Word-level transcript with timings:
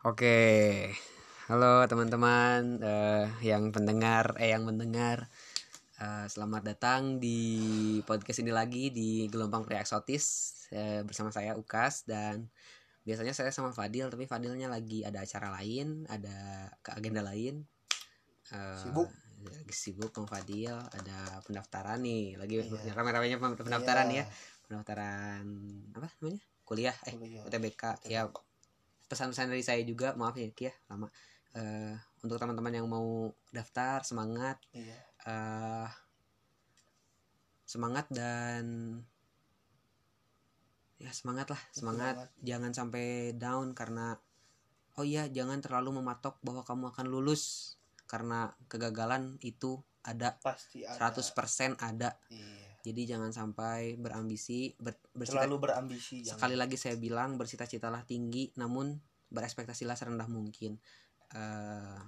Oke, 0.00 0.88
halo 1.52 1.84
teman-teman 1.84 2.80
eh, 2.80 3.28
yang 3.44 3.68
pendengar, 3.68 4.32
eh 4.40 4.56
yang 4.56 4.64
mendengar, 4.64 5.28
Eh, 6.00 6.24
selamat 6.32 6.64
datang 6.64 7.20
di 7.20 8.00
podcast 8.08 8.40
ini 8.40 8.48
lagi 8.48 8.88
di 8.88 9.28
Gelombang 9.28 9.68
Pria 9.68 9.84
Eksotis 9.84 10.56
Eh, 10.72 11.04
bersama 11.04 11.28
saya 11.28 11.52
Ukas 11.60 12.08
dan 12.08 12.48
biasanya 13.04 13.36
saya 13.36 13.52
sama 13.52 13.76
Fadil, 13.76 14.08
tapi 14.08 14.24
Fadilnya 14.24 14.72
lagi 14.72 15.04
ada 15.04 15.20
acara 15.20 15.52
lain, 15.60 16.08
ada 16.08 16.72
ke 16.80 16.96
agenda 16.96 17.20
lain. 17.20 17.60
Eh, 18.56 18.80
Sibuk. 18.80 19.12
Lagi 19.44 19.74
sibuk 19.76 20.16
Bang 20.16 20.24
Fadil, 20.32 20.80
ada 20.80 21.44
pendaftaran 21.44 22.00
nih, 22.00 22.40
lagi 22.40 22.64
Iya. 22.64 22.96
rame-ramenya 22.96 23.36
pendaftaran 23.36 24.08
Iya, 24.08 24.24
ya, 24.24 24.32
pendaftaran 24.64 25.44
apa 25.92 26.08
namanya? 26.24 26.40
Kuliah, 26.64 26.96
eh 27.04 27.12
kuliah. 27.20 27.44
UTBK 27.44 28.00
ya 28.08 28.24
pesan-pesan 29.10 29.50
dari 29.50 29.60
saya 29.60 29.82
juga 29.82 30.14
maaf 30.14 30.32
ya 30.34 30.48
Ki 30.50 30.64
ya 30.64 30.74
lama 30.86 31.10
Eh, 31.50 31.94
untuk 32.22 32.38
teman-teman 32.38 32.70
yang 32.70 32.86
mau 32.86 33.26
daftar 33.50 34.00
semangat 34.00 34.62
Iya. 34.70 34.94
eh 35.20 35.90
semangat 37.64 38.06
dan 38.08 38.94
ya 40.96 41.10
semangat 41.10 41.48
lah 41.48 41.58
semangat 41.70 42.14
jangan 42.38 42.70
sampai 42.70 43.06
down 43.34 43.72
karena 43.72 44.14
oh 44.94 45.02
iya 45.02 45.26
jangan 45.26 45.58
terlalu 45.58 45.98
mematok 45.98 46.38
bahwa 46.40 46.60
kamu 46.60 46.92
akan 46.92 47.06
lulus 47.08 47.74
karena 48.04 48.52
kegagalan 48.66 49.34
itu 49.40 49.82
ada 50.02 50.38
Pasti 50.38 50.82
ada. 50.84 51.10
100% 51.10 51.74
ada 51.80 52.14
Iya. 52.28 52.78
jadi 52.80 53.16
jangan 53.16 53.32
sampai 53.32 53.96
berambisi 53.96 54.70
ber, 54.76 54.94
bersita- 55.10 55.42
Terlalu 55.42 55.56
berambisi. 55.60 56.22
jangan. 56.22 56.36
Sekali 56.36 56.54
lagi 56.54 56.76
saya 56.76 56.94
bilang 56.94 57.34
bersita-citalah 57.34 58.04
tinggi 58.04 58.54
namun 58.54 58.94
berekspektasilah 59.30 59.94
serendah 59.96 60.26
mungkin. 60.26 60.78
Eh, 61.34 61.98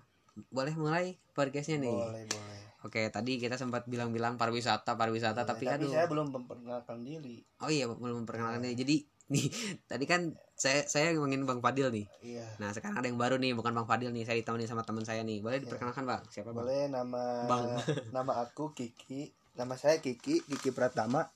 boleh 0.53 0.75
mulai 0.75 1.17
podcastnya 1.37 1.78
nih. 1.81 1.92
Boleh, 1.92 2.25
boleh. 2.27 2.61
Oke, 2.83 3.06
tadi 3.15 3.39
kita 3.39 3.55
sempat 3.55 3.87
bilang-bilang 3.87 4.34
pariwisata, 4.34 4.98
pariwisata, 4.98 5.47
Boleh. 5.47 5.50
tapi 5.55 5.65
Tapi 5.70 5.77
aduh. 5.87 5.93
saya 5.95 6.06
belum 6.11 6.28
memperkenalkan 6.34 6.98
diri. 7.06 7.39
Oh 7.62 7.70
iya, 7.70 7.87
belum 7.87 8.27
memperkenalkan 8.27 8.65
diri. 8.67 8.75
Jadi 8.75 8.97
nih, 9.33 9.47
tadi 9.87 10.05
kan 10.05 10.34
saya 10.59 10.83
saya 10.91 11.15
ngomongin 11.15 11.47
Bang 11.47 11.62
Fadil 11.62 11.95
nih. 11.95 12.06
Iya. 12.27 12.47
Nah, 12.59 12.75
sekarang 12.75 12.98
ada 12.98 13.06
yang 13.06 13.20
baru 13.20 13.39
nih, 13.39 13.55
bukan 13.55 13.70
Bang 13.70 13.87
Fadil 13.87 14.11
nih. 14.11 14.27
Saya 14.27 14.37
ditemani 14.43 14.67
sama 14.67 14.83
teman 14.83 15.06
saya 15.06 15.23
nih. 15.23 15.39
Boleh 15.39 15.62
diperkenalkan, 15.62 16.05
Bang? 16.05 16.23
Siapa, 16.27 16.50
Bang? 16.50 16.67
Boleh 16.67 16.91
nama 16.91 17.47
Bang. 17.47 17.78
nama 18.17 18.33
aku 18.43 18.75
Kiki. 18.75 19.31
Nama 19.55 19.75
saya 19.78 20.03
Kiki, 20.03 20.43
Kiki 20.43 20.70
Pratama. 20.75 21.28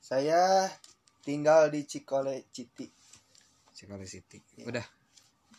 Saya 0.00 0.66
tinggal 1.20 1.68
di 1.68 1.84
Cikole 1.84 2.48
Citi. 2.48 2.99
Cikole 3.80 4.04
City. 4.04 4.36
Iya. 4.60 4.68
Udah. 4.68 4.86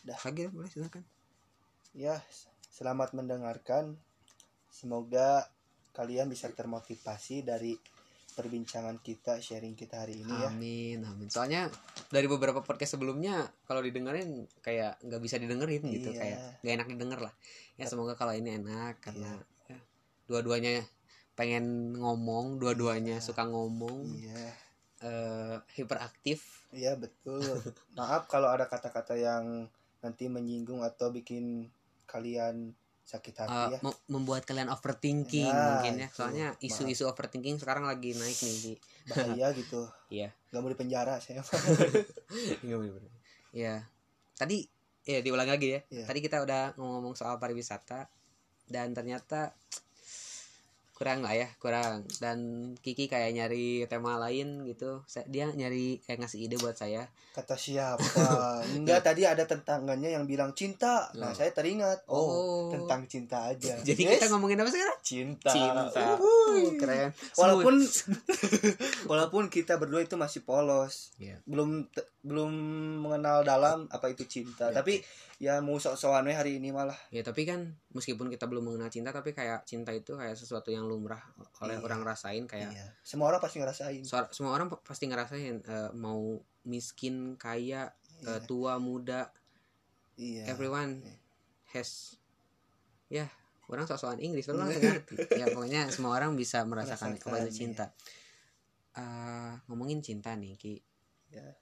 Udah. 0.06 0.18
Lagi 0.22 0.46
boleh 0.46 0.70
silakan. 0.70 1.02
Ya, 1.90 2.22
selamat 2.70 3.18
mendengarkan. 3.18 3.98
Semoga 4.70 5.50
kalian 5.90 6.30
bisa 6.30 6.46
termotivasi 6.54 7.42
dari 7.42 7.74
perbincangan 8.32 8.96
kita, 9.04 9.42
sharing 9.44 9.76
kita 9.76 10.06
hari 10.06 10.24
ini 10.24 10.32
ya. 10.32 10.48
Amin, 10.48 10.98
amin. 11.04 11.28
Soalnya 11.28 11.68
dari 12.08 12.24
beberapa 12.24 12.64
podcast 12.64 12.96
sebelumnya 12.96 13.44
kalau 13.68 13.84
didengerin 13.84 14.48
kayak 14.64 14.96
nggak 15.04 15.20
bisa 15.20 15.36
didengerin 15.36 15.84
gitu, 15.92 16.14
Iya. 16.14 16.16
kayak 16.16 16.38
nggak 16.64 16.74
enak 16.80 16.88
didengar 16.96 17.20
lah. 17.20 17.34
Ya 17.76 17.84
semoga 17.84 18.16
kalau 18.16 18.32
ini 18.32 18.56
enak 18.56 19.04
karena 19.04 19.36
ya, 19.68 19.76
dua-duanya 20.30 20.80
pengen 21.36 21.92
ngomong, 21.92 22.56
dua-duanya 22.56 23.20
Iya. 23.20 23.24
suka 23.24 23.44
ngomong, 23.44 24.16
Iya. 24.16 24.48
Eh, 25.02 25.56
hiperaktif. 25.76 26.66
Iya 26.72 26.96
betul. 26.96 27.42
Maaf 27.98 28.30
kalau 28.30 28.48
ada 28.48 28.64
kata-kata 28.70 29.18
yang 29.18 29.66
nanti 30.02 30.26
menyinggung 30.26 30.82
atau 30.82 31.10
bikin 31.14 31.70
kalian 32.06 32.74
sakit 33.02 33.34
hati 33.34 33.52
eh, 33.52 33.68
ya. 33.76 33.78
mem- 33.82 34.02
membuat 34.08 34.46
kalian 34.46 34.70
overthinking 34.70 35.50
Ya, 35.50 35.66
mungkin 35.76 35.94
ya. 35.98 36.08
itu. 36.08 36.16
Soalnya 36.16 36.46
isu-isu 36.62 37.04
overthinking 37.10 37.58
sekarang 37.58 37.84
lagi 37.84 38.14
naik 38.14 38.38
nih 38.38 38.56
Ki. 38.56 38.74
Bahaya 39.10 39.50
gitu. 39.52 39.90
Iya. 40.08 40.30
Gak 40.54 40.60
mau 40.62 40.70
di 40.70 40.78
penjara 40.78 41.18
saya. 41.18 41.42
Iya 42.64 42.74
bener-bener. 42.80 43.12
Ya. 43.52 43.84
Tadi 44.38 44.64
ya 45.04 45.20
diulang 45.20 45.50
lagi 45.50 45.76
ya. 45.76 45.80
Iya. 45.92 46.04
Tadi 46.08 46.18
kita 46.22 46.40
udah 46.40 46.78
ngomong 46.78 47.18
soal 47.18 47.36
pariwisata 47.36 48.08
dan 48.70 48.94
ternyata 48.96 49.52
kurang 50.92 51.24
lah 51.24 51.34
ya, 51.34 51.48
kurang. 51.56 52.06
Dan 52.20 52.38
Kiki 52.78 53.08
kayak 53.08 53.32
nyari 53.32 53.82
tema 53.86 54.16
lain 54.16 54.62
gitu. 54.64 55.02
Dia 55.26 55.50
nyari 55.50 55.98
kayak 56.00 56.22
ngasih 56.22 56.46
ide 56.46 56.56
buat 56.56 56.76
saya. 56.76 57.08
Kata 57.32 57.56
siapa? 57.56 58.04
Enggak 58.76 59.02
tadi 59.02 59.24
ada 59.24 59.42
tentangannya 59.42 60.12
yang 60.12 60.24
bilang 60.24 60.52
cinta. 60.52 61.10
Nah 61.16 61.32
Oh. 61.32 61.34
saya 61.34 61.50
teringat. 61.50 62.04
Oh, 62.06 62.28
Oh. 62.28 62.68
tentang 62.70 63.08
cinta 63.08 63.50
aja. 63.50 63.74
Jadi 63.88 64.04
Yes, 64.04 64.20
kita 64.20 64.30
ngomongin 64.30 64.60
apa 64.60 64.70
sekarang? 64.70 64.98
cinta. 65.00 65.50
Cinta. 65.50 66.16
Uhuy. 66.20 66.76
Keren. 66.76 67.10
Walaupun 67.34 67.74
walaupun 69.10 69.48
kita 69.48 69.80
berdua 69.80 70.04
itu 70.04 70.14
masih 70.14 70.44
polos. 70.44 71.12
Iya. 71.18 71.40
Belum 71.48 71.88
belum 72.22 72.52
mengenal 73.02 73.42
dalam 73.42 73.88
apa 73.88 74.12
itu 74.12 74.28
cinta. 74.28 74.70
Iya. 74.70 74.76
Tapi 74.78 75.02
ya 75.42 75.58
mau 75.58 75.74
sok-sokan 75.74 76.30
hari 76.30 76.62
ini 76.62 76.70
malah. 76.70 76.94
Ya 77.10 77.26
tapi 77.26 77.42
kan 77.42 77.74
meskipun 77.92 78.26
kita 78.26 78.44
belum 78.44 78.64
mengenal 78.64 78.88
cinta 78.88 79.08
tapi 79.08 79.30
kayak 79.30 79.62
cinta 79.62 79.90
itu 79.90 80.12
kayak 80.12 80.32
sesuatu 80.32 80.68
yang 80.68 80.84
lumrah 80.84 81.20
oleh 81.60 81.76
Iya. 81.76 81.82
orang 81.82 82.00
rasain 82.02 82.44
kayak 82.44 82.72
Iya. 82.72 82.86
Semua 83.00 83.28
orang 83.28 83.38
pasti 83.38 83.56
ngerasain. 83.58 84.00
so- 84.02 84.30
semua 84.30 84.52
orang 84.52 84.72
pasti 84.78 85.04
ngerasain 85.06 85.60
eh, 85.60 85.90
mau 85.92 86.36
miskin, 86.62 87.36
kaya, 87.36 87.92
eh, 88.20 88.28
Iya. 88.32 88.42
tua, 88.42 88.76
muda, 88.78 89.28
Iya. 90.14 90.48
everyone 90.48 91.00
Iya. 91.00 91.16
has 91.70 92.16
ya 93.08 93.28
orang 93.66 93.84
sok-sokan 93.84 94.20
Inggris 94.20 94.48
orang 94.48 94.68
nggak 94.68 94.82
ngerti 94.82 95.14
ya 95.34 95.46
pokoknya 95.48 95.88
semua 95.88 96.12
orang 96.14 96.32
bisa 96.32 96.64
merasakan 96.64 97.16
Merasakan, 97.16 97.44
itu 97.44 97.52
cinta 97.54 97.86
Eh, 98.92 99.52
ngomongin 99.66 100.00
cinta 100.00 100.36
nih 100.36 100.52
Ki 100.54 100.76
Ya. 101.28 101.56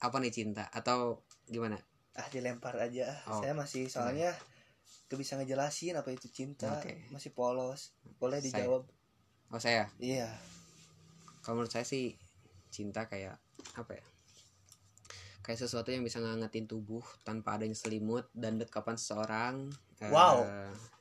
apa 0.00 0.16
nih 0.16 0.32
cinta 0.32 0.64
atau 0.70 1.20
gimana 1.44 1.76
Ah 2.10 2.26
dilempar 2.26 2.74
aja. 2.74 3.12
Oh. 3.28 3.38
Saya 3.38 3.52
masih 3.52 3.86
soalnya 3.86 4.32
gak 5.10 5.18
bisa 5.18 5.34
ngejelasin 5.34 5.98
apa 5.98 6.08
itu 6.08 6.30
cinta. 6.30 6.70
Oke. 6.72 7.10
Masih 7.10 7.30
polos. 7.30 7.90
Boleh 8.16 8.38
Saya. 8.38 8.62
dijawab. 8.62 8.82
oh 9.50 9.58
saya 9.58 9.90
Iya. 9.98 10.30
kalau 11.42 11.58
menurut 11.58 11.74
saya 11.74 11.82
sih 11.82 12.14
cinta 12.70 13.04
kayak 13.04 13.34
apa 13.74 13.98
ya 13.98 14.04
kayak 15.42 15.58
sesuatu 15.58 15.90
yang 15.90 16.00
bisa 16.00 16.22
ngangetin 16.22 16.64
tubuh 16.64 17.02
tanpa 17.20 17.58
adanya 17.58 17.74
selimut 17.74 18.30
dan 18.30 18.56
dekapan 18.56 18.94
seseorang 18.94 19.66
Eh, 19.98 20.06
Wow. 20.06 20.46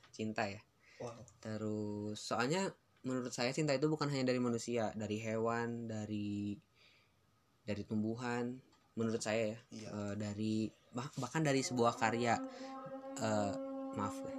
cinta 0.10 0.50
ya 0.50 0.58
Wow. 0.98 1.22
terus 1.38 2.18
soalnya 2.18 2.74
menurut 3.00 3.30
saya 3.30 3.54
cinta 3.54 3.70
itu 3.72 3.86
bukan 3.86 4.10
hanya 4.10 4.26
dari 4.26 4.42
manusia 4.42 4.90
dari 4.92 5.22
hewan 5.22 5.86
dari 5.86 6.58
dari 7.62 7.86
tumbuhan 7.86 8.58
menurut 8.98 9.22
saya 9.22 9.54
ya 9.54 9.60
Iya. 9.70 9.90
Eh, 9.94 10.14
dari 10.18 10.54
bah- 10.90 11.14
bahkan 11.16 11.46
dari 11.46 11.62
sebuah 11.62 11.94
karya 11.96 12.34
eh, 13.16 13.54
maaf 13.98 14.18
ya. 14.26 14.39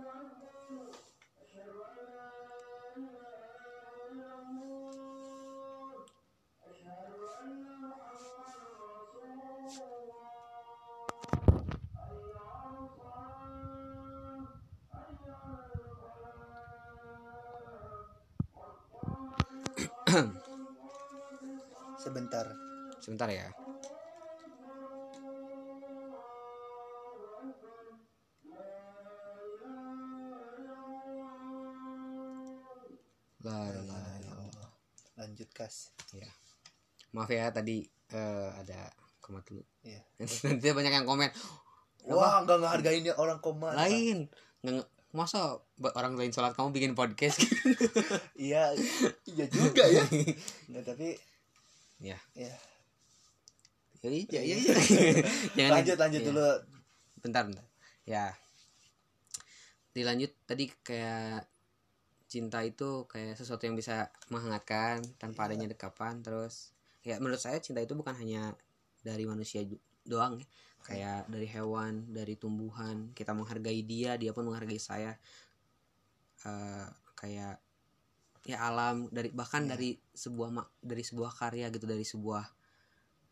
Lanjut 35.21 35.53
kas. 35.53 35.93
maaf 37.13 37.29
ya 37.29 37.53
tadi 37.53 37.85
eh, 38.09 38.49
ada 38.57 38.89
komat 39.21 39.45
dulu 39.45 39.61
Iya. 39.85 40.01
nanti 40.49 40.67
banyak 40.73 40.93
yang 40.95 41.05
komen 41.05 41.29
Wah, 42.09 42.41
nggak 42.43 42.59
ngehargain 42.65 43.05
ya 43.05 43.13
orang 43.21 43.39
koma. 43.45 43.77
lain 43.77 44.25
nggak 44.65 44.87
masa 45.11 45.59
orang 45.93 46.15
lain 46.17 46.31
sholat 46.31 46.55
kamu 46.55 46.71
bikin 46.73 46.93
podcast 46.95 47.43
Iya, 48.39 48.73
iya 49.27 49.45
juga 49.51 49.85
ya. 49.85 50.05
Nggak, 50.71 50.85
tapi 50.87 51.09
ya 52.01 52.17
ya. 52.33 52.55
ya 54.01 54.09
iya 54.09 54.41
iya 54.41 54.57
iya 54.57 54.75
Jangan 55.61 55.73
lanjut 55.77 55.97
lanjut 56.01 56.23
iya. 56.25 56.29
dulu. 56.33 56.49
bentar 57.21 57.43
bentar 57.45 57.65
ya 58.09 58.33
dilanjut 59.93 60.33
tadi 60.49 60.71
kayak 60.81 61.45
cinta 62.31 62.63
itu 62.63 63.11
kayak 63.11 63.35
sesuatu 63.35 63.67
yang 63.67 63.75
bisa 63.75 64.07
menghangatkan 64.31 65.03
tanpa 65.19 65.45
Iya. 65.45 65.59
adanya 65.59 65.69
dekapan 65.75 66.23
terus 66.23 66.71
ya 67.03 67.19
menurut 67.19 67.43
saya 67.43 67.59
cinta 67.59 67.83
itu 67.83 67.99
bukan 67.99 68.15
hanya 68.15 68.55
dari 69.03 69.27
manusia 69.27 69.67
doang 70.07 70.39
ya. 70.39 70.47
Kayak 70.81 71.29
dari 71.29 71.45
hewan 71.51 72.09
dari 72.09 72.39
tumbuhan 72.39 73.11
kita 73.13 73.35
menghargai 73.37 73.83
dia 73.85 74.15
dia 74.17 74.31
pun 74.33 74.47
menghargai 74.49 74.79
saya. 74.81 75.13
Eh, 76.47 76.87
kayak 77.19 77.61
ya 78.49 78.57
alam 78.65 79.11
dari 79.13 79.29
bahkan 79.29 79.69
Iya. 79.69 79.77
dari 79.77 79.91
sebuah 80.17 80.49
dari 80.81 81.03
sebuah 81.05 81.31
karya 81.37 81.69
gitu 81.69 81.85
dari 81.85 82.07
sebuah 82.07 82.47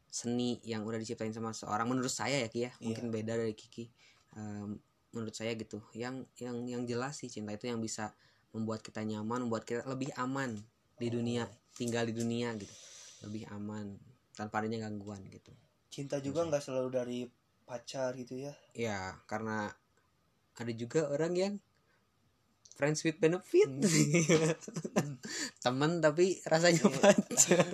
seni 0.08 0.60
yang 0.64 0.84
udah 0.84 1.00
diciptain 1.00 1.32
sama 1.32 1.52
seorang 1.56 1.88
menurut 1.88 2.12
saya 2.12 2.36
ya 2.44 2.48
Ki 2.52 2.68
ya. 2.68 2.72
Mungkin 2.84 3.08
beda 3.08 3.36
dari 3.36 3.56
Kiki. 3.56 3.88
Em, 4.36 4.76
menurut 5.16 5.32
saya 5.32 5.56
gitu. 5.56 5.80
Yang 5.96 6.28
yang 6.36 6.56
yang 6.68 6.82
jelas 6.84 7.16
sih 7.16 7.32
cinta 7.32 7.56
itu 7.56 7.64
yang 7.68 7.80
bisa 7.80 8.12
membuat 8.52 8.80
kita 8.80 9.04
nyaman 9.04 9.44
membuat 9.46 9.64
kita 9.68 9.84
lebih 9.84 10.08
aman 10.16 10.56
di 10.98 11.08
dunia 11.08 11.44
tinggal 11.76 12.08
di 12.08 12.14
dunia 12.16 12.54
gitu. 12.58 12.74
Lebih 13.28 13.46
aman 13.52 13.94
tanpa 14.34 14.62
adanya 14.62 14.86
gangguan 14.88 15.22
gitu. 15.30 15.50
Cinta 15.90 16.18
juga 16.18 16.46
nggak 16.46 16.62
selalu 16.62 16.88
dari 16.90 17.18
pacar 17.64 18.14
gitu 18.16 18.38
ya? 18.38 18.52
Ya 18.74 19.14
karena 19.26 19.70
ada 20.58 20.72
juga 20.74 21.06
orang 21.10 21.34
yang 21.36 21.54
friends 22.78 23.02
with 23.02 23.18
benefit. 23.18 23.66
Temen 25.64 25.98
tapi 25.98 26.38
rasanya 26.46 26.82
Iya. 26.86 26.98
pacar. 27.02 27.66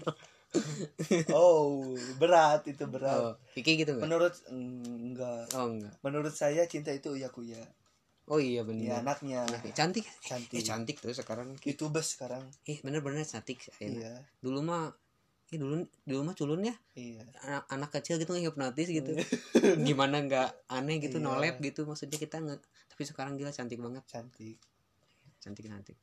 Oh 1.34 1.82
berat 2.14 2.62
itu 2.70 2.86
berat. 2.86 3.18
Oh 3.18 3.34
Kiki 3.58 3.74
gitu 3.74 3.98
nggak? 3.98 4.06
Menurut 4.06 4.34
enggak 4.54 5.50
oh 5.58 5.66
enggak 5.66 5.94
menurut 6.06 6.30
saya 6.30 6.62
cinta 6.70 6.94
itu 6.94 7.10
uya 7.10 7.26
kuya 7.26 7.58
oh 8.28 8.40
iya 8.40 8.60
ya 8.60 8.62
benar 8.64 9.04
anaknya. 9.04 9.40
Cantik. 9.76 10.04
Eh 10.08 10.22
cantik. 10.24 10.60
cantik 10.64 10.96
tuh 11.00 11.12
sekarang. 11.12 11.56
Youtubers 11.64 12.16
sekarang. 12.16 12.44
Eh 12.64 12.80
bener-bener 12.80 13.24
cantik 13.28 13.60
Aina. 13.80 14.00
iya. 14.00 14.12
Dulu 14.40 14.60
mah 14.64 14.92
eh 15.52 15.58
dulu 15.60 15.84
dulu 16.08 16.20
mah 16.24 16.34
culun 16.34 16.64
ya. 16.64 16.74
Iya. 16.96 17.22
Anak, 17.44 17.64
anak 17.68 17.90
kecil 18.00 18.16
gitu 18.16 18.32
hipnotis 18.32 18.88
gitu. 18.88 19.12
Gimana 19.86 20.24
nggak 20.24 20.72
aneh 20.72 20.98
gitu 21.04 21.20
Iya. 21.20 21.26
nolep 21.28 21.56
gitu. 21.60 21.84
Maksudnya 21.84 22.16
kita 22.16 22.40
nggak 22.40 22.60
tapi 22.94 23.02
sekarang 23.04 23.36
gila 23.36 23.52
cantik 23.52 23.76
banget. 23.80 24.04
Cantik. 24.08 24.56
Cantik 25.42 25.64
cantik. 25.68 25.98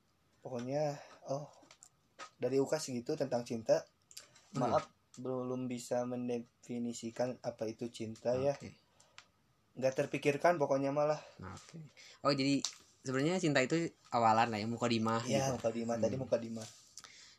Pokoknya 0.46 0.98
oh 1.30 1.50
dari 2.38 2.62
Uka 2.62 2.78
segitu 2.78 3.18
tentang 3.18 3.42
cinta. 3.42 3.82
Oh, 4.58 4.68
maaf 4.68 4.86
belum 5.20 5.68
bisa 5.68 6.08
mendefinisikan 6.08 7.36
apa 7.44 7.68
itu 7.68 7.92
cinta 7.92 8.32
ya. 8.38 8.56
Oke. 8.56 8.81
Nggak 9.74 9.94
terpikirkan 9.96 10.56
pokoknya 10.56 10.92
malah 10.92 11.20
Oke. 11.40 11.80
Oh 12.22 12.32
jadi 12.32 12.60
sebenarnya 13.02 13.40
cinta 13.40 13.60
itu 13.60 13.76
awalan 14.10 14.52
lah 14.52 14.60
ya 14.60 14.68
mukodimah 14.68 15.24
ya 15.24 15.48
gitu. 15.48 15.58
muka 15.58 15.70
dima 15.72 15.94
tadi 15.96 16.16
Hmm. 16.16 16.24
muka 16.24 16.38
dima 16.38 16.64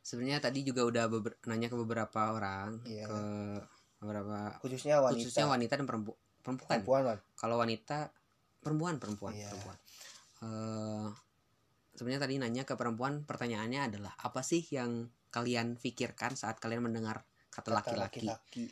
Sebenarnya 0.03 0.43
tadi 0.43 0.61
juga 0.63 0.83
udah 0.83 1.05
beber- 1.07 1.39
nanya 1.47 1.69
ke 1.69 1.77
beberapa 1.77 2.35
orang 2.35 2.83
Iya. 2.83 3.07
ke 3.07 3.19
beberapa 3.99 4.59
khususnya 4.59 4.99
wanita 4.99 5.15
khususnya 5.21 5.47
wanita 5.47 5.79
dan 5.79 5.87
perempu- 5.87 6.19
perempuan. 6.43 6.69
perempuan 6.75 7.03
Wan. 7.07 7.19
Kalau 7.33 7.57
wanita 7.57 8.11
perempuan 8.59 8.95
perempuan 8.99 9.31
Iya. 9.33 9.47
perempuan. 9.49 9.79
Eh, 10.43 11.07
sebenarnya 11.95 12.21
tadi 12.21 12.35
nanya 12.37 12.63
ke 12.65 12.75
perempuan 12.75 13.23
pertanyaannya 13.23 13.81
adalah 13.87 14.11
apa 14.19 14.43
sih 14.43 14.67
yang 14.67 15.07
kalian 15.31 15.79
pikirkan 15.79 16.35
saat 16.35 16.59
kalian 16.59 16.83
mendengar 16.83 17.23
kata 17.47 17.71
Kata 17.71 17.79
laki-laki? 17.95 18.27
laki-laki 18.27 18.65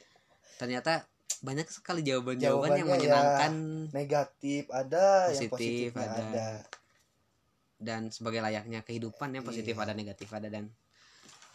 Ternyata 0.57 1.07
banyak 1.41 1.69
sekali 1.71 2.03
jawaban-jawaban 2.03 2.75
yang 2.75 2.89
ya. 2.91 2.95
menyenangkan. 2.99 3.53
Negatif 3.95 4.67
ada 4.75 5.31
yang 5.31 5.47
Positif 5.49 5.95
positifnya 5.95 6.07
ada. 6.11 6.23
ada, 6.27 6.49
dan 7.81 8.13
sebagai 8.13 8.45
layaknya 8.45 8.85
kehidupan 8.85 9.33
yang 9.33 9.45
positif 9.47 9.73
Iya. 9.73 9.83
ada 9.89 9.93
negatif 9.97 10.29
ada. 10.35 10.53
Dan 10.53 10.69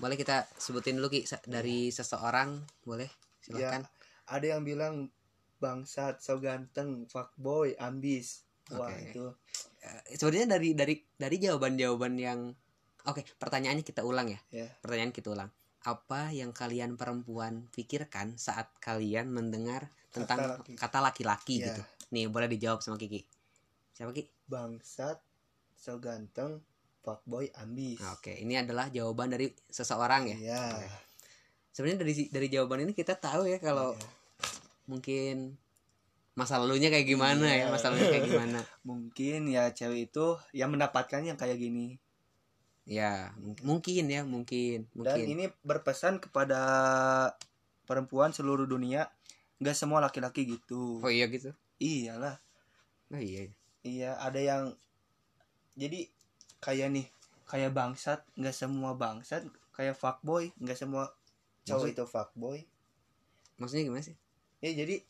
boleh 0.01 0.17
kita 0.17 0.47
sebutin 0.57 0.97
dulu 0.97 1.13
ki 1.13 1.23
dari 1.45 1.93
seseorang. 1.93 2.57
Boleh 2.81 3.07
silakan. 3.45 3.85
Ada 4.25 4.57
yang 4.57 4.65
bilang 4.65 5.13
bangsat 5.61 6.19
so 6.19 6.41
ganteng 6.41 7.05
fuckboy 7.05 7.77
ambis. 7.77 8.41
Wah 8.73 8.89
Oke. 8.89 9.13
itu. 9.13 9.25
Eh, 9.85 10.17
sebenarnya 10.17 10.57
dari 10.57 10.73
dari 10.73 10.95
dari 11.13 11.35
jawaban-jawaban 11.37 12.17
yang 12.17 12.49
oke 13.05 13.21
pertanyaannya 13.37 13.85
kita 13.85 14.01
ulang 14.01 14.33
ya. 14.33 14.39
Ya. 14.49 14.67
pertanyaan 14.81 15.13
kita 15.13 15.29
ulang 15.29 15.53
apa 15.85 16.33
yang 16.33 16.49
kalian 16.49 16.97
perempuan 16.97 17.69
pikirkan 17.69 18.35
saat 18.35 18.73
kalian 18.77 19.29
mendengar 19.29 19.87
tentang 20.09 20.57
kata 20.73 20.99
laki-laki 20.99 21.61
Ya. 21.61 21.69
gitu 21.69 21.81
nih 22.09 22.25
boleh 22.25 22.47
dijawab 22.47 22.81
sama 22.81 22.95
Kiki 22.95 23.21
siapa 23.91 24.09
Ki 24.09 24.25
bangsat 24.45 25.21
so 25.73 25.97
ganteng 25.97 26.61
fuckboy 26.99 27.53
ambis 27.55 28.01
oke 28.01 28.33
ini 28.33 28.57
adalah 28.57 28.89
jawaban 28.89 29.29
dari 29.29 29.53
seseorang 29.67 30.33
ya 30.33 30.37
Iya. 30.41 30.63
Oke. 30.75 30.87
sebenarnya 31.69 31.99
dari 32.01 32.13
dari 32.29 32.47
jawaban 32.49 32.81
ini 32.81 32.93
kita 32.93 33.13
tahu 33.13 33.45
ya 33.45 33.59
kalau 33.59 33.93
Iya. 33.93 34.07
mungkin 34.85 35.53
masa 36.33 36.57
lalunya 36.57 36.89
kayak 36.89 37.05
gimana 37.05 37.45
ya 37.45 37.57
Iya. 37.61 37.71
masa 37.71 37.93
lalunya 37.93 38.09
kayak 38.11 38.25
gimana 38.25 38.59
mungkin 38.89 39.39
ya 39.47 39.69
cewek 39.69 40.09
itu 40.09 40.25
yang 40.51 40.73
mendapatkan 40.73 41.21
yang 41.21 41.37
kayak 41.37 41.55
gini 41.55 41.95
ya 42.85 43.33
mung- 43.41 43.61
mungkin 43.65 44.05
ya 44.07 44.21
mungkin 44.21 44.85
dan 44.93 45.17
mungkin. 45.17 45.25
ini 45.25 45.45
berpesan 45.61 46.21
kepada 46.21 46.61
perempuan 47.85 48.29
seluruh 48.29 48.65
dunia 48.65 49.09
nggak 49.57 49.73
semua 49.73 49.99
laki-laki 49.99 50.45
gitu. 50.45 51.01
Oh 51.01 51.09
iya 51.09 51.25
gitu? 51.25 51.49
Iyalah. 51.77 52.37
Oh 53.09 53.17
iya. 53.17 53.49
Iya 53.81 54.17
ada 54.17 54.37
yang 54.37 54.63
jadi 55.73 56.05
kayak 56.61 56.89
nih 56.93 57.07
kayak 57.45 57.73
bangsat 57.73 58.25
nggak 58.33 58.53
semua 58.53 58.93
bangsat 58.93 59.45
kayak 59.73 59.93
fuckboy 59.93 60.49
nggak 60.57 60.77
semua 60.77 61.13
cowok 61.65 61.89
Maksud- 61.89 61.93
itu 61.93 62.05
fuckboy. 62.05 62.59
maksudnya 63.55 63.83
gimana 63.85 64.03
sih? 64.03 64.17
Ya 64.61 64.71
jadi 64.73 65.01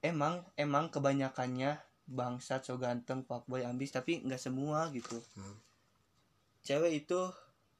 emang 0.00 0.40
emang 0.56 0.88
kebanyakannya 0.88 1.76
bangsat 2.08 2.66
so 2.66 2.74
ganteng 2.76 3.22
fuckboy 3.22 3.62
ambis 3.62 3.90
tapi 3.90 4.18
nggak 4.22 4.40
semua 4.40 4.88
gitu. 4.90 5.20
Hmm. 5.36 5.56
Cewek 6.62 7.04
itu 7.04 7.20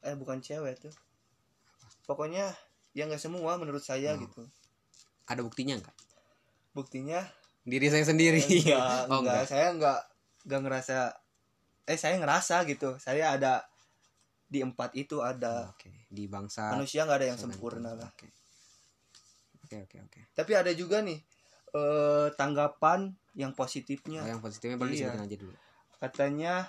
eh 0.00 0.16
bukan 0.16 0.40
cewek 0.40 0.80
tuh. 0.80 0.94
Pokoknya 2.04 2.50
ya 2.90 3.06
nggak 3.06 3.20
semua 3.20 3.54
menurut 3.56 3.80
saya 3.80 4.16
Hmm. 4.16 4.24
gitu. 4.24 4.42
Ada 5.26 5.40
buktinya 5.40 5.78
nggak? 5.78 5.96
Buktinya? 6.72 7.20
Diri 7.62 7.86
saya 7.86 8.02
sendiri. 8.02 8.40
Enggak, 8.40 8.80
oh 9.12 9.20
enggak, 9.20 9.20
enggak 9.20 9.42
saya 9.46 9.66
enggak 9.70 9.98
enggak 10.48 10.60
ngerasa 10.64 10.96
eh 11.86 11.98
saya 11.98 12.16
ngerasa 12.18 12.56
gitu. 12.66 12.96
Saya 12.98 13.36
ada 13.36 13.62
di 14.50 14.64
empat 14.64 14.96
itu 14.98 15.22
ada. 15.22 15.70
Oke. 15.70 15.92
Di 16.10 16.26
bangsa 16.26 16.74
manusia 16.74 17.06
nggak 17.06 17.18
ada 17.22 17.28
yang 17.30 17.38
sempurna 17.38 17.94
lah. 17.94 18.10
Oke. 18.10 18.26
Oke 19.62 19.76
oke 19.86 19.96
oke. 20.02 20.20
Tapi 20.34 20.52
ada 20.56 20.72
juga 20.74 20.98
nih 21.04 21.20
eh 21.70 22.28
tanggapan 22.34 23.14
yang 23.38 23.54
positifnya. 23.54 24.26
Oh, 24.26 24.30
yang 24.34 24.42
positifnya 24.42 24.74
boleh 24.74 24.98
Iya. 24.98 25.14
aja 25.14 25.36
dulu. 25.38 25.54
Katanya 26.02 26.66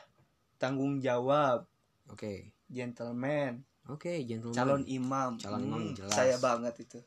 tanggung 0.62 1.02
jawab 1.02 1.66
oke. 2.12 2.34
Gentleman. 2.68 3.64
Oke 3.88 4.24
gentleman. 4.24 4.56
Calon 4.56 4.84
imam. 4.86 5.32
Calon 5.36 5.62
imam 5.62 5.80
Hmm, 5.82 5.94
jelas. 5.94 6.14
saya 6.14 6.36
banget 6.38 6.76
itu. 6.80 7.00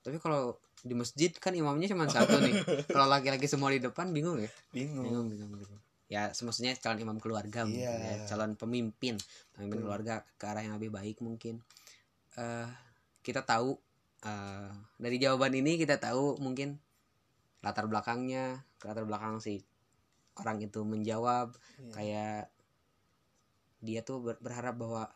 Tapi 0.00 0.16
kalau 0.16 0.56
di 0.82 0.92
masjid 0.92 1.30
kan 1.32 1.52
imamnya 1.52 1.86
cuma 1.86 2.06
satu 2.06 2.38
nih. 2.38 2.54
Kalau 2.90 3.06
laki-laki 3.06 3.46
semua 3.46 3.70
di 3.70 3.78
depan 3.78 4.10
bingung 4.10 4.34
ya? 4.36 4.50
Bingung. 4.70 5.06
Bingung 5.06 5.26
bingung 5.28 5.52
bingung. 5.54 5.80
Ya 6.10 6.26
maksudnya 6.34 6.74
calon 6.76 6.98
imam 6.98 7.18
keluarga 7.18 7.62
mungkin 7.62 7.86
Iya. 7.86 8.18
ya. 8.18 8.26
calon 8.26 8.54
pemimpin. 8.54 9.14
Pemimpin 9.52 9.78
Betul. 9.78 9.86
keluarga 9.86 10.14
ke 10.36 10.44
arah 10.44 10.60
yang 10.60 10.74
lebih 10.76 10.90
baik 10.90 11.22
mungkin. 11.22 11.62
Eh 12.34 12.68
kita 13.22 13.42
tahu 13.42 13.78
eh 14.22 14.70
dari 14.98 15.16
jawaban 15.16 15.54
ini 15.54 15.78
kita 15.78 15.96
tahu 15.96 16.34
mungkin 16.38 16.82
latar 17.60 17.86
belakangnya. 17.86 18.66
Latar 18.82 19.06
belakang 19.06 19.38
si 19.38 19.62
orang 20.34 20.58
itu 20.60 20.82
menjawab. 20.82 21.54
Iya. 21.78 21.92
kayak 21.94 22.40
dia 23.82 24.06
tuh 24.06 24.22
ber- 24.22 24.38
berharap 24.38 24.78
bahwa 24.78 25.10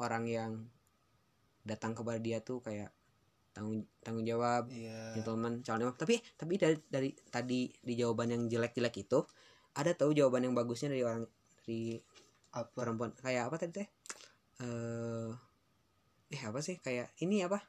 orang 0.00 0.24
yang 0.24 0.52
datang 1.62 1.92
kepada 1.92 2.16
dia 2.16 2.40
tuh 2.40 2.64
kayak 2.64 2.88
tanggung 3.52 3.84
tanggung 4.00 4.24
jawab 4.24 4.72
iya. 4.72 5.12
gentleman 5.20 5.60
calon 5.60 5.84
imam. 5.84 5.94
Tapi 5.94 6.16
tapi 6.34 6.56
dari 6.56 6.76
dari 6.88 7.12
tadi 7.28 7.68
di 7.68 7.94
jawaban 7.94 8.32
yang 8.32 8.42
jelek-jelek 8.48 9.04
itu 9.04 9.20
ada 9.76 9.92
tahu 9.92 10.16
jawaban 10.16 10.48
yang 10.48 10.56
bagusnya 10.56 10.88
dari 10.88 11.04
orang 11.04 11.28
dari 11.60 12.00
apa? 12.56 12.72
perempuan. 12.72 13.12
Kayak 13.20 13.52
apa 13.52 13.56
tadi 13.60 13.72
teh? 13.84 13.88
Eh 14.64 15.30
eh 16.32 16.42
apa 16.48 16.58
sih? 16.64 16.80
Kayak 16.80 17.12
ini 17.20 17.44
apa? 17.44 17.60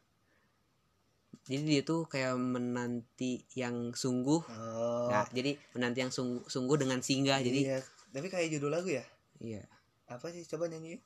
Jadi 1.50 1.66
dia 1.66 1.82
tuh 1.82 2.06
kayak 2.06 2.38
menanti 2.38 3.44
yang 3.58 3.92
sungguh. 3.92 4.42
Oh. 4.48 5.10
Nah 5.10 5.26
jadi 5.34 5.58
menanti 5.76 6.00
yang 6.06 6.14
sungguh, 6.14 6.46
sungguh 6.48 6.78
dengan 6.80 7.02
singgah. 7.04 7.42
Jadi 7.42 7.68
iya. 7.68 7.82
tapi 8.14 8.32
kayak 8.32 8.54
judul 8.54 8.72
lagu 8.72 8.94
ya? 8.94 9.04
Iya 9.42 9.79
apa 10.10 10.26
sih? 10.34 10.44
Coba 10.50 10.66
nyanyi 10.68 10.98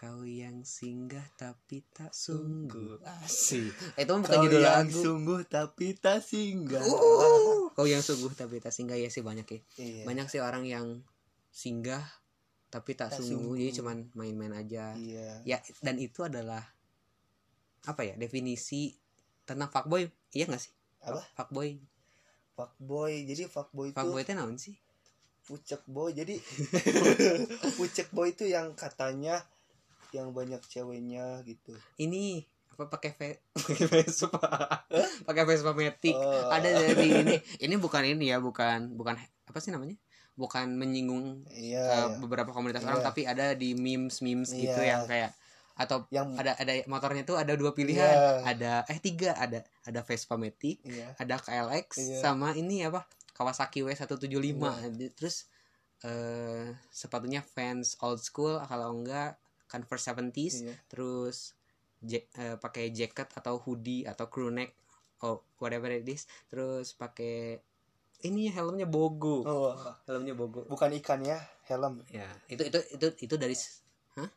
kau 0.00 0.24
yang 0.24 0.64
singgah 0.64 1.28
tapi 1.36 1.84
tak 1.92 2.16
sungguh. 2.16 2.96
Sungguh. 2.96 3.20
asik. 3.20 3.68
Itu 4.00 4.08
bukan 4.16 4.24
Kau 4.24 4.40
judul 4.48 4.64
yang 4.64 4.88
lagu. 4.88 4.96
sungguh 4.96 5.40
tapi 5.44 5.92
tak 5.92 6.24
singgah. 6.24 6.80
Uh, 6.80 7.68
kau 7.76 7.84
yang 7.84 8.00
sungguh 8.00 8.32
tapi 8.32 8.64
tak 8.64 8.72
singgah 8.72 8.96
ya 8.96 9.12
sih 9.12 9.20
banyak 9.20 9.44
ya. 9.44 9.60
Iya. 9.76 10.02
banyak 10.08 10.26
sih 10.32 10.40
orang 10.40 10.64
yang 10.64 11.04
singgah 11.52 12.00
tapi 12.72 12.96
tak, 12.96 13.12
Tak 13.12 13.20
sungguh, 13.20 13.60
sungguh. 13.60 13.60
jadi 13.60 13.72
cuman 13.76 13.96
main-main 14.16 14.56
aja. 14.56 14.96
Iya. 14.96 15.44
ya 15.44 15.58
dan 15.84 16.00
itu 16.00 16.24
adalah 16.24 16.64
apa 17.84 18.00
ya 18.00 18.16
definisi 18.16 18.96
tentang 19.44 19.68
fuckboy. 19.68 20.08
Iya 20.32 20.48
gak 20.48 20.64
sih? 20.64 20.72
Apa? 21.04 21.20
fuckboy. 21.36 21.76
Fuckboy. 22.56 23.28
Jadi 23.28 23.52
fuckboy 23.52 23.92
itu 23.92 23.96
fuckboy 24.00 24.24
itu 24.24 24.32
naon 24.32 24.56
sih 24.56 24.80
pucek 25.50 25.82
boy 25.84 26.14
jadi 26.14 26.38
pucek 27.76 28.08
boy 28.10 28.30
itu 28.30 28.46
yang 28.46 28.72
katanya 28.72 29.42
yang 30.10 30.30
banyak 30.30 30.62
ceweknya 30.64 31.42
gitu 31.42 31.74
ini 31.96 32.46
apa 32.70 32.86
pakai 32.88 33.10
ve- 33.12 33.40
pakai 33.58 33.86
Vespa 33.88 34.40
pakai 35.24 35.44
Vespa 35.44 35.72
Matic 35.72 36.14
Oh. 36.14 36.48
ada 36.48 36.66
dari 36.66 37.10
ini 37.12 37.36
ini 37.60 37.74
bukan 37.76 38.06
ini 38.08 38.30
ya 38.30 38.38
bukan 38.38 38.94
bukan 38.94 39.18
apa 39.44 39.58
sih 39.58 39.68
namanya 39.68 39.98
bukan 40.32 40.72
menyinggung 40.72 41.44
iya 41.50 41.82
uh, 41.84 41.94
iya. 42.08 42.16
beberapa 42.16 42.48
komunitas 42.48 42.80
Iya. 42.80 42.88
orang 42.88 43.02
tapi 43.04 43.26
ada 43.26 43.52
di 43.52 43.74
memes 43.74 44.18
memes 44.20 44.50
gitu 44.50 44.72
Iya. 44.72 44.96
yang 44.96 45.02
kayak 45.04 45.30
atau 45.72 46.04
yang 46.08 46.36
ada 46.36 46.52
ada 46.54 46.72
motornya 46.86 47.24
tuh 47.24 47.36
ada 47.36 47.52
dua 47.52 47.72
pilihan 47.72 48.00
Iya. 48.04 48.32
ada 48.46 48.72
eh 48.86 48.98
tiga 48.98 49.32
ada 49.32 49.60
ada 49.82 50.00
Vespa 50.00 50.34
Matic 50.34 50.80
iya 50.82 51.12
ada 51.14 51.36
KLX 51.36 51.88
Iya. 51.96 52.18
sama 52.20 52.52
ini 52.52 52.80
apa 52.82 53.04
Kawasaki 53.40 53.80
W175 53.80 54.28
Iya. 54.60 54.92
Di- 54.92 55.12
terus 55.16 55.48
eh 56.04 56.76
sepatunya 56.92 57.40
fans 57.40 57.96
old 58.04 58.20
school 58.20 58.60
kalau 58.68 58.92
enggak 58.92 59.40
Converse 59.64 60.12
70s 60.12 60.60
iya. 60.60 60.76
Terus 60.92 61.56
ja- 62.04 62.28
eh, 62.36 62.60
pakai 62.60 62.92
jacket 62.92 63.32
atau 63.32 63.56
hoodie 63.56 64.04
atau 64.04 64.28
crew 64.28 64.52
neck 64.52 64.76
oh 65.24 65.40
whatever 65.56 65.88
it 65.88 66.04
is. 66.04 66.28
Terus 66.52 66.92
pakai 66.92 67.56
ini 68.28 68.52
helmnya 68.52 68.84
bogo. 68.84 69.40
Oh. 69.48 69.72
Helmnya 70.04 70.36
bogo. 70.36 70.68
Bukan 70.68 70.92
ikan 71.00 71.24
ya 71.24 71.40
helm. 71.64 72.04
Ya 72.12 72.28
itu 72.52 72.60
itu 72.68 72.76
itu 72.92 73.06
itu 73.24 73.34
dari 73.40 73.56
hah? 74.20 74.28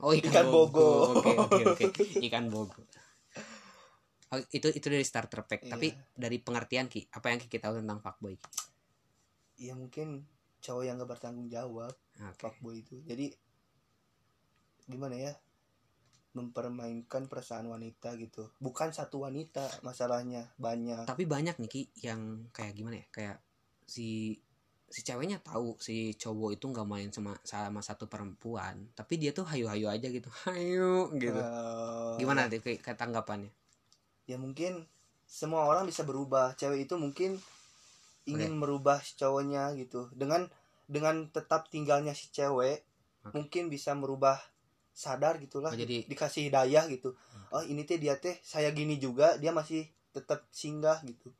Oh 0.00 0.16
ikan, 0.16 0.32
Ikan 0.32 0.46
bogo. 0.48 1.12
oke 1.12 1.32
oke 1.44 1.62
oke. 1.76 1.84
Ikan 2.24 2.48
bogo 2.48 2.80
Oh, 4.34 4.42
itu 4.50 4.66
itu 4.74 4.86
dari 4.90 5.06
starter 5.06 5.46
pack. 5.46 5.62
Iya. 5.62 5.70
tapi 5.78 5.88
dari 6.18 6.42
pengertian 6.42 6.90
ki 6.90 7.14
apa 7.14 7.30
yang 7.30 7.38
kita 7.38 7.70
tahu 7.70 7.78
tentang 7.78 8.02
fuckboy 8.02 8.34
ki? 8.34 8.48
Ya 9.62 9.72
mungkin 9.78 10.26
cowok 10.58 10.82
yang 10.82 10.98
gak 10.98 11.10
bertanggung 11.14 11.46
jawab 11.46 11.94
oke. 11.94 12.34
fuckboy 12.42 12.82
itu. 12.82 12.98
Jadi 13.06 13.30
gimana 14.90 15.14
ya? 15.14 15.32
Mempermainkan 16.34 17.30
perasaan 17.30 17.70
wanita 17.70 18.18
gitu. 18.18 18.50
Bukan 18.58 18.90
satu 18.90 19.22
wanita 19.22 19.62
masalahnya 19.86 20.50
banyak. 20.58 21.06
Tapi 21.06 21.24
banyak 21.24 21.62
nih 21.62 21.70
ki 21.70 21.82
yang 22.02 22.50
kayak 22.50 22.74
gimana 22.74 22.98
ya? 22.98 23.06
Kayak 23.14 23.36
si 23.86 24.34
si 24.86 25.02
ceweknya 25.06 25.38
tahu 25.42 25.78
si 25.78 26.14
cowok 26.18 26.58
itu 26.58 26.66
nggak 26.66 26.86
main 26.86 27.10
sama 27.10 27.34
sama 27.42 27.82
satu 27.82 28.06
perempuan 28.06 28.86
tapi 28.94 29.18
dia 29.18 29.34
tuh 29.34 29.46
hayu-hayu 29.46 29.86
aja 29.86 30.10
gitu. 30.10 30.30
Hayu 30.50 31.14
gitu. 31.14 31.38
Eh, 31.38 32.14
gimana 32.18 32.50
tuh 32.50 32.58
kayak 32.58 32.98
tanggapannya 32.98 33.54
ya 34.26 34.36
mungkin 34.36 34.86
semua 35.24 35.66
orang 35.66 35.86
bisa 35.86 36.02
berubah 36.02 36.54
cewek 36.54 36.86
itu 36.86 36.94
mungkin 36.94 37.38
ingin 38.24 38.52
merubah 38.52 38.98
si 38.98 39.14
cowoknya 39.14 39.74
gitu 39.76 40.10
dengan 40.12 40.50
dengan 40.86 41.26
tetap 41.28 41.66
tinggalnya 41.66 42.10
si 42.10 42.30
cewek 42.30 42.82
Oke. 43.22 43.32
mungkin 43.32 43.66
bisa 43.66 43.94
merubah 43.94 44.38
sadar 44.90 45.38
gitulah 45.38 45.70
Oh, 45.70 45.78
jadi- 45.78 46.06
dikasih 46.06 46.46
hidayah 46.46 46.86
gitu 46.88 47.14
oh 47.48 47.62
ini 47.62 47.82
teh 47.82 47.96
dia 47.96 48.14
teh 48.16 48.34
saya 48.40 48.70
gini 48.70 48.96
juga 48.96 49.34
dia 49.36 49.50
masih 49.50 49.86
tetap 50.10 50.42
singgah 50.50 50.98
gitu 51.02 51.30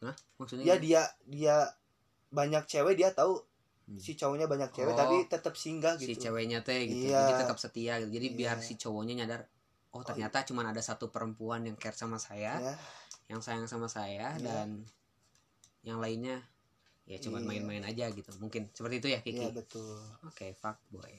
Hah? 0.00 0.12
maksudnya 0.36 0.64
ya 0.66 0.76
dia 0.76 1.02
dia 1.24 1.56
banyak 2.28 2.64
cewek 2.66 2.94
dia 2.94 3.10
tahu 3.10 3.40
Hmm. 3.86 4.02
si 4.02 4.12
cowoknya 4.12 4.50
banyak 4.50 4.74
cewek 4.74 4.92
Oh. 4.92 4.98
tapi 4.98 5.30
tetap 5.30 5.54
singgah 5.54 5.94
si 5.94 6.10
gitu 6.10 6.26
ceweknya 6.26 6.58
teh 6.60 6.84
gitu 6.84 7.06
Iya. 7.06 7.22
jadi 7.22 7.46
tetap 7.46 7.54
setia 7.56 8.02
gitu 8.02 8.10
jadi 8.12 8.26
biar 8.34 8.56
Iya. 8.58 8.66
si 8.66 8.74
cowoknya 8.74 9.14
nyadar 9.22 9.46
oh 9.96 10.04
ternyata 10.04 10.44
cuma 10.44 10.60
ada 10.62 10.78
satu 10.78 11.08
perempuan 11.08 11.64
yang 11.64 11.74
care 11.74 11.96
sama 11.96 12.20
saya 12.20 12.60
ya 12.60 12.74
yang 13.26 13.40
sayang 13.40 13.64
sama 13.64 13.88
saya 13.88 14.36
Iya. 14.36 14.44
dan 14.44 14.68
yang 15.82 15.98
lainnya 15.98 16.44
ya 17.06 17.16
cuma 17.16 17.40
Iya. 17.40 17.46
main-main 17.48 17.82
aja 17.82 18.10
gitu 18.10 18.28
mungkin 18.36 18.68
seperti 18.70 18.94
itu 19.00 19.08
ya 19.08 19.20
Kiki 19.24 19.40
iya 19.40 19.50
betul 19.50 19.96
oke 20.22 20.46
fuck 20.54 20.76
boy 20.90 21.14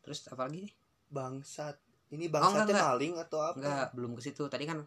terus 0.00 0.24
apa 0.26 0.48
lagi 0.48 0.64
nih 0.64 0.72
bangsat 1.10 1.76
ini 2.10 2.26
Oh, 2.26 2.32
bangsat 2.38 2.62
enggak, 2.62 2.66
teh 2.66 2.74
enggak. 2.74 2.88
maling 2.94 3.14
atau 3.18 3.38
apa 3.42 3.56
Enggak, 3.58 3.86
belum 3.96 4.10
ke 4.14 4.22
situ. 4.22 4.42
Tadi 4.46 4.64
kan 4.70 4.78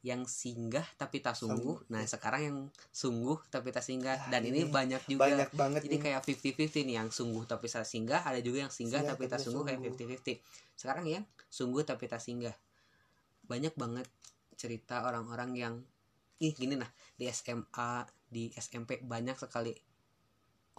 yang 0.00 0.24
singgah 0.24 0.84
tapi 0.96 1.20
tak 1.20 1.36
sungguh. 1.36 1.76
Sungguh. 1.84 1.92
Nah, 1.92 2.00
sekarang 2.08 2.42
yang 2.42 2.58
sungguh 2.88 3.36
tapi 3.52 3.68
tak 3.68 3.84
singgah. 3.84 4.16
Ah, 4.16 4.32
Dan 4.32 4.48
ini, 4.48 4.64
ini 4.64 4.72
banyak 4.72 5.02
juga. 5.04 5.28
banyak 5.28 5.50
banget 5.52 5.80
Jadi 5.84 5.96
ini. 6.00 6.04
kayak 6.04 6.20
50-50 6.24 6.88
nih 6.88 6.96
yang 6.96 7.08
sungguh 7.12 7.44
tapi 7.44 7.68
tak 7.68 7.84
singgah, 7.84 8.24
ada 8.24 8.40
juga 8.40 8.64
yang 8.64 8.72
singgah 8.72 9.04
Singgah 9.04 9.12
tapi 9.12 9.24
tak 9.28 9.40
sungguh 9.44 9.64
kayak 9.68 9.80
sungguh. 9.84 10.16
50-50. 10.16 10.40
Sekarang 10.80 11.04
yang 11.04 11.24
sungguh 11.52 11.82
tapi 11.84 12.04
tak 12.08 12.20
singgah. 12.24 12.56
Banyak 13.44 13.76
banget 13.76 14.08
cerita 14.56 15.04
orang-orang 15.04 15.50
yang 15.56 15.74
ih 16.40 16.52
gini 16.56 16.80
nah, 16.80 16.88
di 17.20 17.28
SMA, 17.28 18.08
di 18.24 18.48
SMP 18.56 19.04
banyak 19.04 19.36
sekali 19.36 19.76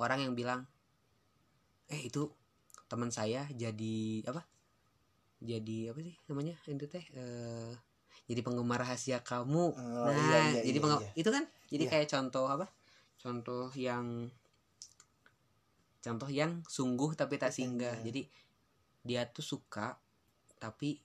orang 0.02 0.26
yang 0.26 0.34
bilang 0.34 0.66
eh 1.94 2.02
itu 2.10 2.26
teman 2.90 3.14
saya 3.14 3.46
jadi 3.54 4.26
apa? 4.26 4.42
Jadi 5.42 5.94
apa 5.94 6.00
sih 6.02 6.16
namanya? 6.26 6.58
Itu 6.66 6.90
teh 6.90 7.06
eh 7.14 7.74
jadi 8.32 8.42
penggemar 8.42 8.80
rahasia 8.80 9.20
kamu. 9.20 9.76
Oh, 9.76 10.08
nah, 10.08 10.16
iya, 10.16 10.40
iya, 10.56 10.62
jadi 10.64 10.80
iya, 10.80 10.98
iya. 10.98 11.12
itu 11.14 11.30
kan 11.30 11.44
jadi 11.68 11.84
Iya. 11.84 11.92
kayak 11.92 12.08
contoh 12.08 12.46
apa? 12.48 12.66
Contoh 13.20 13.68
yang 13.76 14.32
contoh 16.02 16.30
yang 16.32 16.64
sungguh 16.66 17.14
tapi 17.14 17.36
tak 17.36 17.52
Tak 17.52 17.60
singgah. 17.60 17.94
singgah. 17.94 18.06
Jadi 18.08 18.22
dia 19.02 19.22
tuh 19.28 19.44
suka 19.44 19.98
tapi 20.58 20.98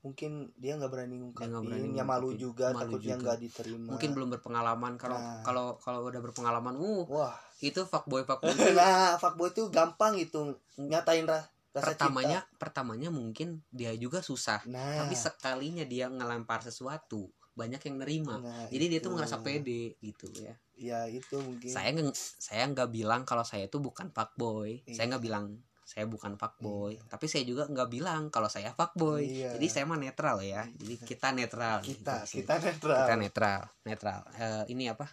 mungkin 0.00 0.48
dia 0.56 0.74
nggak 0.74 0.90
berani 0.90 1.20
ngungkapin 1.20 1.52
nggak 1.52 1.62
berani 1.62 1.88
ya 1.92 2.02
malu 2.02 2.32
juga 2.32 2.72
Malu 2.72 2.96
takutnya 2.96 3.14
juga. 3.14 3.22
nggak 3.22 3.38
diterima 3.38 3.88
mungkin 3.92 4.10
belum 4.16 4.28
berpengalaman 4.32 4.92
kalau 4.96 5.18
Nah. 5.20 5.44
kalau 5.44 5.66
kalau 5.76 6.08
udah 6.08 6.20
berpengalaman 6.20 6.74
uh 6.74 7.04
wah 7.06 7.36
itu 7.60 7.84
fuckboy 7.84 8.24
fuckboy 8.24 8.50
nah 8.80 9.20
fuckboy 9.20 9.52
itu 9.52 9.68
gampang 9.68 10.16
gitu 10.16 10.56
nyatain 10.80 11.28
ra- 11.28 11.44
rasa 11.70 11.94
pertamanya 11.94 12.40
pertamanya 12.58 13.08
mungkin 13.14 13.62
dia 13.70 13.94
juga 13.94 14.20
susah. 14.20 14.62
Cinta 14.66 14.74
nah. 14.74 15.06
Tapi 15.06 15.14
sekalinya 15.14 15.84
dia 15.86 16.10
ngelempar 16.10 16.66
sesuatu 16.66 17.30
banyak 17.54 17.82
yang 17.82 17.96
nerima. 18.00 18.40
Nah, 18.40 18.66
jadi 18.72 18.84
dia 18.88 19.00
tuh 19.02 19.12
itu. 19.12 19.16
ngerasa 19.20 19.36
pede 19.42 19.94
gitu 20.00 20.26
ya. 20.34 20.54
Ya 20.80 21.00
itu 21.06 21.36
mungkin. 21.38 21.68
Saya 21.68 21.92
nggak 21.92 22.14
saya 22.16 22.64
nggak 22.72 22.88
bilang 22.90 23.22
kalau 23.28 23.44
saya 23.44 23.68
itu 23.68 23.78
bukan 23.78 24.08
fuckboy. 24.10 24.80
Saya 24.88 25.06
Iya. 25.06 25.10
nggak 25.14 25.24
bilang 25.24 25.46
saya 25.84 26.06
bukan 26.06 26.38
fuckboy. 26.38 26.94
Iya. 26.94 27.02
tapi 27.10 27.26
saya 27.26 27.42
juga 27.42 27.66
nggak 27.66 27.90
bilang 27.90 28.30
kalau 28.30 28.46
saya 28.46 28.70
fuckboy. 28.70 29.26
Iya. 29.26 29.58
jadi 29.58 29.66
saya 29.66 29.84
mah 29.90 29.98
netral 29.98 30.38
ya. 30.40 30.62
Jadi 30.78 30.94
kita 31.10 31.34
netral 31.34 31.82
kita 31.82 32.22
gitu. 32.26 32.42
kita 32.42 32.54
netral. 32.62 33.02
Kita 33.06 33.14
netral 33.18 33.60
netral. 33.82 34.20
Eh, 34.38 34.64
ini 34.70 34.86
apa? 34.86 35.06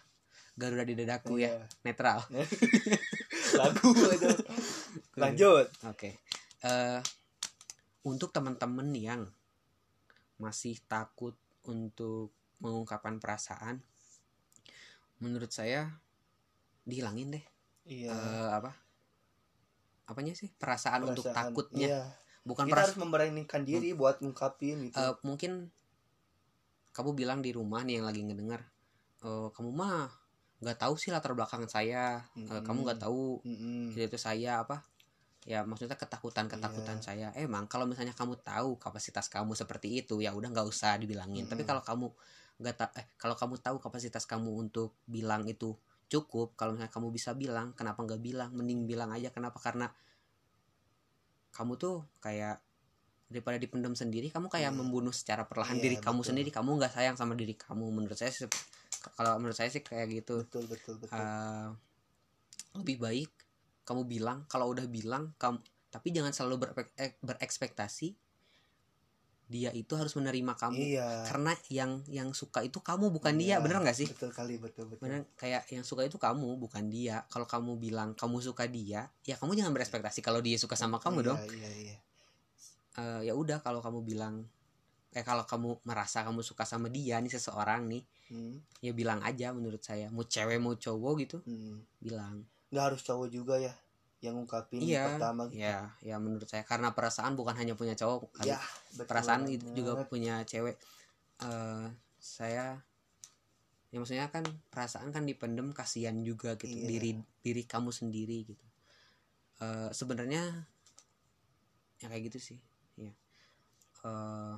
Garuda 0.58 0.82
di 0.82 0.94
dadaku 0.94 1.38
ya. 1.38 1.50
Iya. 1.54 1.66
netral. 1.86 2.18
Lagu 3.58 3.88
itu 3.90 4.30
lanjut. 5.22 5.66
Oke 5.90 6.18
Eh, 6.58 7.00
untuk 8.02 8.34
teman-teman 8.34 8.90
yang 8.96 9.22
masih 10.42 10.78
takut 10.90 11.38
untuk 11.66 12.34
mengungkapkan 12.58 13.22
perasaan 13.22 13.78
menurut 15.22 15.50
saya 15.50 15.98
dihilangin 16.86 17.38
deh 17.38 17.44
iya 17.86 18.10
eh, 18.10 18.50
apa 18.54 18.74
apanya 20.08 20.32
sih 20.34 20.50
perasaan, 20.54 21.04
untuk 21.10 21.26
perasaan. 21.26 21.52
takutnya 21.52 21.88
Iya. 21.90 22.02
bukan 22.46 22.64
kita 22.70 22.80
harus 22.86 22.98
memberanikan 22.98 23.62
diri 23.66 23.92
buat 23.94 24.22
ngungkapin 24.22 24.88
gitu 24.90 24.98
eh, 24.98 25.14
mungkin 25.26 25.70
kamu 26.94 27.10
bilang 27.14 27.38
di 27.42 27.50
rumah 27.54 27.82
nih 27.86 28.02
yang 28.02 28.06
lagi 28.06 28.22
ngedengar 28.26 28.62
eh, 29.22 29.48
kamu 29.54 29.70
mah 29.74 30.10
nggak 30.58 30.78
tahu 30.78 30.94
sih 30.98 31.14
latar 31.14 31.34
belakang 31.38 31.66
saya 31.70 32.26
Eh, 32.34 32.42
Mm-mm. 32.46 32.66
kamu 32.66 32.78
nggak 32.86 33.00
tahu 33.02 33.42
Mm-mm. 33.46 33.94
itu 33.94 34.18
saya 34.18 34.62
apa 34.66 34.82
ya 35.48 35.64
maksudnya 35.64 35.96
ketakutan 35.96 36.44
ketakutan 36.44 37.00
Iya. 37.00 37.04
saya 37.04 37.26
Eh, 37.32 37.48
emang 37.48 37.64
kalau 37.72 37.88
misalnya 37.88 38.12
kamu 38.12 38.36
tahu 38.44 38.76
kapasitas 38.76 39.32
kamu 39.32 39.56
seperti 39.56 40.04
itu 40.04 40.20
ya 40.20 40.36
udah 40.36 40.52
nggak 40.52 40.68
usah 40.68 41.00
dibilangin 41.00 41.48
tapi 41.48 41.64
Mm-mm. 41.64 41.70
kalau 41.72 41.80
kamu 41.80 42.06
nggak 42.60 42.74
ta 42.76 42.86
eh 43.00 43.06
kalau 43.16 43.32
kamu 43.32 43.56
tahu 43.56 43.76
kapasitas 43.80 44.28
kamu 44.28 44.50
untuk 44.68 44.92
bilang 45.08 45.48
itu 45.48 45.72
cukup 46.12 46.52
kalau 46.52 46.76
misalnya 46.76 46.92
kamu 46.92 47.08
bisa 47.16 47.32
bilang 47.32 47.72
kenapa 47.72 48.04
nggak 48.04 48.20
bilang 48.20 48.50
mending 48.52 48.84
bilang 48.84 49.08
aja 49.08 49.32
kenapa 49.32 49.56
karena 49.56 49.88
kamu 51.56 51.72
tuh 51.80 52.04
kayak 52.20 52.60
daripada 53.28 53.56
dipendam 53.60 53.92
sendiri 53.96 54.28
kamu 54.28 54.48
kayak 54.48 54.72
Iya. 54.72 54.78
membunuh 54.78 55.12
secara 55.12 55.44
perlahan 55.48 55.76
Iya, 55.80 55.84
diri 55.84 55.96
kamu 56.00 56.20
betul. 56.20 56.28
sendiri 56.32 56.50
kamu 56.52 56.70
nggak 56.76 56.92
sayang 56.92 57.16
sama 57.16 57.32
diri 57.36 57.56
kamu 57.56 57.88
menurut 57.88 58.16
saya 58.16 58.32
kalau 59.16 59.36
menurut 59.40 59.56
saya 59.56 59.68
sih 59.72 59.80
kayak 59.80 60.06
gitu 60.12 60.44
betul 60.44 60.64
betul 60.68 60.94
betul 61.00 61.16
Eh, 61.24 61.68
lebih 62.76 62.96
baik 63.00 63.30
kamu 63.88 64.04
bilang 64.04 64.44
kalau 64.52 64.68
udah 64.68 64.84
bilang 64.84 65.32
kamu 65.40 65.64
tapi 65.88 66.12
jangan 66.12 66.36
selalu 66.36 66.68
eh, 67.00 67.16
berekspektasi 67.24 68.12
dia 69.48 69.72
itu 69.72 69.96
harus 69.96 70.12
menerima 70.12 70.52
kamu. 70.60 70.76
Iya. 70.76 71.24
Karena 71.24 71.56
yang 71.72 72.04
yang 72.12 72.36
suka 72.36 72.60
itu 72.60 72.84
kamu 72.84 73.08
bukan 73.08 73.32
dia 73.40 73.56
Iya, 73.56 73.64
bener 73.64 73.80
nggak 73.80 73.96
sih? 73.96 74.04
betul 74.12 74.28
kali 74.28 74.60
betul 74.60 74.92
betul. 74.92 75.08
Bener 75.08 75.24
kayak 75.40 75.64
yang 75.72 75.80
suka 75.88 76.04
itu 76.04 76.20
kamu 76.20 76.60
bukan 76.60 76.84
dia. 76.92 77.24
Kalau 77.32 77.48
kamu 77.48 77.80
bilang 77.80 78.12
kamu 78.12 78.44
suka 78.44 78.68
dia 78.68 79.08
ya 79.24 79.34
kamu 79.40 79.56
jangan 79.56 79.72
berekspektasi 79.72 80.20
kalau 80.20 80.44
dia 80.44 80.60
suka 80.60 80.76
sama 80.76 81.00
kamu 81.00 81.24
Iya, 81.24 81.28
dong. 81.32 81.40
iya 81.56 81.70
iya. 81.80 81.96
Eh, 83.00 83.20
ya 83.24 83.32
udah 83.32 83.64
kalau 83.64 83.80
kamu 83.80 84.04
bilang 84.04 84.44
eh 85.16 85.24
kalau 85.24 85.48
kamu 85.48 85.80
merasa 85.88 86.20
kamu 86.28 86.44
suka 86.44 86.68
sama 86.68 86.92
dia 86.92 87.16
nih 87.18 87.32
seseorang 87.32 87.88
nih 87.88 88.04
Hmm, 88.28 88.60
ya 88.84 88.92
bilang 88.92 89.24
aja 89.24 89.56
menurut 89.56 89.80
saya. 89.80 90.12
Mau 90.12 90.20
cewek 90.28 90.60
mau 90.60 90.76
cowok 90.76 91.12
gitu 91.24 91.40
hmm. 91.48 91.96
bilang 91.96 92.44
nggak 92.68 92.84
harus 92.92 93.00
cowok 93.04 93.28
juga 93.32 93.56
ya 93.56 93.72
yang 94.18 94.34
ngungkapin 94.34 94.82
iya 94.82 95.14
pertama 95.14 95.46
gitu. 95.46 95.62
ya 95.62 95.94
ya 96.02 96.16
menurut 96.18 96.48
saya. 96.50 96.66
Karena 96.66 96.90
perasaan 96.90 97.38
bukan 97.38 97.54
hanya 97.54 97.78
punya 97.78 97.94
cowok 97.94 98.34
kan? 98.34 98.46
Ya, 98.50 98.58
perasaan 99.06 99.46
itu 99.46 99.66
juga 99.78 100.02
punya 100.04 100.42
cewek. 100.42 100.74
Eh 101.38 101.86
saya 102.18 102.82
ya 103.88 103.96
maksudnya 103.96 104.28
kan 104.28 104.44
perasaan 104.68 105.14
kan 105.14 105.24
dipendem 105.24 105.70
kasihan 105.70 106.18
juga 106.20 106.58
gitu. 106.58 106.68
Iya. 106.68 106.88
diri 106.90 107.10
diri 107.40 107.62
kamu 107.62 107.94
sendiri 107.94 108.42
gitu. 108.42 108.66
Eh 109.62 109.90
sebenarnya 109.94 110.66
ya 111.98 112.06
kayak 112.06 112.30
gitu 112.30 112.38
sih 112.54 112.58
ya 112.94 113.10
eh 114.06 114.56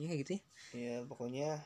ya 0.00 0.06
kayak 0.08 0.20
gitu 0.24 0.32
ya. 0.36 0.42
Ya 0.74 0.96
pokoknya 1.04 1.62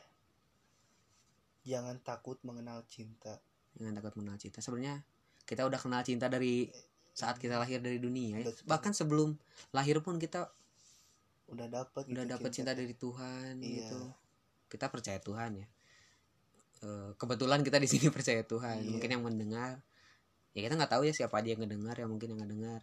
jangan 1.63 1.97
takut 2.03 2.43
mengenal 2.43 2.83
cinta 2.91 3.39
jangan 3.79 3.95
takut 3.97 4.13
mengenal 4.19 4.37
cinta. 4.37 4.59
Sebenarnya 4.59 5.01
kita 5.47 5.65
udah 5.65 5.79
kenal 5.79 6.03
cinta 6.03 6.27
dari 6.27 6.69
saat 7.15 7.39
kita 7.39 7.57
lahir 7.57 7.79
dari 7.81 7.99
dunia 7.99 8.43
ya. 8.43 8.51
Bahkan 8.67 8.93
sebelum 8.93 9.35
lahir 9.73 9.99
pun 9.99 10.19
kita 10.19 10.51
udah 11.49 11.65
dapat 11.67 12.05
udah 12.13 12.25
gitu 12.29 12.33
dapat 12.37 12.51
cinta 12.53 12.77
dari 12.77 12.93
Tuhan 12.93 13.59
Iya. 13.59 13.89
gitu. 13.89 14.01
Kita 14.69 14.93
percaya 14.93 15.17
Tuhan 15.19 15.51
ya. 15.59 15.67
Eh, 16.79 17.11
kebetulan 17.17 17.65
kita 17.65 17.81
di 17.81 17.89
sini 17.89 18.07
percaya 18.15 18.45
Tuhan. 18.45 18.85
Iya. 18.85 18.91
mungkin 18.93 19.11
yang 19.11 19.23
mendengar 19.25 19.81
ya 20.53 20.61
kita 20.65 20.75
nggak 20.75 20.91
tahu 20.91 21.03
ya 21.07 21.15
siapa 21.15 21.39
aja 21.39 21.55
yang 21.55 21.63
ngedengar 21.63 21.95
ya 21.95 22.07
mungkin 22.07 22.35
yang 22.37 22.41
ngedengar. 22.45 22.83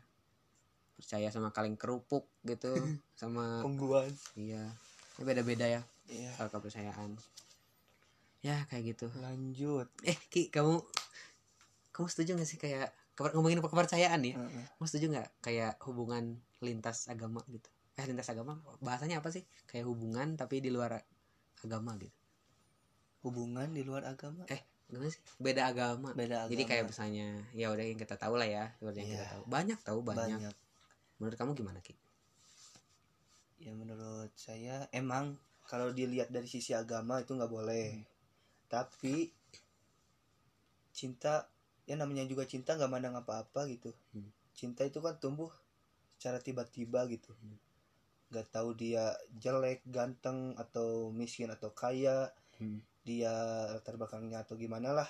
Percaya 0.96 1.28
sama 1.28 1.52
kaleng 1.52 1.76
kerupuk 1.76 2.24
gitu 2.48 2.72
sama 3.20 3.60
pengguan 3.64 4.08
iya 4.40 4.64
Ini 5.20 5.24
beda-beda 5.28 5.68
ya 5.68 5.82
iya. 6.08 6.32
soal 6.36 6.48
kepercayaan 6.48 7.20
ya 8.42 8.64
kayak 8.68 8.96
gitu. 8.96 9.08
Lanjut. 9.20 9.88
Eh 10.04 10.18
Ki 10.32 10.50
kamu 10.50 10.82
kamu 11.96 12.08
setuju 12.12 12.36
gak 12.36 12.50
sih 12.50 12.60
kayak 12.60 12.92
ngomongin 13.16 13.64
kepercayaan 13.64 14.20
ya? 14.28 14.36
Heeh. 14.36 14.66
kamu 14.76 14.86
setuju 14.92 15.06
nggak 15.16 15.30
kayak 15.40 15.80
hubungan 15.88 16.36
lintas 16.60 17.08
agama 17.08 17.40
gitu? 17.48 17.72
Eh 17.96 18.04
lintas 18.04 18.28
agama 18.28 18.60
bahasanya 18.84 19.24
apa 19.24 19.32
sih? 19.32 19.48
Kayak 19.72 19.88
hubungan 19.88 20.36
tapi 20.36 20.60
di 20.60 20.68
luar 20.68 21.00
agama 21.64 21.96
gitu. 21.96 22.12
Hubungan 23.24 23.72
di 23.72 23.82
luar 23.88 24.04
agama? 24.06 24.44
Gimana 24.86 25.10
sih? 25.10 25.22
Beda 25.42 25.66
agama. 25.72 26.14
Beda 26.14 26.46
agama 26.46 26.52
jadi 26.54 26.64
kayak 26.70 26.84
misalnya 26.94 27.28
ya 27.58 27.74
udah 27.74 27.86
yang 27.88 27.98
kita 27.98 28.20
tahu 28.22 28.38
lah 28.38 28.46
ya 28.46 28.70
seperti 28.78 29.02
yang 29.02 29.10
kita 29.18 29.26
Iya. 29.26 29.32
tahu. 29.34 29.44
Banyak 29.50 29.80
tahu 29.82 30.00
banyak. 30.06 30.40
banyak. 30.46 30.56
Menurut 31.18 31.38
kamu 31.40 31.52
gimana 31.58 31.80
ki? 31.82 31.96
Ya 33.64 33.72
menurut 33.74 34.30
saya 34.36 34.86
emang 34.92 35.40
kalau 35.66 35.90
dilihat 35.90 36.30
dari 36.30 36.46
sisi 36.46 36.76
agama 36.76 37.24
itu 37.24 37.34
nggak 37.34 37.50
boleh. 37.50 37.98
Hmm. 37.98 38.15
Tapi 38.76 39.32
cinta 40.92 41.48
ya 41.88 41.96
namanya 41.96 42.28
juga 42.28 42.44
cinta 42.44 42.76
nggak 42.76 42.92
mandang 42.92 43.16
apa-apa 43.16 43.72
gitu 43.72 43.96
Hmm. 44.12 44.28
cinta 44.52 44.84
itu 44.84 45.00
kan 45.00 45.16
tumbuh 45.16 45.52
secara 46.20 46.44
tiba-tiba 46.44 47.08
gitu 47.08 47.32
Hmm. 47.40 47.56
nggak 48.36 48.52
tahu 48.52 48.76
dia 48.76 49.16
jelek 49.40 49.80
ganteng 49.88 50.60
atau 50.60 51.08
miskin 51.16 51.48
atau 51.48 51.72
kaya 51.72 52.36
Hmm. 52.60 52.84
dia 53.08 53.32
latar 53.72 53.96
belakangnya 53.96 54.44
atau 54.44 54.60
gimana 54.60 54.92
lah 54.92 55.10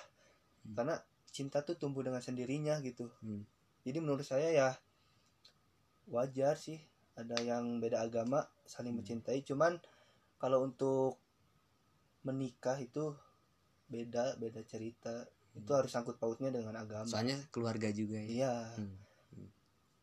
Hmm. 0.62 0.74
karena 0.78 0.94
cinta 1.34 1.66
tuh 1.66 1.74
tumbuh 1.74 2.06
dengan 2.06 2.22
sendirinya 2.22 2.78
gitu 2.86 3.10
Hmm. 3.18 3.42
jadi 3.82 3.98
menurut 3.98 4.22
saya 4.22 4.54
ya 4.54 4.70
wajar 6.06 6.54
sih 6.54 6.78
ada 7.18 7.34
yang 7.42 7.82
beda 7.82 8.04
agama 8.04 8.46
saling 8.62 8.94
Hmm. 8.94 9.02
mencintai 9.02 9.42
cuman 9.42 9.80
kalau 10.36 10.62
untuk 10.62 11.18
menikah 12.26 12.76
itu 12.82 13.16
beda 13.86 14.36
beda 14.36 14.62
cerita. 14.66 15.26
Itu 15.56 15.72
Hmm. 15.72 15.78
harus 15.80 15.90
sangkut 15.92 16.20
pautnya 16.20 16.52
dengan 16.52 16.76
agama. 16.76 17.08
Soalnya 17.08 17.40
keluarga 17.48 17.88
juga 17.90 18.20
ya. 18.20 18.28
Iya. 18.28 18.54
Hmm. 18.76 18.96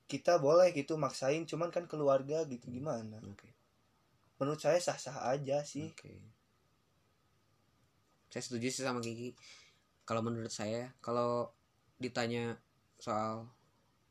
kita 0.04 0.38
boleh 0.38 0.70
gitu 0.78 0.94
maksain 0.94 1.42
cuman 1.50 1.74
kan 1.74 1.90
keluarga 1.90 2.46
gitu 2.46 2.70
gimana? 2.70 3.18
Oke. 3.26 3.50
Menurut 4.38 4.62
saya 4.62 4.78
sah 4.78 4.94
sah 4.94 5.26
aja 5.26 5.66
sih. 5.66 5.90
Oke. 5.90 6.22
Saya 8.30 8.44
setuju 8.46 8.70
sih 8.70 8.86
sama 8.86 9.02
Kiki. 9.02 9.34
Kalau 10.06 10.22
menurut 10.22 10.54
saya 10.54 10.94
kalau 11.02 11.50
ditanya 11.98 12.54
soal 13.02 13.50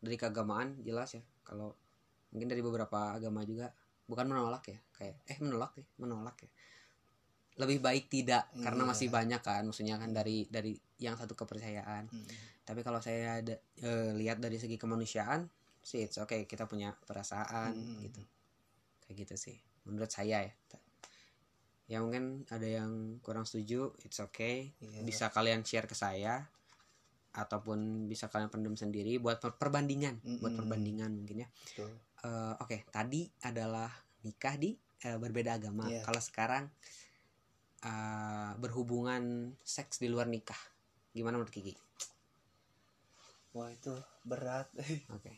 dari 0.02 0.18
keagamaan 0.18 0.82
jelas 0.82 1.14
ya. 1.14 1.22
Kalau 1.46 1.78
mungkin 2.34 2.50
dari 2.50 2.64
beberapa 2.66 3.14
agama 3.14 3.46
juga 3.46 3.70
bukan 4.08 4.26
menolak 4.26 4.64
ya 4.68 4.78
kayak 4.98 5.16
eh 5.30 5.38
menolak 5.38 5.72
ya 5.78 5.86
menolak 6.02 6.36
ya 6.42 6.50
lebih 7.54 7.78
baik 7.78 8.08
tidak 8.08 8.48
karena 8.56 8.82
Iya. 8.82 8.90
masih 8.90 9.08
banyak 9.08 9.40
kan 9.40 9.62
maksudnya 9.62 9.96
kan 9.96 10.10
dari 10.10 10.48
dari 10.48 10.72
yang 10.98 11.14
satu 11.14 11.34
kepercayaan 11.34 12.08
Hmm. 12.08 12.26
tapi 12.62 12.80
kalau 12.80 12.96
saya 12.98 13.38
ada 13.38 13.54
eh, 13.78 14.10
lihat 14.14 14.38
dari 14.38 14.56
segi 14.56 14.76
kemanusiaan 14.76 15.44
sih 15.78 16.00
it's 16.02 16.16
okay 16.16 16.44
kita 16.44 16.64
punya 16.64 16.94
perasaan 16.96 17.74
Hmm. 17.74 18.00
gitu 18.00 18.22
kayak 19.02 19.16
gitu 19.20 19.34
sih 19.36 19.56
menurut 19.84 20.08
saya 20.08 20.40
ya 20.42 20.54
ya 21.86 21.98
mungkin 22.00 22.46
ada 22.48 22.64
yang 22.64 23.20
kurang 23.20 23.44
setuju 23.44 23.92
it's 24.00 24.16
okay 24.18 24.72
Iya. 24.80 25.02
bisa 25.02 25.28
kalian 25.28 25.60
share 25.60 25.84
ke 25.84 25.92
saya 25.92 26.48
ataupun 27.32 28.06
bisa 28.06 28.28
kalian 28.28 28.48
pendem 28.48 28.72
sendiri 28.74 29.16
buat 29.18 29.40
per- 29.40 29.56
perbandingan 29.56 30.20
buat 30.40 30.52
Mm-mm. 30.52 30.56
perbandingan 30.56 31.10
mungkin 31.14 31.44
ya 31.44 31.48
Betul. 31.66 31.90
Eh, 32.22 32.54
oke 32.56 32.86
tadi 32.88 33.26
adalah 33.42 33.90
nikah 34.22 34.54
di 34.54 34.72
eh, 35.02 35.18
berbeda 35.18 35.58
agama 35.58 35.90
Iya. 35.90 36.00
kalau 36.02 36.22
sekarang 36.22 36.64
eh, 37.82 38.50
berhubungan 38.58 39.54
seks 39.62 39.98
di 39.98 40.08
luar 40.08 40.26
nikah. 40.26 40.58
Gimana 41.12 41.36
menurut 41.36 41.52
Kiki? 41.52 41.74
Wah 43.52 43.68
itu 43.68 43.92
berat. 44.24 44.70
Oke. 45.16 45.32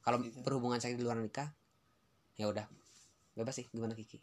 Kalau 0.00 0.18
Gitu. 0.24 0.40
berhubungan 0.40 0.80
seks 0.80 0.96
di 0.96 1.04
luar 1.04 1.18
nikah 1.20 1.52
ya 2.38 2.48
udah. 2.48 2.64
Bebas 3.36 3.58
sih 3.58 3.66
gimana 3.70 3.92
Kiki? 3.92 4.18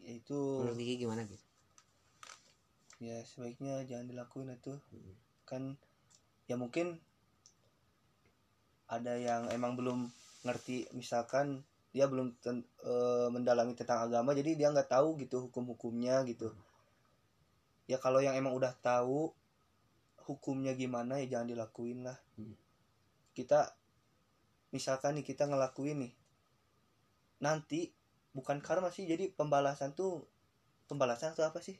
Ya 0.00 0.16
itu 0.16 0.36
menurut 0.58 0.76
Kiki 0.76 0.94
gimana 0.98 1.22
gitu? 1.28 1.44
Ya 3.00 3.22
sebaiknya 3.24 3.84
jangan 3.88 4.08
dilakuin 4.08 4.52
itu. 4.52 4.76
Hmm. 4.92 5.14
kan 5.48 5.62
ya 6.46 6.54
mungkin 6.54 6.94
ada 8.86 9.18
yang 9.18 9.50
emang 9.50 9.74
belum 9.74 10.06
ngerti 10.46 10.86
misalkan 10.94 11.66
dia 11.90 12.06
belum 12.06 12.38
ten- 12.38 12.66
eh, 12.86 13.26
mendalami 13.34 13.74
tentang 13.74 14.06
agama 14.06 14.30
jadi 14.30 14.54
dia 14.54 14.70
nggak 14.70 14.94
tahu 14.94 15.18
gitu 15.18 15.50
hukum-hukumnya 15.50 16.22
gitu 16.30 16.54
ya 17.90 17.98
kalau 17.98 18.22
yang 18.22 18.38
emang 18.38 18.54
udah 18.54 18.70
tahu 18.78 19.34
hukumnya 20.24 20.78
gimana 20.78 21.18
ya 21.18 21.26
jangan 21.36 21.50
dilakuin 21.50 22.06
lah 22.06 22.14
Hmm. 22.38 22.54
kita 23.34 23.74
misalkan 24.70 25.18
nih 25.18 25.26
kita 25.26 25.50
ngelakuin 25.50 26.06
nih 26.06 26.12
nanti 27.42 27.90
bukan 28.30 28.62
karma 28.62 28.94
sih 28.94 29.08
jadi 29.08 29.32
pembalasan 29.34 29.90
tuh 29.90 30.22
pembalasan 30.86 31.34
atau 31.34 31.46
apa 31.46 31.58
sih 31.58 31.74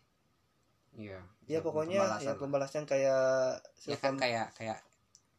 Iya. 0.98 1.22
ya 1.46 1.62
pokoknya 1.62 2.02
ya 2.18 2.34
pembalasan 2.34 2.82
kayak 2.82 3.62
ya 3.86 3.94
kan 4.02 4.18
kayak 4.18 4.50
kayak 4.58 4.82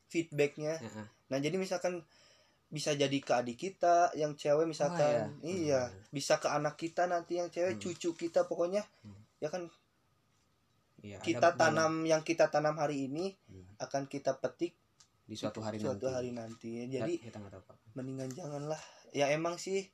feedbacknya 0.07 0.79
ya, 0.79 0.87
ah. 0.95 1.07
nah 1.27 1.37
jadi 1.43 1.59
misalkan 1.59 2.07
bisa 2.71 2.95
jadi 2.95 3.19
ke 3.19 3.35
adik 3.35 3.59
kita 3.59 4.15
yang 4.15 4.39
cewek 4.39 4.63
misalkan 4.63 5.27
Oh, 5.27 5.43
iya 5.43 5.91
Hmm. 5.91 5.99
bisa 6.07 6.39
ke 6.39 6.47
anak 6.47 6.79
kita 6.79 7.03
nanti 7.03 7.35
yang 7.35 7.51
cewek 7.51 7.75
Hmm. 7.75 7.83
cucu 7.83 8.15
kita 8.15 8.47
pokoknya 8.47 8.87
Hmm. 9.03 9.19
ya 9.43 9.51
kan 9.51 9.67
Ada 11.03 11.19
kita 11.19 11.47
beberapa- 11.49 11.59
tanam 11.59 11.93
yang 12.03 12.21
kita 12.21 12.45
tanam 12.47 12.75
hari 12.75 13.07
ini 13.07 13.33
Hmm. 13.47 13.65
akan 13.79 14.05
kita 14.05 14.37
petik 14.37 14.77
di 15.23 15.33
suatu 15.33 15.59
hari 15.59 15.77
suatu 15.77 16.05
nanti. 16.05 16.13
hari 16.13 16.29
nanti 16.31 16.71
Ya, 16.83 16.99
jadi 16.99 17.13
kita 17.19 17.37
nggak 17.37 17.51
tahu 17.51 17.63
Pak. 17.65 17.77
mendingan 17.93 18.29
janganlah 18.29 18.81
ya 19.09 19.27
emang 19.27 19.55
sih 19.55 19.87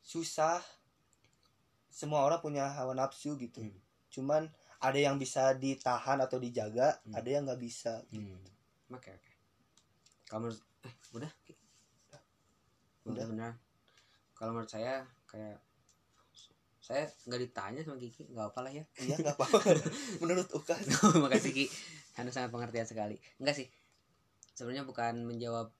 susah 0.00 0.58
semua 1.88 2.22
orang 2.22 2.38
punya 2.38 2.68
hawa 2.68 2.92
nafsu 2.92 3.34
gitu 3.36 3.60
Hmm. 3.60 3.78
cuman 4.08 4.42
ada 4.78 4.96
yang 4.96 5.16
bisa 5.16 5.52
ditahan 5.54 6.18
atau 6.18 6.36
dijaga 6.36 6.98
Hmm. 7.00 7.14
ada 7.14 7.28
yang 7.28 7.44
nggak 7.44 7.58
bisa 7.58 8.02
Hmm. 8.08 8.36
Oke 8.90 9.08
oke. 9.08 9.30
Kalau 10.26 10.40
menurut 10.42 10.58
eh 10.82 10.94
udah 11.12 11.30
Ki? 11.40 11.54
Udah. 12.02 12.22
udah 13.06 13.26
benar. 13.26 13.52
Kalau 14.32 14.50
menurut 14.50 14.66
saya 14.68 15.00
kayak 15.24 15.62
saya 16.90 17.06
nggak 17.06 17.40
ditanya 17.40 17.80
sama 17.86 17.96
Kiki 17.96 18.26
nggak 18.26 18.46
apa 18.50 18.60
lah 18.66 18.72
ya. 18.74 18.84
Iya 19.06 19.14
nggak 19.16 19.36
apa-apa. 19.38 19.58
Menurut 20.18 20.50
Ukas 20.50 20.82
makasih 21.22 21.54
Ki. 21.54 21.66
Anda 22.18 22.34
sangat 22.34 22.50
pengertian 22.50 22.82
sekali. 22.82 23.14
Enggak 23.38 23.62
sih. 23.62 23.70
Sebenarnya 24.52 24.82
bukan 24.82 25.22
menjawab 25.22 25.70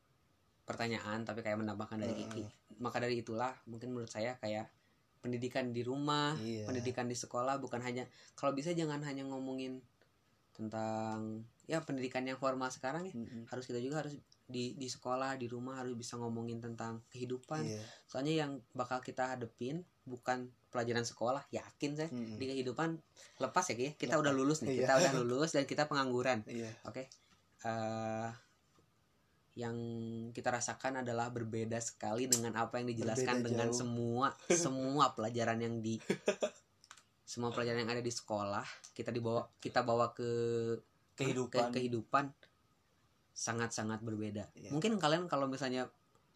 pertanyaan 0.63 1.27
tapi 1.27 1.43
kayak 1.43 1.59
menambahkan 1.59 1.99
dari 1.99 2.15
Kiki. 2.15 2.47
Maka 2.79 3.03
dari 3.03 3.19
itulah 3.19 3.51
mungkin 3.67 3.91
menurut 3.91 4.07
saya 4.07 4.39
kayak 4.39 4.71
pendidikan 5.19 5.75
di 5.75 5.83
rumah 5.85 6.33
Iya. 6.39 6.65
pendidikan 6.65 7.05
di 7.05 7.13
sekolah 7.13 7.61
bukan 7.61 7.83
hanya 7.83 8.09
kalau 8.33 8.57
bisa 8.57 8.73
jangan 8.73 9.05
hanya 9.05 9.27
ngomongin 9.29 9.83
tentang 10.57 11.45
ya 11.67 11.83
pendidikan 11.85 12.25
yang 12.25 12.39
formal 12.39 12.73
sekarang 12.73 13.05
ya. 13.05 13.13
Mm-mm. 13.13 13.45
harus 13.51 13.67
kita 13.67 13.83
juga 13.83 14.01
harus 14.01 14.17
di 14.51 14.75
di 14.75 14.87
sekolah 14.87 15.35
di 15.35 15.47
rumah 15.47 15.79
harus 15.79 15.95
bisa 15.95 16.15
ngomongin 16.15 16.59
tentang 16.59 17.01
kehidupan 17.09 17.63
Iya. 17.65 17.83
soalnya 18.05 18.35
yang 18.37 18.53
bakal 18.73 18.99
kita 18.99 19.31
hadepin 19.31 19.81
bukan 20.03 20.39
pelajaran 20.69 21.03
sekolah 21.03 21.47
yakin 21.49 21.91
saya 21.95 22.09
Mm-mm. 22.09 22.37
di 22.37 22.45
kehidupan 22.49 22.99
lepas 23.39 23.65
ya 23.65 23.75
Ki, 23.75 23.85
ya 23.85 23.93
kita 23.95 24.13
Lepas. 24.13 24.23
udah 24.23 24.33
lulus 24.33 24.59
nih 24.61 24.69
Iya. 24.69 24.79
kita 24.81 24.93
udah 24.97 25.13
lulus 25.17 25.51
dan 25.51 25.65
kita 25.65 25.83
pengangguran 25.85 26.43
Iya. 26.45 26.71
oke 26.85 27.05
Eh, 27.61 28.31
yang 29.55 29.77
kita 30.33 30.49
rasakan 30.51 31.05
adalah 31.05 31.29
berbeda 31.29 31.77
sekali 31.79 32.25
dengan 32.25 32.57
apa 32.57 32.81
yang 32.81 32.89
dijelaskan 32.89 33.41
Berbeda 33.41 33.49
dengan 33.51 33.69
jauh. 33.69 33.79
semua 33.79 34.27
semua 34.65 35.13
pelajaran 35.13 35.59
yang 35.59 35.77
di 35.79 36.01
semua 37.23 37.51
pelajaran 37.51 37.79
yang 37.79 37.93
ada 37.93 38.01
di 38.01 38.11
sekolah 38.11 38.65
kita 38.91 39.11
dibawa 39.11 39.45
kita 39.59 39.83
bawa 39.83 40.11
ke 40.11 40.31
Kehidupan. 41.13 41.69
ke 41.69 41.77
kehidupan 41.77 42.25
sangat-sangat 43.33 44.03
berbeda. 44.05 44.51
Iya. 44.57 44.71
Mungkin 44.75 44.99
kalian 45.01 45.27
kalau 45.31 45.47
misalnya 45.49 45.89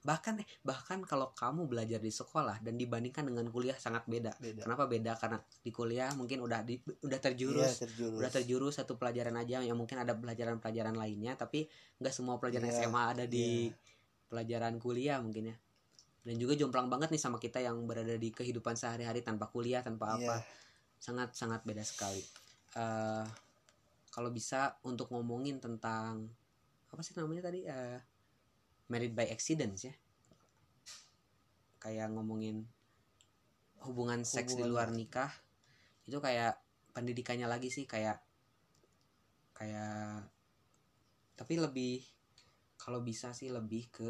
bahkan 0.04 0.36
eh 0.36 0.44
bahkan 0.60 1.00
kalau 1.08 1.32
kamu 1.32 1.64
belajar 1.64 1.96
di 1.96 2.12
sekolah 2.12 2.60
dan 2.60 2.76
dibandingkan 2.76 3.24
dengan 3.24 3.48
kuliah 3.48 3.72
sangat 3.80 4.04
beda. 4.04 4.36
Beda. 4.36 4.68
Kenapa 4.68 4.84
beda? 4.84 5.16
Karena 5.16 5.40
di 5.40 5.72
kuliah 5.72 6.12
mungkin 6.12 6.44
udah 6.44 6.60
di, 6.60 6.76
udah 6.76 7.18
terjurus 7.24 7.80
terjurus. 7.80 8.20
udah 8.20 8.30
terjurus 8.30 8.74
satu 8.76 9.00
pelajaran 9.00 9.32
aja 9.40 9.64
yang 9.64 9.80
mungkin 9.80 10.04
ada 10.04 10.12
pelajaran-pelajaran 10.12 10.92
lainnya 10.92 11.40
tapi 11.40 11.64
nggak 12.04 12.12
semua 12.12 12.36
pelajaran 12.36 12.68
Iya, 12.68 12.84
SMA 12.84 13.02
ada 13.16 13.24
di 13.24 13.72
iya. 13.72 13.76
pelajaran 14.28 14.76
kuliah 14.76 15.16
mungkin 15.24 15.56
ya. 15.56 15.56
Dan 16.24 16.36
juga 16.36 16.52
jomplang 16.52 16.92
banget 16.92 17.08
nih 17.08 17.20
sama 17.20 17.40
kita 17.40 17.64
yang 17.64 17.84
berada 17.88 18.16
di 18.20 18.28
kehidupan 18.28 18.76
sehari-hari 18.76 19.24
tanpa 19.24 19.48
kuliah, 19.48 19.80
tanpa 19.80 20.20
Iya. 20.20 20.36
apa 20.36 20.36
sangat-sangat 21.00 21.64
beda 21.64 21.80
sekali. 21.80 22.20
Eh 22.76 23.24
kalau 24.12 24.28
bisa 24.28 24.76
untuk 24.84 25.08
ngomongin 25.10 25.64
tentang 25.64 26.28
apa 26.94 27.02
sih 27.02 27.12
namanya 27.18 27.50
tadi 27.50 27.66
Eh 27.66 27.98
married 28.86 29.16
by 29.16 29.26
accident 29.32 29.74
ya, 29.80 29.90
kayak 31.82 32.06
ngomongin 32.14 32.62
hubungan 33.82 34.22
seks 34.22 34.54
di 34.54 34.62
Hubungan 34.62 34.70
luar 34.70 34.88
lah. 34.92 34.96
nikah 34.96 35.32
itu 36.06 36.20
kayak 36.20 36.54
pendidikannya 36.94 37.48
lagi 37.50 37.72
sih 37.72 37.84
kayak 37.88 38.20
kayak 39.56 40.22
tapi 41.34 41.54
lebih 41.58 42.04
kalau 42.78 43.00
bisa 43.02 43.34
sih 43.34 43.50
lebih 43.50 43.90
ke 43.90 44.08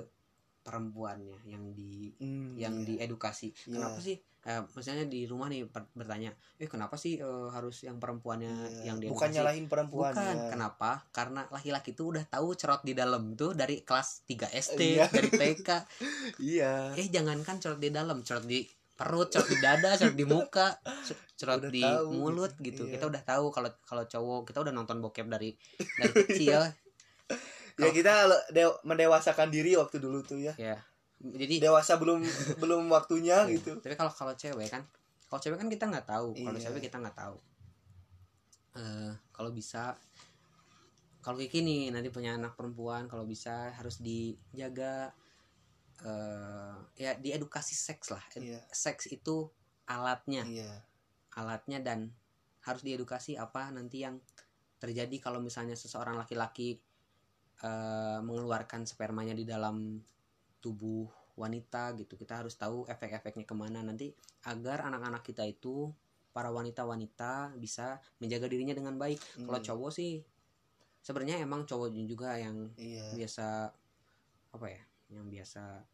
perempuannya 0.66 1.38
yang 1.46 1.72
di 1.72 2.12
Hmm, 2.18 2.56
yang 2.58 2.82
iya. 2.82 3.06
diedukasi. 3.06 3.52
Iya. 3.52 3.72
Kenapa 3.72 3.98
sih? 4.02 4.18
Eh, 4.44 4.60
misalnya 4.70 5.08
di 5.08 5.24
rumah 5.24 5.48
nih 5.48 5.64
per- 5.64 5.88
bertanya, 5.90 6.28
eh 6.56 6.68
kenapa 6.68 6.94
sih 6.94 7.16
eh, 7.16 7.48
harus 7.48 7.80
yang 7.80 7.96
perempuannya 7.96 8.52
Iya. 8.84 8.92
yang 8.92 8.96
bukan 9.00 9.32
diedukasi? 9.32 9.34
nyalahin 9.34 9.66
perempuan 9.66 10.12
Bukan. 10.12 10.36
ya. 10.36 10.48
Kenapa? 10.52 10.90
Karena 11.10 11.48
laki-laki 11.48 11.90
itu 11.90 12.12
udah 12.12 12.28
tahu 12.28 12.52
cerot 12.52 12.80
di 12.80 12.92
dalam 12.92 13.32
tuh 13.32 13.52
dari 13.52 13.80
kelas 13.80 14.22
3 14.24 14.44
SD, 14.46 15.00
Iya. 15.00 15.08
dari 15.08 15.28
TK. 15.32 15.68
Iya. 16.52 16.92
Eh 16.92 17.08
jangankan 17.08 17.56
cerot 17.56 17.78
di 17.78 17.88
dalam, 17.88 18.20
cerot 18.20 18.44
di 18.44 18.60
perut, 18.94 19.26
cerot 19.26 19.48
di 19.48 19.56
dada, 19.58 19.96
cerot 19.96 20.12
di 20.12 20.22
muka, 20.22 20.76
cer- 21.02 21.24
cerot 21.34 21.64
Udah 21.64 21.72
di 21.72 21.80
tahu 21.80 22.12
mulut 22.12 22.52
gitu. 22.56 22.62
gitu. 22.62 22.82
Iya. 22.84 22.92
Kita 22.94 23.04
udah 23.08 23.22
tahu 23.24 23.44
kalau 23.48 23.70
kalau 23.80 24.04
cowok 24.04 24.40
kita 24.44 24.60
udah 24.60 24.70
nonton 24.70 25.00
bokep 25.00 25.24
dari 25.24 25.56
dari 25.96 26.12
kecil. 26.22 26.60
Ya 27.74 27.90
kita 27.90 28.30
mendewasakan 28.84 29.50
diri 29.50 29.74
waktu 29.74 29.98
dulu 29.98 30.22
tuh 30.22 30.38
ya. 30.38 30.54
ya. 30.54 30.78
Jadi 31.24 31.56
Dewasa 31.56 31.96
belum 31.96 32.20
belum 32.62 32.84
waktunya 32.92 33.48
Iya. 33.48 33.56
gitu. 33.56 33.80
Tapi 33.80 33.96
kalau 33.96 34.12
kalau 34.12 34.34
cewek 34.36 34.68
kan, 34.68 34.84
kalau 35.24 35.40
cewek 35.40 35.56
kan 35.56 35.68
kita 35.68 35.84
nggak 35.88 36.04
tahu. 36.04 36.36
Kalau 36.36 36.58
Iya. 36.60 36.64
cewek 36.68 36.82
kita 36.84 37.00
nggak 37.00 37.16
tahu. 37.16 37.36
Eh 38.74 39.12
kalau 39.30 39.50
bisa, 39.50 39.96
kalau 41.20 41.40
Kiki 41.40 41.64
nih 41.64 41.88
nanti 41.88 42.12
punya 42.12 42.36
anak 42.36 42.52
perempuan, 42.54 43.08
kalau 43.08 43.24
bisa 43.24 43.72
harus 43.72 43.98
dijaga. 43.98 45.14
eh 46.04 46.74
ya 46.98 47.14
diedukasi 47.16 47.72
seks 47.72 48.10
lah. 48.10 48.20
Ed- 48.34 48.42
Iya. 48.44 48.60
Seks 48.68 49.06
itu 49.08 49.46
alatnya, 49.86 50.42
Iya. 50.44 50.82
alatnya 51.38 51.78
dan 51.80 52.10
harus 52.60 52.82
diedukasi 52.82 53.38
apa 53.38 53.70
nanti 53.70 54.02
yang 54.02 54.18
terjadi 54.76 55.16
kalau 55.22 55.38
misalnya 55.38 55.78
seseorang 55.78 56.18
laki-laki 56.18 56.76
eh, 57.62 58.18
mengeluarkan 58.20 58.84
spermanya 58.84 59.32
di 59.32 59.46
dalam 59.46 60.02
tubuh 60.64 61.04
wanita 61.36 61.92
gitu 62.00 62.16
kita 62.16 62.40
harus 62.40 62.56
tahu 62.56 62.88
efek-efeknya 62.88 63.44
ke 63.44 63.52
mana 63.52 63.84
nanti 63.84 64.16
agar 64.48 64.88
anak-anak 64.88 65.20
kita 65.20 65.44
itu 65.44 65.92
para 66.32 66.48
wanita-wanita 66.48 67.52
bisa 67.60 68.00
menjaga 68.16 68.48
dirinya 68.48 68.72
dengan 68.72 68.96
baik 68.96 69.20
kalau 69.44 69.60
Hmm. 69.60 69.68
cowok 69.68 69.90
sih 69.92 70.24
sebenarnya 71.04 71.44
emang 71.44 71.68
cowok 71.68 71.92
juga 72.08 72.40
yang 72.40 72.72
Iya. 72.80 73.12
biasa 73.12 73.46
apa 74.56 74.66
ya 74.72 74.82
yang 75.12 75.28
biasa 75.28 75.84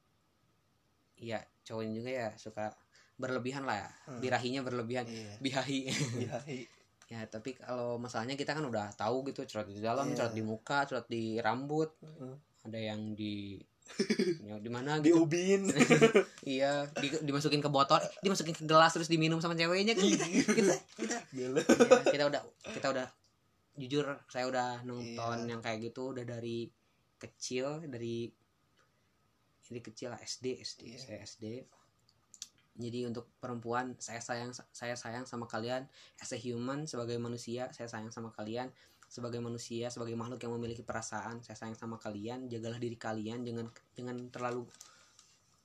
iya 1.21 1.43
cowoknya 1.67 1.93
juga 1.99 2.11
ya 2.11 2.29
suka 2.39 2.73
berlebihan 3.21 3.65
lah 3.69 3.77
ya 3.85 3.91
Hmm. 4.09 4.21
birahinya 4.23 4.61
berlebihan 4.65 5.05
Iya. 5.09 5.33
bihahi 5.43 5.81
Iya. 6.25 6.37
ya 7.13 7.21
tapi 7.27 7.59
kalau 7.59 7.99
masalahnya 7.99 8.39
kita 8.39 8.55
kan 8.55 8.63
udah 8.63 8.95
tahu 8.95 9.27
gitu 9.29 9.43
cerot 9.43 9.67
di 9.67 9.83
dalam 9.83 10.15
cerot 10.15 10.31
di 10.33 10.43
muka 10.47 10.87
cerot 10.87 11.11
di 11.11 11.37
rambut 11.43 11.91
Heeh. 12.01 12.35
ada 12.71 12.79
yang 12.79 13.13
di 13.19 13.59
ya, 14.49 14.57
di 14.57 14.71
mana 14.71 14.99
gitu 14.99 15.23
Diubin. 15.23 15.69
iya 16.49 16.87
di- 16.97 17.23
dimasukin 17.23 17.61
ke 17.61 17.69
botol 17.69 17.99
dimasukin 18.21 18.55
ke 18.55 18.65
gelas 18.65 18.93
terus 18.93 19.07
diminum 19.07 19.39
sama 19.39 19.55
ceweknya 19.55 19.93
kan 19.93 20.05
kita 20.05 20.27
kita 20.27 20.75
kita, 20.97 21.17
Gila. 21.31 21.61
ya, 21.61 22.03
kita 22.11 22.25
udah 22.27 22.43
kita 22.73 22.87
udah 22.91 23.07
jujur 23.77 24.05
saya 24.27 24.45
udah 24.47 24.83
nonton 24.83 25.39
Iya. 25.45 25.51
yang 25.51 25.61
kayak 25.61 25.79
gitu 25.83 26.13
udah 26.13 26.25
dari 26.25 26.69
kecil 27.17 27.85
dari 27.85 28.29
dari 29.63 29.81
kecil 29.81 30.11
lah 30.11 30.21
SD 30.21 30.59
SD 30.59 30.83
Iya. 30.89 30.99
saya 30.99 31.19
SD 31.23 31.45
jadi 32.81 33.05
untuk 33.05 33.29
perempuan 33.37 33.93
saya 34.01 34.19
sayang 34.19 34.51
saya 34.73 34.97
sayang 34.97 35.29
sama 35.29 35.45
kalian 35.45 35.85
as 36.17 36.33
a 36.33 36.39
human 36.39 36.89
sebagai 36.89 37.21
manusia 37.21 37.69
saya 37.71 37.87
sayang 37.87 38.09
sama 38.09 38.33
kalian 38.33 38.73
sebagai 39.11 39.43
manusia 39.43 39.91
sebagai 39.91 40.15
makhluk 40.15 40.39
yang 40.47 40.55
memiliki 40.55 40.87
perasaan 40.87 41.43
saya 41.43 41.59
sayang 41.59 41.75
sama 41.75 41.99
kalian 41.99 42.47
jagalah 42.47 42.79
diri 42.79 42.95
kalian 42.95 43.43
jangan 43.43 43.67
jangan 43.99 44.17
terlalu 44.31 44.63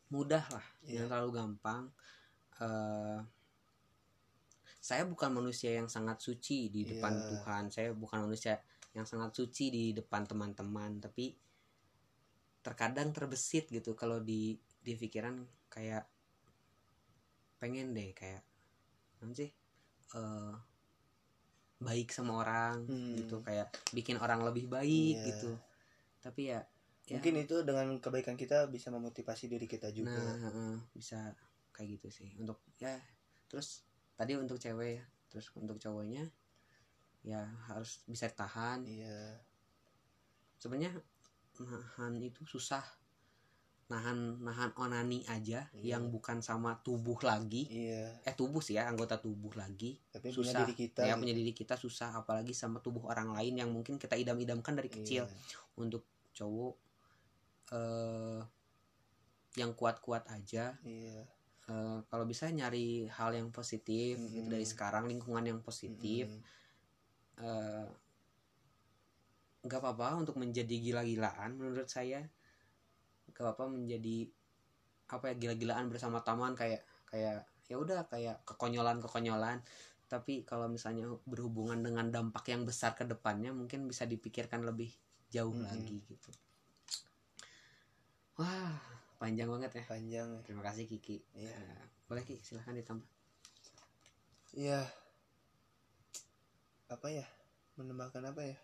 mudah 0.10 0.42
lah 0.50 0.66
jangan 0.82 1.06
Iya. 1.06 1.12
terlalu 1.14 1.32
gampang 1.38 1.84
Eh, 2.56 3.20
saya 4.80 5.04
bukan 5.04 5.28
manusia 5.28 5.76
yang 5.76 5.92
sangat 5.92 6.24
suci 6.24 6.72
di 6.72 6.88
depan 6.88 7.12
Iya. 7.12 7.28
Tuhan 7.36 7.64
saya 7.68 7.90
bukan 7.92 8.32
manusia 8.32 8.64
yang 8.96 9.04
sangat 9.04 9.36
suci 9.36 9.68
di 9.68 9.84
depan 9.92 10.24
teman-teman 10.24 11.04
tapi 11.04 11.36
terkadang 12.64 13.12
terbesit 13.12 13.68
gitu 13.68 13.92
kalau 13.92 14.24
di 14.24 14.56
di 14.80 14.96
pikiran 14.96 15.36
kayak 15.68 16.08
pengen 17.60 17.92
deh 17.92 18.16
kayak 18.16 18.40
apa 19.20 19.34
sih 19.36 19.52
eh, 20.16 20.54
baik 21.78 22.10
sama 22.10 22.40
orang 22.40 22.88
Hmm. 22.88 23.16
gitu 23.20 23.44
kayak 23.44 23.68
bikin 23.92 24.16
orang 24.18 24.42
lebih 24.44 24.66
baik 24.72 25.16
Iya. 25.22 25.28
gitu 25.34 25.52
tapi 26.24 26.50
ya, 26.50 26.66
ya 27.06 27.20
Mungkin 27.22 27.38
itu 27.46 27.56
dengan 27.62 27.86
kebaikan 28.02 28.34
kita 28.34 28.66
bisa 28.72 28.90
memotivasi 28.90 29.46
diri 29.46 29.70
kita 29.70 29.94
juga. 29.94 30.18
nah 30.42 30.82
bisa 30.90 31.36
kayak 31.70 32.00
gitu 32.00 32.08
sih 32.10 32.30
untuk 32.40 32.64
ya 32.80 32.96
terus 33.52 33.84
tadi 34.16 34.34
untuk 34.40 34.58
cewek 34.58 34.98
ya 34.98 35.06
terus 35.30 35.52
untuk 35.54 35.76
cowoknya 35.78 36.26
ya 37.22 37.44
harus 37.68 38.02
bisa 38.08 38.32
tahan 38.32 38.88
Iya. 38.88 39.38
sebenarnya 40.58 40.98
nahan 41.60 42.16
itu 42.20 42.42
susah 42.48 42.84
nahan 43.86 44.42
nahan 44.42 44.74
onani 44.76 45.22
aja 45.30 45.70
Iya. 45.70 45.94
yang 45.94 46.10
bukan 46.10 46.42
sama 46.42 46.74
tubuh 46.82 47.22
lagi 47.22 47.70
Iya. 47.70 48.18
eh 48.26 48.34
tubuh 48.34 48.58
sih 48.58 48.74
ya 48.74 48.90
anggota 48.90 49.22
tubuh 49.22 49.54
lagi 49.54 50.02
Tapi 50.10 50.34
punya 50.34 50.38
susah 50.42 50.60
diri 50.66 50.74
kita. 50.76 51.06
ya 51.06 51.14
gitu. 51.14 51.22
punya 51.22 51.34
diri 51.34 51.54
kita 51.54 51.76
susah 51.78 52.18
apalagi 52.18 52.50
sama 52.52 52.82
tubuh 52.82 53.06
orang 53.06 53.30
lain 53.32 53.62
yang 53.62 53.70
mungkin 53.70 54.02
kita 54.02 54.18
idam-idamkan 54.18 54.74
dari 54.74 54.90
kecil 54.90 55.30
Iya. 55.30 55.38
untuk 55.78 56.02
cowok 56.34 56.74
eh 57.72 58.42
yang 59.56 59.72
kuat-kuat 59.72 60.26
aja 60.28 60.74
Iya. 60.82 61.22
Eh, 61.66 61.98
kalau 62.06 62.26
bisa 62.26 62.46
nyari 62.48 63.06
hal 63.08 63.34
yang 63.34 63.50
positif 63.50 64.18
gitu 64.20 64.46
Mm-mm. 64.46 64.54
dari 64.54 64.66
sekarang 64.66 65.06
lingkungan 65.06 65.42
yang 65.42 65.60
positif 65.62 66.30
Mm-mm. 66.30 66.42
eh, 67.42 67.86
nggak 69.62 69.82
apa-apa 69.82 70.22
untuk 70.22 70.38
menjadi 70.38 70.74
gila-gilaan 70.76 71.54
menurut 71.54 71.90
saya 71.90 72.22
nggak 73.36 73.52
apa-apa 73.52 73.68
menjadi 73.68 74.32
apa 75.12 75.32
ya 75.32 75.36
gila-gilaan 75.38 75.86
bersama 75.92 76.24
teman 76.26 76.56
kayak 76.58 76.82
kayak 77.12 77.46
ya 77.70 77.76
udah 77.78 78.08
kayak 78.10 78.42
kekonyolan-kekonyolan 78.48 79.62
tapi 80.06 80.46
kalau 80.46 80.70
misalnya 80.70 81.10
berhubungan 81.26 81.82
dengan 81.82 82.10
dampak 82.14 82.46
yang 82.50 82.64
besar 82.66 82.94
ke 82.94 83.04
depannya 83.06 83.50
mungkin 83.52 83.90
bisa 83.90 84.06
dipikirkan 84.06 84.62
lebih 84.66 84.90
jauh 85.34 85.54
Mm-mm. 85.54 85.66
lagi 85.68 85.98
gitu 86.06 86.32
wah 88.38 88.78
panjang 89.18 89.50
banget 89.50 89.82
ya 89.82 89.84
Panjang 89.90 90.30
ya. 90.30 90.42
terima 90.46 90.64
kasih 90.66 90.86
Kiki 90.86 91.18
Iya. 91.34 91.54
Eh, 91.54 91.84
boleh 92.06 92.24
Ki 92.24 92.38
silahkan 92.42 92.74
ditambah 92.78 93.08
Iya. 94.56 94.82
Apa 96.88 97.12
ya? 97.12 97.26
menambahkan 97.76 98.24
apa 98.32 98.40
ya 98.40 98.58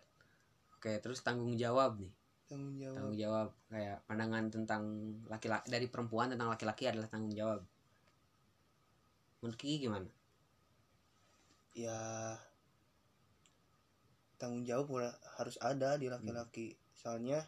oke 0.79 0.87
terus 1.03 1.19
tanggung 1.19 1.59
jawab 1.59 1.99
nih 1.99 2.15
tanggung 2.51 2.75
jawab. 2.75 2.95
Tanggung 2.99 3.17
jawab. 3.17 3.47
Kayak 3.71 3.97
pandangan 4.03 4.43
tentang 4.51 4.83
laki-laki 5.31 5.67
dari 5.71 5.87
perempuan 5.87 6.27
tentang 6.35 6.51
laki-laki 6.51 6.83
adalah 6.91 7.07
tanggung 7.07 7.31
jawab. 7.31 7.63
Menurut 9.39 9.57
Kiki 9.57 9.87
gimana? 9.87 10.11
Ya 11.71 11.95
tanggung 14.35 14.67
jawab 14.67 15.15
harus 15.39 15.55
ada 15.63 15.95
di 15.95 16.11
laki-laki. 16.11 16.75
Soalnya 16.91 17.47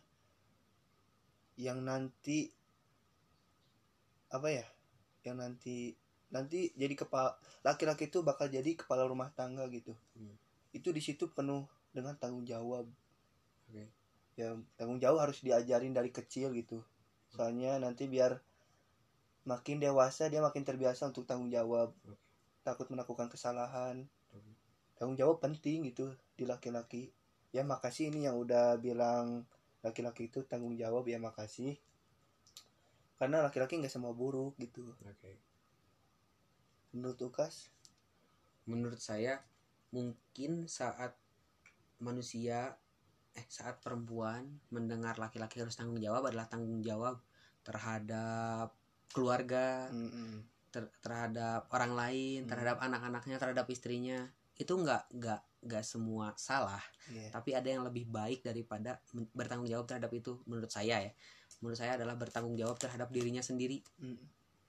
yang 1.59 1.83
nanti 1.83 2.49
apa 4.33 4.49
ya 4.49 4.65
yang 5.21 5.37
nanti 5.37 5.93
nanti 6.33 6.73
jadi 6.73 6.97
kepala 6.97 7.37
laki-laki 7.61 8.09
itu 8.09 8.25
bakal 8.25 8.49
jadi 8.49 8.73
kepala 8.73 9.05
rumah 9.05 9.29
tangga 9.35 9.67
gitu. 9.69 9.93
Hmm. 10.17 10.33
itu 10.73 10.89
di 10.89 10.97
situ 11.05 11.29
penuh 11.29 11.69
dengan 11.93 12.17
tanggung 12.17 12.41
jawab. 12.49 12.89
Oke. 13.69 14.02
Ya 14.33 14.57
tanggung 14.77 14.97
jawab 14.97 15.29
harus 15.29 15.41
diajarin 15.45 15.93
dari 15.93 16.09
kecil 16.09 16.53
gitu. 16.57 16.81
Soalnya 17.33 17.77
nanti 17.81 18.09
biar 18.09 18.41
makin 19.43 19.83
dewasa 19.83 20.31
dia 20.31 20.39
makin 20.39 20.63
terbiasa 20.63 21.09
untuk 21.09 21.27
tanggung 21.27 21.51
jawab. 21.51 21.93
Takut 22.63 22.87
melakukan 22.89 23.27
kesalahan. 23.27 24.07
Tanggung 24.95 25.17
jawab 25.19 25.43
penting 25.43 25.83
gitu 25.89 26.13
di 26.37 26.47
laki-laki. 26.47 27.11
Ya 27.53 27.61
makasih 27.61 28.09
ini 28.09 28.25
yang 28.25 28.39
udah 28.39 28.79
bilang 28.81 29.45
laki-laki 29.83 30.31
itu 30.31 30.41
tanggung 30.47 30.73
jawab 30.79 31.05
ya 31.05 31.19
makasih. 31.19 31.77
Karena 33.19 33.43
laki-laki 33.45 33.77
nggak 33.77 33.93
semua 33.93 34.15
buruk 34.15 34.57
gitu. 34.57 34.95
Oke. 35.05 35.37
Menurut 36.95 37.19
Ukas? 37.21 37.69
Menurut 38.63 39.01
saya 39.01 39.43
mungkin 39.93 40.65
saat 40.65 41.13
manusia 42.01 42.79
eh 43.33 43.45
saat 43.49 43.81
perempuan 43.81 44.45
mendengar 44.69 45.17
laki-laki 45.17 45.57
harus 45.61 45.73
tanggung 45.73 45.97
jawab 45.97 46.29
adalah 46.29 46.45
tanggung 46.45 46.85
jawab 46.85 47.17
terhadap 47.65 48.77
keluarga 49.09 49.89
Mm-mm. 49.89 50.45
ter- 50.69 50.93
terhadap 51.01 51.65
orang 51.73 51.93
lain 51.97 52.45
Hmm. 52.45 52.49
terhadap 52.49 52.77
anak-anaknya 52.81 53.37
terhadap 53.41 53.65
istrinya 53.69 54.29
itu 54.53 54.69
nggak 54.69 55.09
nggak 55.17 55.41
nggak 55.65 55.83
semua 55.85 56.37
salah 56.37 56.81
Iya. 57.09 57.33
tapi 57.33 57.57
ada 57.57 57.65
yang 57.65 57.81
lebih 57.81 58.05
baik 58.05 58.45
daripada 58.45 59.01
bertanggung 59.33 59.65
jawab 59.65 59.89
terhadap 59.89 60.13
itu 60.13 60.37
menurut 60.45 60.69
saya 60.69 61.01
ya 61.01 61.11
menurut 61.61 61.79
saya 61.79 61.97
adalah 61.97 62.13
bertanggung 62.13 62.53
jawab 62.53 62.77
terhadap 62.77 63.09
dirinya 63.09 63.41
sendiri 63.41 63.81
Mm. 63.97 64.21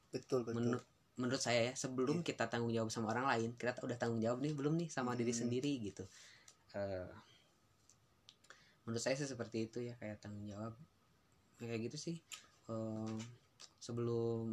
betul 0.08 0.40
betul 0.46 0.56
menurut 0.56 0.84
menurut 1.14 1.42
saya 1.42 1.70
ya 1.70 1.72
sebelum 1.76 2.24
Iya. 2.24 2.26
kita 2.32 2.48
tanggung 2.48 2.72
jawab 2.72 2.88
sama 2.88 3.12
orang 3.12 3.28
lain 3.28 3.50
kita 3.60 3.76
udah 3.84 3.96
tanggung 4.00 4.24
jawab 4.24 4.40
nih 4.40 4.56
belum 4.56 4.74
nih 4.80 4.88
sama 4.88 5.12
diri 5.12 5.30
Hmm. 5.36 5.40
sendiri 5.44 5.72
gitu 5.84 6.04
Eh, 6.74 7.06
menurut 8.84 9.00
saya 9.00 9.16
sih 9.16 9.24
seperti 9.24 9.66
itu 9.66 9.80
ya 9.80 9.96
kayak 9.96 10.20
tanggung 10.20 10.44
jawab. 10.44 10.72
Ya, 11.58 11.66
kayak 11.72 11.88
gitu 11.88 11.96
sih. 11.96 12.16
Eh, 12.68 13.16
sebelum 13.78 14.46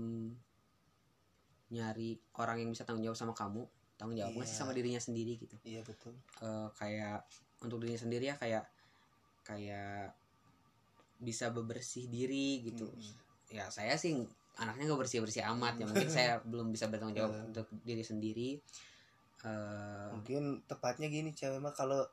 nyari 1.72 2.20
orang 2.36 2.60
yang 2.60 2.70
bisa 2.72 2.84
tanggung 2.84 3.04
jawab 3.04 3.16
sama 3.16 3.32
kamu 3.32 3.64
tanggung 3.96 4.18
jawabnya 4.18 4.44
sih 4.44 4.56
Iya. 4.56 4.60
sama 4.60 4.72
dirinya 4.74 5.00
sendiri 5.00 5.34
gitu. 5.40 5.56
Iya 5.64 5.82
betul. 5.86 6.14
Eh, 6.42 6.68
kayak 6.76 7.24
untuk 7.62 7.80
dirinya 7.80 8.02
sendiri 8.02 8.26
ya 8.28 8.36
kayak 8.36 8.64
kayak 9.46 10.12
bisa 11.22 11.54
bebersih 11.54 12.10
diri 12.10 12.66
gitu. 12.66 12.88
Mm-mm. 12.88 13.30
ya 13.52 13.68
saya 13.68 14.00
sih 14.00 14.16
anaknya 14.56 14.88
nggak 14.88 15.02
bersih 15.04 15.20
bersih 15.20 15.44
amat 15.52 15.76
ya. 15.76 15.84
Mungkin 15.84 16.08
saya 16.10 16.40
belum 16.42 16.72
bisa 16.72 16.88
bertanggung 16.88 17.16
jawab 17.16 17.36
Eh. 17.36 17.44
untuk 17.52 17.68
diri 17.84 18.00
sendiri. 18.02 18.50
Eh, 19.44 20.08
mungkin 20.12 20.64
tepatnya 20.66 21.08
gini 21.08 21.32
cewek 21.32 21.60
mah 21.60 21.72
kalau 21.72 22.04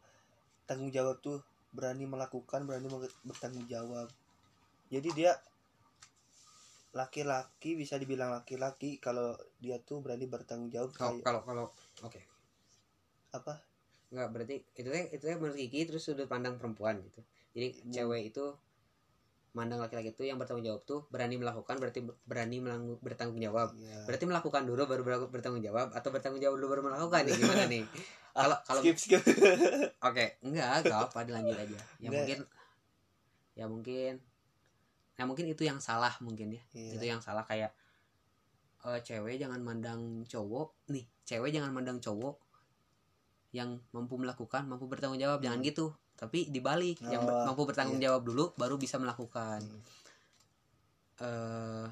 tanggung 0.67 0.91
jawab 0.91 1.19
tuh 1.19 1.39
berani 1.73 2.05
melakukan 2.09 2.65
berani 2.65 2.89
bertanggung 3.25 3.69
jawab. 3.69 4.09
Jadi 4.89 5.09
dia 5.13 5.37
laki-laki 6.97 7.77
bisa 7.77 8.01
dibilang 8.01 8.33
laki-laki 8.33 8.97
kalau 8.97 9.37
dia 9.61 9.77
tuh 9.85 10.01
berani 10.01 10.25
bertanggung 10.25 10.73
jawab 10.73 10.91
kalau 10.97 11.21
kayak 11.21 11.25
kalau 11.25 11.41
kalau 11.45 11.65
oke. 12.01 12.21
Apa? 13.37 13.61
Nggak 14.09 14.29
berarti 14.33 14.57
itu 14.73 14.89
itu 14.89 15.25
menurut 15.37 15.57
Kiki 15.61 15.85
terus 15.85 16.09
sudut 16.09 16.25
pandang 16.25 16.57
perempuan 16.57 17.05
gitu. 17.05 17.21
Jadi 17.53 17.69
Hmm. 17.85 17.93
cewek 17.93 18.23
itu 18.33 18.45
mandang 19.57 19.81
laki-laki 19.81 20.13
itu 20.13 20.23
yang 20.25 20.37
bertanggung 20.37 20.65
jawab 20.65 20.85
tuh 20.85 21.09
berani 21.09 21.41
melakukan 21.41 21.81
berarti 21.81 22.05
berani 22.25 22.61
melang- 22.61 23.01
bertanggung 23.01 23.41
jawab 23.41 23.73
ya. 23.75 24.05
berarti 24.05 24.25
melakukan 24.29 24.63
dulu 24.69 24.83
baru 24.85 25.03
ber- 25.03 25.31
bertanggung 25.33 25.65
jawab 25.65 25.93
atau 25.93 26.09
bertanggung 26.13 26.39
jawab 26.39 26.61
dulu 26.61 26.69
baru 26.77 26.83
melakukan 26.89 27.25
nih 27.27 27.35
gimana 27.35 27.65
nih 27.67 27.85
kalau 28.39 28.57
kalau 28.63 28.81
skip 28.85 28.97
skip 29.01 29.23
Oke, 30.09 30.39
enggak, 30.47 30.87
enggak 30.87 31.11
apa 31.11 31.19
dilanjut 31.27 31.59
aja. 31.59 31.79
Ya 31.99 32.09
mungkin 32.15 32.39
ya 33.59 33.67
mungkin 33.67 34.13
ya 35.19 35.25
mungkin 35.27 35.45
itu 35.51 35.63
yang 35.67 35.83
salah 35.83 36.15
mungkin 36.23 36.55
ya. 36.55 36.63
Iya. 36.71 36.95
Itu 36.95 37.05
yang 37.11 37.19
salah 37.19 37.43
kayak 37.43 37.75
eh, 38.87 39.01
cewek 39.03 39.43
jangan 39.43 39.59
mandang 39.59 40.23
cowok 40.31 40.71
nih, 40.95 41.03
cewek 41.27 41.51
jangan 41.51 41.75
mandang 41.75 41.99
cowok 41.99 42.39
yang 43.51 43.81
mampu 43.91 44.15
melakukan, 44.21 44.69
mampu 44.71 44.87
bertanggung 44.87 45.19
jawab, 45.19 45.43
jangan 45.43 45.59
gitu. 45.67 45.91
Tapi 46.19 46.51
dibalik, 46.51 46.99
yang 47.07 47.23
ber- 47.23 47.31
Hmm. 47.31 47.43
Oh, 47.47 47.55
mampu 47.55 47.63
bertanggung 47.63 48.03
iya. 48.03 48.11
jawab 48.11 48.27
dulu 48.27 48.51
baru 48.55 48.75
bisa 48.75 48.99
melakukan. 48.99 49.63
Hmm. 49.63 49.81
Eh 51.19 51.87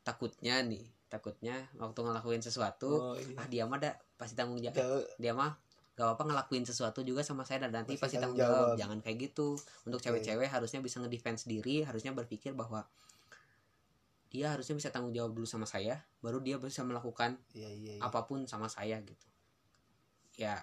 takutnya 0.00 0.60
nih, 0.60 0.84
takutnya 1.08 1.56
waktu 1.76 2.00
ngelakuin 2.00 2.40
sesuatu, 2.40 3.12
oh, 3.12 3.16
iya. 3.16 3.36
ah 3.36 3.46
dia 3.46 3.64
mah 3.64 3.76
ada 3.76 3.96
pasti 4.16 4.36
tanggung 4.36 4.56
jawab 4.58 4.76
Jauh. 4.76 5.04
dia 5.16 5.32
mah 5.32 5.56
gak 5.92 6.16
apa 6.16 6.22
ngelakuin 6.24 6.64
sesuatu 6.64 7.04
juga 7.04 7.20
sama 7.20 7.44
saya 7.44 7.68
dan 7.68 7.76
nanti 7.76 7.92
Pasti 7.96 8.16
pasti 8.16 8.16
tanggung 8.16 8.40
jawab. 8.40 8.72
jawab. 8.72 8.80
jangan 8.80 8.98
kayak 9.04 9.16
gitu 9.28 9.52
untuk 9.84 10.00
Oke. 10.00 10.08
cewek-cewek 10.08 10.48
harusnya 10.48 10.80
bisa 10.80 10.96
ngedefense 10.96 11.44
diri 11.44 11.84
harusnya 11.84 12.16
berpikir 12.16 12.56
bahwa 12.56 12.88
dia 14.32 14.48
harusnya 14.48 14.80
bisa 14.80 14.88
tanggung 14.88 15.12
jawab 15.12 15.36
dulu 15.36 15.44
sama 15.44 15.68
saya 15.68 16.00
baru 16.24 16.40
dia 16.40 16.56
bisa 16.56 16.80
melakukan 16.88 17.36
iya 17.52 17.68
iya, 17.68 17.92
iya. 17.96 18.00
apa 18.00 18.24
pun 18.24 18.48
sama 18.48 18.72
saya 18.72 18.96
gitu 19.04 19.26
ya 20.40 20.56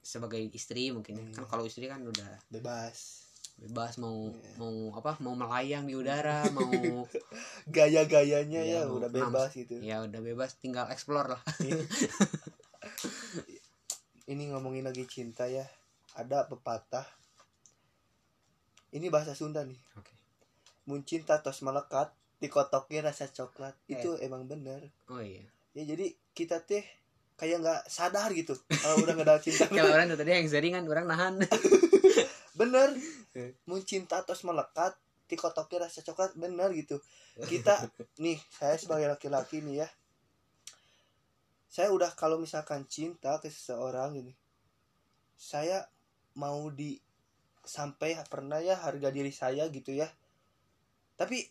sebagai 0.00 0.40
istri 0.48 0.88
mungkin 0.88 1.14
ya. 1.14 1.24
kan 1.30 1.42
Hmm. 1.42 1.48
kalau 1.48 1.64
istri 1.64 1.84
kan 1.84 2.00
udah 2.00 2.28
bebas. 2.48 3.26
bebas 3.58 3.98
mau 3.98 4.30
Iya. 4.30 4.54
mau 4.54 4.70
apa 4.94 5.18
mau 5.18 5.34
melayang 5.34 5.82
di 5.82 5.92
udara 5.92 6.46
mau 6.48 6.70
gaya-gayanya 7.68 8.62
Iya, 8.62 8.80
ya 8.80 8.86
mau 8.86 9.02
udah 9.02 9.10
bebas 9.10 9.50
gitu. 9.52 9.74
Ya 9.80 9.98
udah 10.00 10.20
bebas 10.20 10.54
tinggal 10.56 10.86
explore 10.88 11.26
lah. 11.28 11.42
Ini 14.28 14.52
ngomongin 14.52 14.84
lagi 14.84 15.04
cinta 15.04 15.48
ya. 15.48 15.64
Ada 16.14 16.46
pepatah. 16.46 17.06
Ini 18.90 19.08
bahasa 19.08 19.32
Sunda 19.32 19.64
nih. 19.64 19.78
Oke. 19.96 20.12
Mun 20.84 21.02
cinta 21.02 21.40
tos 21.40 21.60
melekat 21.60 22.12
dikotoknya 22.38 23.10
rasa 23.10 23.26
coklat. 23.26 23.74
Itu 23.86 24.14
emang 24.18 24.46
bener. 24.46 24.86
Oh 25.08 25.18
iya. 25.18 25.44
Ya 25.72 25.82
jadi 25.84 26.14
kita 26.30 26.62
teh 26.62 26.84
kayak 27.38 27.62
nggak 27.62 27.80
sadar 27.86 28.34
gitu 28.34 28.58
kalau 28.66 28.98
udah 29.06 29.14
nggak 29.14 29.28
ada 29.30 29.38
cinta. 29.38 29.70
Kalau 29.78 29.94
orang 29.94 30.10
tuh 30.10 30.18
tadi 30.18 30.34
yang 30.34 30.50
sering 30.50 30.74
kan 30.74 30.84
orang 30.90 31.06
nahan. 31.06 31.34
Bener. 32.60 32.90
Eh. 33.38 33.54
mun 33.70 33.78
cinta 33.86 34.18
tos 34.26 34.42
melekat 34.42 34.98
dikotoknya 35.30 35.86
rasa 35.86 36.02
coklat 36.02 36.34
bener 36.34 36.74
gitu. 36.74 36.98
Kita 37.38 37.86
nih 38.18 38.34
saya 38.50 38.74
sebagai 38.74 39.06
laki-laki 39.06 39.62
nih 39.62 39.86
ya. 39.86 39.88
Saya 41.70 41.94
udah 41.94 42.10
kalau 42.18 42.42
misalkan 42.42 42.82
cinta 42.90 43.38
ke 43.38 43.46
seseorang 43.46 44.18
ini 44.18 44.34
saya 45.38 45.86
mau 46.34 46.66
di 46.74 46.98
sampai 47.62 48.18
pernah 48.26 48.58
ya 48.58 48.74
harga 48.74 49.14
diri 49.14 49.30
saya 49.30 49.70
gitu 49.70 49.94
ya. 49.94 50.10
Tapi 51.14 51.46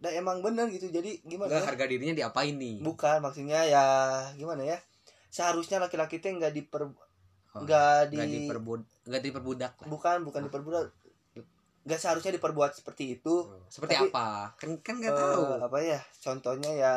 dah 0.00 0.16
emang 0.16 0.40
bener 0.40 0.72
gitu 0.72 0.88
jadi 0.88 1.20
gimana 1.28 1.52
Enggak 1.52 1.60
ya? 1.60 1.68
harga 1.68 1.84
dirinya 1.84 2.14
diapain 2.16 2.56
nih? 2.56 2.80
Bukan 2.80 3.20
maksudnya 3.20 3.68
ya 3.68 3.84
gimana 4.32 4.64
ya 4.64 4.80
seharusnya 5.30 5.78
laki-laki 5.78 6.18
teh 6.18 6.30
nggak 6.30 6.52
diper 6.52 6.90
Oh, 7.50 7.66
nggak 7.66 8.10
di 8.10 8.16
nggak 8.16 8.30
diperbud 8.30 8.80
nggak 9.10 9.22
diperbudak 9.24 9.72
lah. 9.74 9.86
Bukan 9.90 10.18
bukan 10.22 10.40
diperbudak. 10.46 10.86
Nggak 11.82 11.98
seharusnya 11.98 12.30
diperbuat 12.30 12.78
seperti 12.78 13.18
itu. 13.18 13.34
Oh, 13.42 13.58
seperti 13.66 13.98
Tapi- 13.98 14.10
apa? 14.10 14.54
Kan 14.54 14.78
kan 14.78 15.02
nggak 15.02 15.10
Eh, 15.10 15.18
tahu. 15.18 15.42
apa 15.58 15.78
ya? 15.82 15.98
Contohnya 16.20 16.70
ya 16.70 16.94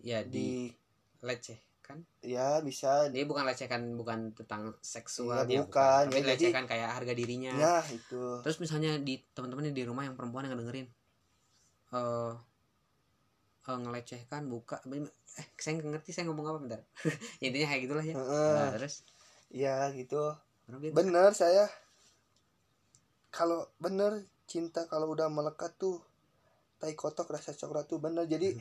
ya 0.00 0.22
di 0.22 0.70
di 0.70 0.72
leceh 1.20 1.58
kan 1.82 1.98
ya 2.20 2.60
bisa 2.60 3.08
dia 3.08 3.24
bukan 3.24 3.44
lecehkan 3.44 3.96
bukan 3.96 4.30
tentang 4.32 4.76
seksual 4.78 5.42
Iya, 5.42 5.48
dia 5.48 5.60
bukan. 5.64 6.02
tapi 6.06 6.14
Ya, 6.14 6.20
jadi- 6.22 6.48
lecehkan 6.48 6.64
kayak 6.64 6.88
harga 6.94 7.12
dirinya. 7.12 7.52
Ya 7.52 7.80
itu. 7.88 8.40
Terus 8.40 8.56
misalnya 8.60 8.96
di 8.96 9.20
teman-teman 9.32 9.68
di 9.68 9.84
rumah 9.84 10.04
yang 10.04 10.14
perempuan 10.14 10.44
yang 10.44 10.56
dengerin 10.56 10.88
eh 11.88 11.96
eh, 11.96 12.32
ngelecehkan 13.76 14.48
buka 14.48 14.80
eh 15.38 15.46
saya 15.60 15.78
nggak 15.78 16.00
ngerti 16.00 16.10
saya 16.16 16.24
ngomong 16.30 16.46
apa 16.48 16.58
bentar. 16.58 16.80
Intinya 17.44 17.66
kayak 17.70 17.82
gitulah 17.84 18.04
ya. 18.04 18.14
Nah, 18.16 18.70
terus? 18.74 19.04
Ya 19.52 19.92
gitu. 19.92 20.34
Bener 20.68 21.30
saya. 21.36 21.68
Kalau 23.28 23.68
bener 23.76 24.24
cinta 24.48 24.88
kalau 24.88 25.12
udah 25.12 25.28
melekat 25.28 25.76
tuh 25.76 26.00
tai 26.80 26.96
kotok 26.96 27.28
rasa 27.28 27.52
coklat 27.52 27.86
tuh 27.86 28.00
bener. 28.00 28.24
Jadi 28.24 28.56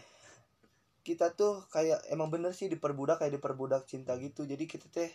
kita 1.07 1.33
tuh 1.33 1.63
kayak 1.71 2.03
emang 2.11 2.27
bener 2.27 2.51
sih 2.51 2.67
diperbudak 2.67 3.23
kayak 3.23 3.39
diperbudak 3.39 3.87
cinta 3.87 4.19
gitu. 4.19 4.43
Jadi 4.43 4.67
kita 4.67 4.91
teh 4.91 5.09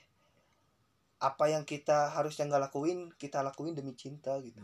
apa 1.22 1.46
yang 1.46 1.62
kita 1.62 2.10
harusnya 2.10 2.50
nggak 2.50 2.72
lakuin 2.72 3.14
kita 3.14 3.44
lakuin 3.46 3.78
demi 3.78 3.94
cinta 3.94 4.34
gitu. 4.42 4.58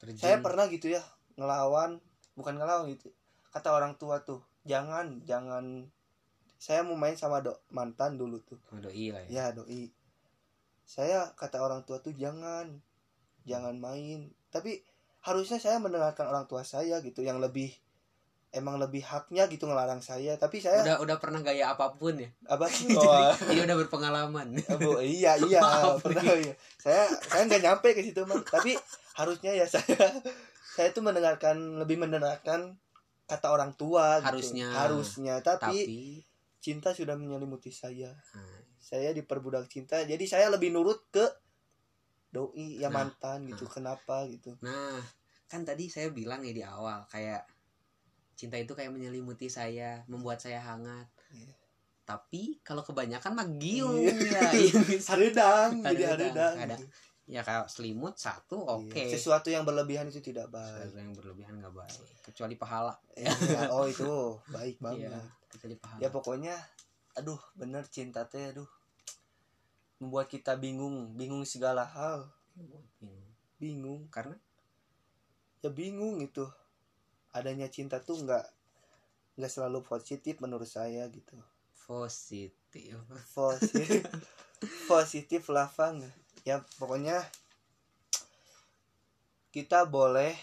Terjun. 0.00 0.16
saya 0.16 0.40
pernah 0.40 0.64
gitu 0.72 0.88
ya 0.88 1.04
ngelawan 1.36 2.00
bukan 2.32 2.56
ngelawan 2.56 2.88
gitu 2.88 3.12
kata 3.50 3.68
orang 3.70 3.98
tua 3.98 4.22
tuh 4.22 4.40
jangan 4.62 5.22
jangan 5.26 5.90
saya 6.60 6.84
mau 6.84 6.94
main 6.94 7.16
sama 7.16 7.40
do 7.40 7.56
mantan 7.72 8.20
dulu 8.20 8.38
tuh 8.44 8.60
Oh, 8.70 8.78
doi 8.78 9.10
lah 9.10 9.22
ya. 9.26 9.50
ya 9.50 9.56
doi 9.56 9.90
saya 10.84 11.30
kata 11.38 11.62
orang 11.62 11.86
tua 11.86 12.02
tuh 12.02 12.12
jangan 12.12 12.82
jangan 13.46 13.78
main 13.78 14.30
tapi 14.50 14.82
harusnya 15.22 15.56
saya 15.56 15.78
mendengarkan 15.78 16.26
orang 16.28 16.44
tua 16.44 16.66
saya 16.66 16.98
gitu 17.00 17.22
yang 17.22 17.38
lebih 17.38 17.70
emang 18.50 18.82
lebih 18.82 19.06
haknya 19.06 19.46
gitu 19.46 19.70
ngelarang 19.70 20.02
saya 20.02 20.34
tapi 20.34 20.58
saya 20.58 20.82
Udah 20.82 20.96
udah 21.06 21.16
pernah 21.22 21.38
gaya 21.38 21.70
apa 21.70 21.94
pun 21.94 22.18
ya. 22.18 22.26
apa 22.50 22.66
Jadi, 22.66 22.94
oh, 22.98 23.30
jadi 23.46 23.60
udah 23.70 23.76
berpengalaman. 23.86 24.46
Bu, 24.74 24.98
iya 24.98 25.38
iya 25.46 25.62
Maaf 25.62 26.02
pernah 26.02 26.24
iya. 26.34 26.54
saya 26.76 27.06
saya 27.30 27.46
nggak 27.46 27.62
nyampe 27.62 27.88
ke 27.94 28.02
situ 28.02 28.26
mah 28.26 28.42
tapi 28.42 28.74
harusnya 29.14 29.54
ya 29.54 29.66
saya 29.70 30.18
saya 30.74 30.90
tuh 30.90 31.02
mendengarkan 31.06 31.78
lebih 31.78 32.02
mendengarkan 32.02 32.74
kata 33.30 33.46
orang 33.54 33.72
tua 33.78 34.18
gitu. 34.18 34.26
Harusnya. 34.26 34.68
harusnya 34.74 35.34
tapi, 35.38 35.58
Tapi 35.62 36.00
cinta 36.58 36.90
sudah 36.90 37.14
menyelimuti 37.14 37.70
saya 37.70 38.10
nah, 38.34 38.58
saya 38.76 39.14
diperbudak 39.14 39.70
cinta 39.70 40.02
jadi 40.02 40.20
saya 40.26 40.50
lebih 40.52 40.74
nurut 40.74 41.06
ke 41.08 41.24
doi 42.30 42.78
ya 42.82 42.90
Nah, 42.90 43.00
mantan 43.06 43.46
gitu 43.48 43.64
kenapa 43.66 44.26
gitu 44.28 44.54
Nah, 44.60 45.00
kan 45.50 45.62
tadi 45.66 45.90
saya 45.90 46.10
bilang 46.10 46.42
ya 46.46 46.52
di 46.54 46.62
awal 46.62 47.02
kayak 47.08 47.42
cinta 48.38 48.56
itu 48.56 48.72
kayak 48.72 48.88
menyelimuti 48.94 49.52
saya, 49.52 50.00
membuat 50.08 50.40
saya 50.40 50.64
hangat. 50.64 51.04
Iya. 51.28 51.52
Tapi 52.08 52.56
kalau 52.64 52.80
kebanyakan 52.80 53.36
mah 53.36 53.48
giung 53.60 54.00
Iya. 54.00 54.40
ya. 54.48 54.80
haredang 55.12 55.84
jadi 55.84 56.02
haredang 56.16 56.54
ada. 56.56 56.76
gitu. 56.80 56.84
Ya 57.30 57.46
kayak 57.46 57.70
selimut 57.70 58.18
satu 58.18 58.58
oke. 58.58 58.90
Iya. 58.90 59.14
sesuatu 59.14 59.48
yang 59.48 59.62
berlebihan 59.62 60.10
itu 60.10 60.18
tidak 60.18 60.50
Sesuatu 60.50 60.82
baik 60.90 60.98
yang 60.98 61.14
berlebihan 61.14 61.54
nggak 61.62 61.70
baik. 61.72 62.00
Kecuali 62.26 62.54
pahala. 62.58 62.94
Iya, 63.14 63.30
oh 63.74 63.86
itu 63.86 64.10
baik 64.50 64.82
banget 64.82 65.14
Iya, 65.14 65.22
kecuali 65.48 65.76
pahala. 65.78 66.00
ya 66.02 66.08
pokoknya 66.10 66.54
aduh 67.14 67.38
bener 67.54 67.86
cinta 67.86 68.26
teh 68.26 68.50
aduh 68.50 68.66
membuat 69.98 70.26
kita 70.26 70.56
bingung 70.56 71.14
bingung 71.14 71.42
segala 71.44 71.86
hal 71.86 72.26
Bingung. 72.54 72.84
bingung 73.56 74.00
Karena 74.10 74.34
ya 75.60 75.70
bingung 75.70 76.18
itu 76.18 76.42
adanya 77.30 77.70
cinta 77.70 78.00
tuh 78.00 78.18
nggak 78.18 78.42
nggak 79.38 79.52
selalu 79.52 79.84
positif 79.84 80.40
menurut 80.40 80.66
saya 80.66 81.06
gitu 81.08 81.38
positif. 81.86 82.96
positif 83.32 84.02
positif 84.90 85.42
lafang 85.48 86.00
ya 86.50 86.58
pokoknya 86.82 87.22
kita 89.54 89.86
boleh 89.86 90.34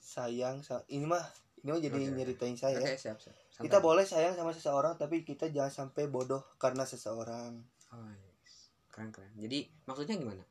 sayang 0.00 0.64
sa- 0.64 0.84
ini 0.88 1.04
mah 1.04 1.20
ini 1.60 1.68
mah 1.68 1.80
jadi 1.80 1.98
oke. 2.00 2.12
nyeritain 2.16 2.56
saya 2.56 2.80
Oke, 2.80 2.96
siap, 2.96 3.20
siap. 3.20 3.36
Santai. 3.52 3.68
kita 3.68 3.78
boleh 3.80 4.04
sayang 4.08 4.32
sama 4.32 4.56
seseorang 4.56 4.96
tapi 4.96 5.20
kita 5.20 5.52
jangan 5.52 5.92
sampai 5.92 6.08
bodoh 6.08 6.40
karena 6.56 6.88
seseorang 6.88 7.60
Oh, 7.94 8.10
yes. 8.10 8.74
Keren 8.90 9.14
keren. 9.14 9.30
Jadi 9.38 9.70
maksudnya 9.86 10.16
gimana? 10.16 10.44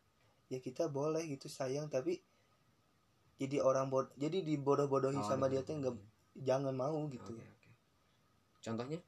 ya 0.47 0.61
kita 0.61 0.85
boleh 0.85 1.25
gitu 1.25 1.49
sayang 1.49 1.89
tapi 1.89 2.21
jadi 3.41 3.57
orang 3.65 3.89
bod 3.89 4.13
jadi 4.13 4.45
dibodoh-bodohi 4.45 5.17
Oh, 5.17 5.25
sama 5.25 5.49
dia 5.49 5.65
tuh 5.65 5.81
nggak 5.81 5.95
jangan 6.37 6.77
mau 6.77 6.93
gitu 7.09 7.33
Oke, 7.33 7.41
oke. 7.41 7.71
Contohnya 8.61 9.01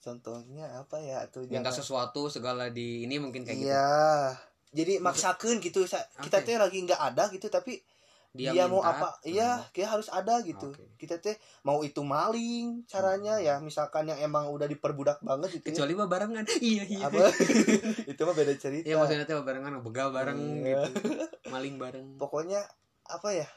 contohnya 0.00 0.64
apa 0.80 0.96
ya 0.98 1.28
tuh 1.28 1.44
minta 1.44 1.68
jangan 1.68 1.76
sesuatu 1.76 2.26
segala 2.26 2.72
di 2.72 3.04
ini 3.04 3.20
mungkin 3.20 3.44
kayak 3.44 3.58
gitu. 3.60 3.68
iya 3.68 4.32
jadi 4.72 4.96
maksakan 4.98 5.60
gitu 5.60 5.84
kita 6.18 6.40
Oke. 6.40 6.46
teh 6.48 6.56
lagi 6.56 6.78
nggak 6.80 7.00
ada 7.12 7.28
gitu 7.28 7.46
tapi 7.46 7.84
dia, 8.30 8.54
mau 8.70 8.78
minta, 8.78 8.94
apa 8.94 9.08
iya 9.26 9.58
kayak 9.74 9.90
harus 9.98 10.06
ada 10.06 10.38
gitu 10.40 10.70
Oke. 10.70 10.86
kita 10.96 11.18
teh 11.18 11.34
mau 11.66 11.82
itu 11.82 11.98
maling 12.00 12.86
caranya 12.86 13.36
Hmm. 13.36 13.44
ya 13.44 13.54
misalkan 13.58 14.06
yang 14.06 14.22
emang 14.22 14.46
udah 14.48 14.70
diperbudak 14.70 15.18
banget 15.20 15.58
gitu 15.58 15.66
ya. 15.66 15.74
kecuali 15.74 15.92
mah 15.98 16.06
barengan. 16.06 16.44
Iya, 16.62 16.84
iya. 16.86 17.10
apa 17.10 17.26
itu 18.14 18.20
mah 18.22 18.32
beda 18.32 18.54
cerita 18.54 18.86
Iya 18.86 18.96
maksudnya 18.96 19.26
tuh 19.26 19.42
barengan 19.42 19.82
begal 19.82 20.14
bareng 20.14 20.38
Iya. 20.62 20.86
gitu. 20.86 21.10
Maling 21.52 21.76
bareng. 21.76 22.06
pokoknya 22.16 22.62
apa 23.10 23.34
ya 23.34 23.50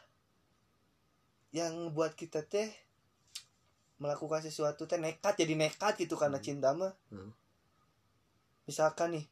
yang 1.53 1.93
buat 1.93 2.17
kita 2.17 2.41
teh 2.41 2.73
melakukan 4.03 4.43
sesuatu 4.43 4.83
teh 4.83 4.99
nekat 4.99 5.39
jadi 5.39 5.55
nekat 5.55 5.95
gitu 5.97 6.19
karena 6.19 6.37
Hmm. 6.37 6.45
cinta 6.45 6.75
mah 6.75 6.91
Hmm. 7.07 7.31
misalkan 8.65 9.15
nih 9.15 9.25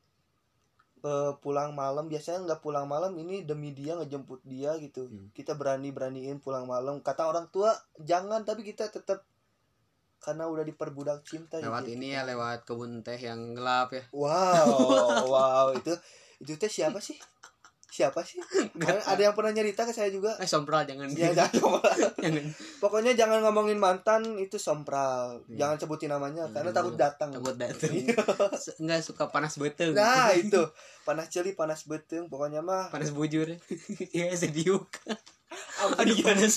eh, 1.02 1.34
pulang 1.42 1.74
malam 1.74 2.06
biasanya 2.06 2.46
nggak 2.46 2.62
pulang 2.62 2.86
malam 2.86 3.12
ini 3.16 3.42
demi 3.42 3.74
dia 3.74 3.98
ngejemput 3.98 4.40
dia 4.46 4.78
gitu 4.78 5.10
Hmm. 5.10 5.28
kita 5.34 5.54
berani 5.54 5.90
beraniin 5.90 6.38
pulang 6.38 6.64
malam 6.64 7.02
kata 7.02 7.26
orang 7.26 7.50
tua 7.50 7.74
jangan 8.00 8.46
tapi 8.46 8.62
kita 8.62 8.88
tetap 8.88 9.26
karena 10.22 10.46
udah 10.46 10.62
diperbudak 10.62 11.26
cinta 11.26 11.58
Lewat 11.58 11.82
jadi 11.82 11.98
ini 11.98 12.08
ya 12.14 12.22
lewat 12.22 12.62
kebun 12.62 13.02
teh 13.02 13.18
yang 13.18 13.58
gelap 13.58 13.90
ya. 13.90 14.06
wow 14.14 15.26
wow 15.34 15.68
itu 15.74 15.90
itu 16.38 16.54
teh 16.56 16.70
siapa 16.70 17.02
sih 17.02 17.18
siapa 17.92 18.24
sih 18.24 18.40
ada, 18.80 19.04
ada 19.06 19.22
yang 19.22 19.36
pernah 19.36 19.52
nyerita 19.52 19.84
ke 19.84 19.92
saya 19.92 20.08
juga 20.08 20.40
Eh 20.40 20.48
sompral 20.48 20.84
jangan. 20.84 21.12
ya 21.12 21.36
jangan 21.36 21.84
jangan. 22.24 22.46
pokoknya 22.80 23.12
jangan 23.14 23.44
ngomongin 23.44 23.76
mantan 23.76 24.24
itu 24.38 24.56
sompral 24.56 25.44
Iya. 25.46 25.60
jangan 25.60 25.76
sebutin 25.78 26.08
namanya 26.10 26.44
Hmm, 26.44 26.56
karena 26.56 26.72
takut 26.72 26.96
datang 26.96 27.30
Takut 27.30 27.54
datang. 27.54 27.92
Iya. 27.92 28.16
Enggak 28.82 29.00
suka 29.02 29.28
panas 29.28 29.56
beteng. 29.56 29.92
nah 29.92 30.32
itu 30.32 30.64
panas 31.04 31.28
celi 31.28 31.52
panas 31.52 31.84
beteng 31.84 32.26
pokoknya 32.26 32.60
mah 32.60 32.88
Panas 32.88 33.12
bujur. 33.12 33.52
Iya 34.10 34.32
sediuk. 34.34 34.88
Aduh 35.94 36.16
panas. 36.18 36.56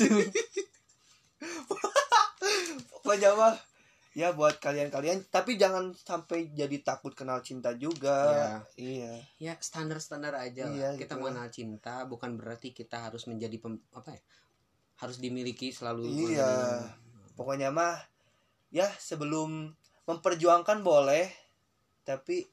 pokoknya 2.94 3.34
mah 3.34 3.54
ya 4.14 4.30
buat 4.30 4.62
kalian-kalian. 4.62 5.26
Tapi 5.28 5.58
jangan 5.58 5.90
sampai 5.92 6.54
jadi 6.54 6.78
takut 6.80 7.12
kenal 7.12 7.42
cinta 7.42 7.74
juga. 7.74 8.62
Iya. 8.78 9.18
Ya 9.36 9.52
standar-standar 9.58 10.32
aja 10.38 10.70
lah. 10.70 10.74
Iya, 10.74 10.88
kita 10.94 11.18
gitu. 11.18 11.20
mengenal 11.20 11.50
cinta 11.50 12.06
bukan 12.06 12.38
berarti 12.38 12.70
kita 12.70 13.10
harus 13.10 13.26
menjadi 13.26 13.58
pem, 13.58 13.82
apa 13.90 14.14
ya? 14.14 14.22
Harus 15.02 15.18
dimiliki 15.18 15.74
selalu 15.74 16.06
Iya. 16.30 16.86
pokoknya 17.34 17.74
mah 17.74 17.98
ya 18.70 18.86
sebelum 18.94 19.74
memperjuangkan 20.06 20.86
boleh 20.86 21.26
tapi 22.06 22.46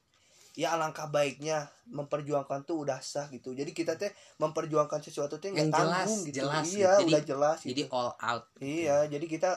ya 0.52 0.74
alangkah 0.74 1.06
baiknya 1.08 1.64
memperjuangkan 1.88 2.66
tuh 2.66 2.82
udah 2.84 2.98
sah 2.98 3.30
gitu. 3.30 3.54
Jadi 3.54 3.70
kita 3.70 3.94
teh 3.94 4.10
memperjuangkan 4.36 4.98
sesuatu 5.00 5.38
tuh 5.38 5.54
Yang 5.54 5.70
jelas, 5.70 5.78
tanggung 6.04 6.20
gitu. 6.26 6.36
jelas 6.42 6.64
iya 6.66 6.74
gitu. 6.74 6.82
Jadi- 6.98 7.06
udah 7.14 7.22
jelas 7.24 7.58
gitu. 7.62 7.68
jadi 7.70 7.82
all 7.94 8.10
out 8.18 8.44
iya 8.60 8.98
jadi 9.06 9.26
kita 9.30 9.50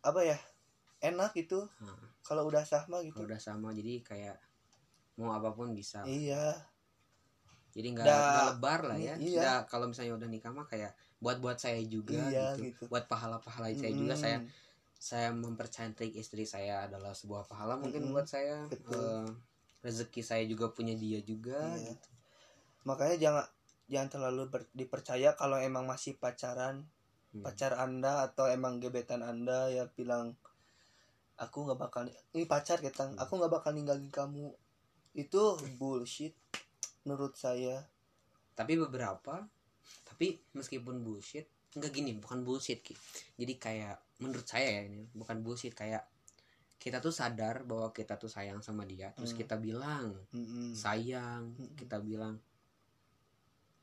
apa 0.00 0.20
ya 0.24 0.36
enak 1.00 1.32
gitu 1.34 1.64
Nah, 1.80 1.96
kalau 2.22 2.46
udah 2.46 2.62
sah 2.62 2.84
mah 2.86 3.00
gitu 3.00 3.16
kalau 3.16 3.28
udah 3.28 3.40
sama 3.40 3.72
jadi 3.72 4.00
kayak 4.00 4.36
mau 5.16 5.32
apa 5.32 5.50
pun 5.50 5.72
bisa 5.72 6.04
iya 6.04 6.54
jadi 7.70 7.86
nggak 7.94 8.06
lebar 8.58 8.80
lah 8.82 8.98
ya 8.98 9.14
Iya. 9.14 9.62
Kalau 9.64 9.86
misalnya 9.86 10.18
udah 10.18 10.26
nikah 10.26 10.50
mah 10.50 10.66
kayak 10.66 10.90
buat 11.22 11.38
buat 11.38 11.54
saya 11.54 11.78
juga 11.86 12.18
Iya, 12.26 12.58
gitu. 12.58 12.66
gitu. 12.66 12.82
buat 12.90 13.06
pahala-pahala 13.06 13.70
saya 13.72 13.92
juga 13.94 14.14
saya 14.18 14.42
saya 15.00 15.32
mempercantik 15.32 16.12
istri 16.12 16.44
saya 16.44 16.84
adalah 16.84 17.16
sebuah 17.16 17.46
pahala 17.46 17.78
mungkin 17.78 18.10
Mm-mm. 18.10 18.12
buat 18.12 18.28
saya 18.28 18.66
Betul. 18.68 18.92
Eh, 19.00 19.28
rezeki 19.80 20.20
saya 20.20 20.44
juga 20.44 20.68
punya 20.68 20.92
dia 20.92 21.22
juga 21.22 21.78
Iya. 21.78 21.94
gitu. 21.94 22.08
makanya 22.82 23.16
jangan 23.16 23.46
jangan 23.86 24.08
terlalu 24.08 24.42
ber- 24.48 24.72
dipercaya 24.72 25.32
kalau 25.34 25.56
emang 25.56 25.84
masih 25.84 26.16
pacaran 26.16 26.84
Hmm. 27.30 27.46
pacar 27.46 27.78
anda 27.78 28.26
atau 28.26 28.50
emang 28.50 28.82
gebetan 28.82 29.22
anda 29.22 29.70
ya 29.70 29.86
bilang 29.94 30.34
aku 31.40 31.64
nggak 31.64 31.80
bakal 31.80 32.04
ini 32.06 32.44
pacar 32.44 32.78
kita 32.78 33.08
Hmm. 33.08 33.16
aku 33.16 33.32
nggak 33.34 33.50
bakal 33.50 33.72
ninggalin 33.72 34.12
kamu 34.12 34.52
itu 35.16 35.42
bullshit 35.74 36.36
menurut 37.02 37.34
saya 37.34 37.80
tapi 38.52 38.76
beberapa 38.76 39.48
tapi 40.04 40.36
meskipun 40.52 41.00
bullshit 41.00 41.48
enggak 41.72 41.90
gini 41.90 42.12
bukan 42.14 42.44
bullshit 42.44 42.84
Ki. 42.84 42.92
jadi 43.34 43.54
kayak 43.56 43.96
menurut 44.20 44.44
saya 44.44 44.68
ya 44.68 44.82
ini 44.86 45.08
bukan 45.10 45.40
bullshit 45.40 45.72
kayak 45.72 46.04
kita 46.76 46.96
tuh 46.96 47.12
sadar 47.12 47.64
bahwa 47.64 47.88
kita 47.90 48.16
tuh 48.16 48.28
sayang 48.28 48.60
sama 48.60 48.84
dia 48.84 49.10
terus 49.12 49.32
Hmm. 49.32 49.40
kita 49.40 49.56
bilang 49.56 50.12
Mm-mm. 50.30 50.76
sayang 50.76 51.56
Mm-mm. 51.56 51.76
kita 51.76 52.00
bilang 52.00 52.36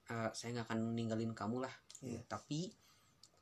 "Eh, 0.08 0.30
saya 0.32 0.49
nggak 0.55 0.68
akan 0.70 0.80
ninggalin 0.93 1.34
kamu 1.34 1.66
lah 1.66 1.74
Iya. 1.99 2.22
tapi 2.30 2.70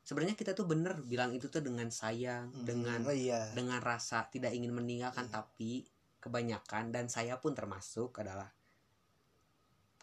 sebenarnya 0.06 0.38
kita 0.38 0.54
tuh 0.54 0.64
bener 0.64 0.94
bilang 1.02 1.34
itu 1.34 1.50
tuh 1.50 1.58
dengan 1.58 1.90
sayang 1.90 2.54
Mm-mm. 2.54 2.62
dengan 2.62 3.00
oh, 3.02 3.10
iya 3.10 3.50
dengan 3.52 3.82
rasa 3.82 4.22
tidak 4.30 4.54
ingin 4.54 4.70
meninggalkan 4.70 5.26
Iya. 5.26 5.42
tapi 5.42 5.82
kebanyakan 6.22 6.94
dan 6.94 7.10
saya 7.10 7.36
pun 7.36 7.52
termasuk 7.52 8.14
adalah 8.22 8.46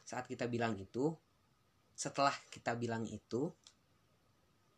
saat 0.03 0.27
kita 0.27 0.51
bilang 0.51 0.75
itu 0.75 1.15
setelah 1.95 2.35
kita 2.51 2.75
bilang 2.75 3.07
itu 3.07 3.47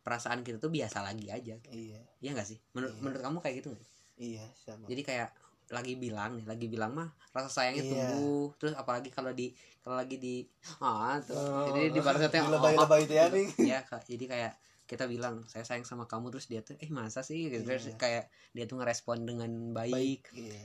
perasaan 0.06 0.46
kita 0.46 0.62
tuh 0.62 0.70
biasa 0.70 1.02
lagi 1.02 1.26
aja 1.26 1.58
iya 1.74 1.98
iya 2.22 2.30
nggak 2.30 2.46
sih 2.46 2.58
menurut 2.72 2.94
Iya. 2.94 3.02
menurut 3.02 3.20
kamu 3.26 3.38
kayak 3.42 3.54
gitu 3.58 3.68
nggak 3.74 3.86
iya 4.22 4.44
sama 4.54 4.86
jadi 4.86 5.02
kayak 5.02 5.28
lagi 5.66 5.98
bilang 5.98 6.38
nih 6.38 6.46
lagi 6.46 6.66
bilang 6.70 6.94
mah 6.94 7.10
rasa 7.34 7.50
sayangnya 7.50 7.82
Iya. 7.82 7.90
tumbuh 7.90 8.54
terus 8.54 8.74
apalagi 8.78 9.10
kalau 9.10 9.34
di 9.34 9.50
kalau 9.82 9.98
lagi 9.98 10.22
di 10.22 10.46
ah 10.78 11.18
tuh 11.18 11.34
Oh, 11.34 11.66
jadi 11.66 11.90
di 11.90 11.98
balasnya 11.98 12.30
di 12.30 12.38
lebay-lebay 12.54 13.00
itu 13.02 13.14
ya, 13.18 13.26
nih. 13.26 13.48
ya 13.66 13.78
jadi 13.82 14.24
kayak 14.30 14.52
kita 14.86 15.10
bilang 15.10 15.42
saya 15.50 15.66
sayang 15.66 15.82
sama 15.82 16.06
kamu 16.06 16.30
terus 16.30 16.46
dia 16.46 16.62
tuh 16.62 16.78
eh 16.78 16.86
masa 16.88 17.20
sih 17.20 17.50
gitu 17.50 17.66
terus 17.66 17.90
Iya. 17.90 17.98
kayak 17.98 18.24
dia 18.54 18.64
tuh 18.64 18.78
ngerespon 18.78 19.26
dengan 19.26 19.50
baik, 19.74 19.92
baik 19.92 20.22
iya. 20.32 20.62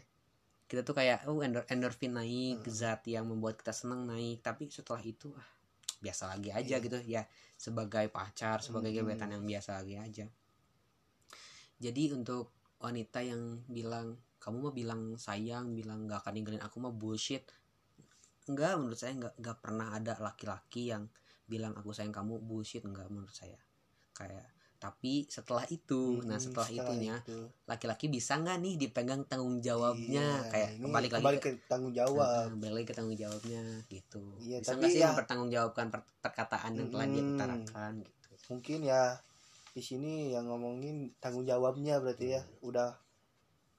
kita 0.69 0.85
tuh 0.85 0.93
kayak 0.93 1.25
oh 1.25 1.41
endor 1.41 1.65
endorfin 1.67 2.13
naik 2.13 2.61
Hmm. 2.61 2.69
zat 2.69 3.01
yang 3.09 3.25
membuat 3.25 3.57
kita 3.57 3.73
senang 3.73 4.05
naik 4.05 4.39
tapi 4.39 4.69
setelah 4.69 5.01
itu 5.01 5.33
ah, 5.33 5.47
biasa 5.99 6.29
lagi 6.29 6.53
aja 6.53 6.77
Iya. 6.77 6.85
gitu 6.85 6.97
ya 7.03 7.23
sebagai 7.57 8.07
pacar 8.09 8.61
sebagai 8.61 8.93
Hmm. 8.93 9.03
gebetan 9.03 9.33
yang 9.33 9.43
biasa 9.43 9.81
lagi 9.81 9.97
aja 9.97 10.25
jadi 11.81 12.13
untuk 12.13 12.53
wanita 12.77 13.25
yang 13.25 13.65
bilang 13.65 14.17
kamu 14.37 14.57
mah 14.69 14.73
bilang 14.73 15.01
sayang 15.17 15.73
bilang 15.73 16.05
nggak 16.05 16.21
akan 16.25 16.33
ninggalin 16.33 16.61
aku 16.61 16.77
mah 16.81 16.93
bullshit 16.93 17.45
enggak 18.45 18.73
menurut 18.77 18.97
saya 18.97 19.13
nggak 19.17 19.33
nggak 19.37 19.57
pernah 19.61 19.93
ada 19.93 20.17
laki-laki 20.17 20.89
yang 20.89 21.05
bilang 21.45 21.73
aku 21.77 21.93
sayang 21.93 22.13
kamu 22.13 22.41
bullshit 22.41 22.81
enggak 22.81 23.05
menurut 23.09 23.33
saya 23.33 23.57
kayak 24.21 24.47
tapi 24.81 25.29
setelah 25.29 25.61
itu. 25.69 26.25
Nah 26.25 26.41
Mm-mm, 26.41 26.45
setelah, 26.49 26.69
itunya 26.73 27.15
itu. 27.21 27.37
laki-laki 27.69 28.09
bisa 28.09 28.41
nggak 28.41 28.57
nih 28.65 28.73
dipegang 28.81 29.21
tanggung 29.29 29.61
jawabnya? 29.61 30.41
Iya, 30.41 30.49
kayak 30.49 30.69
kembali 30.81 31.07
lagi 31.07 31.15
kembali 31.21 31.37
ke, 31.37 31.49
ke 31.53 31.69
tanggung 31.69 31.93
jawab. 31.93 32.49
Nah, 32.49 32.57
balik 32.57 32.85
ke 32.89 32.93
tanggung 32.97 33.13
jawabnya 33.13 33.61
gitu. 33.93 34.23
Iya, 34.41 34.57
bisa 34.57 34.73
tapi 34.73 34.81
nggak 34.81 34.89
sih 34.89 35.01
ya- 35.05 35.09
mempertanggungjawabkan 35.13 35.85
per- 35.93 36.09
perkataan 36.25 36.71
yang 36.73 36.89
telah 36.89 37.05
dia 37.05 37.21
Mm. 37.21 37.31
utarakan 37.37 37.91
gitu? 38.01 38.29
Mungkin 38.49 38.79
ya 38.81 39.01
di 39.71 39.81
sini 39.85 40.33
yang 40.33 40.49
ngomongin 40.49 41.13
tanggung 41.21 41.45
jawabnya 41.45 42.01
berarti 42.01 42.33
ya 42.35 42.41
udah. 42.65 42.97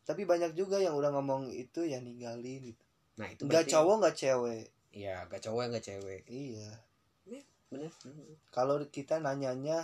Tapi 0.07 0.23
banyak 0.23 0.55
juga 0.55 0.79
yang 0.79 0.95
udah 0.95 1.11
ngomong 1.19 1.51
itu 1.51 1.83
ya 1.83 1.99
ninggalin 1.99 2.63
gitu. 2.71 2.85
Nah 3.19 3.27
itu 3.27 3.43
nggak 3.43 3.67
cowok 3.67 4.07
nggak 4.07 4.17
cewek. 4.17 4.65
Iya 4.95 5.27
nggak 5.27 5.43
cowok 5.51 5.63
nggak 5.67 5.83
cewek. 5.83 6.23
Iya. 6.31 6.71
Bener 7.75 7.91
kalau 8.55 8.79
kita 8.87 9.19
nanyanya 9.19 9.83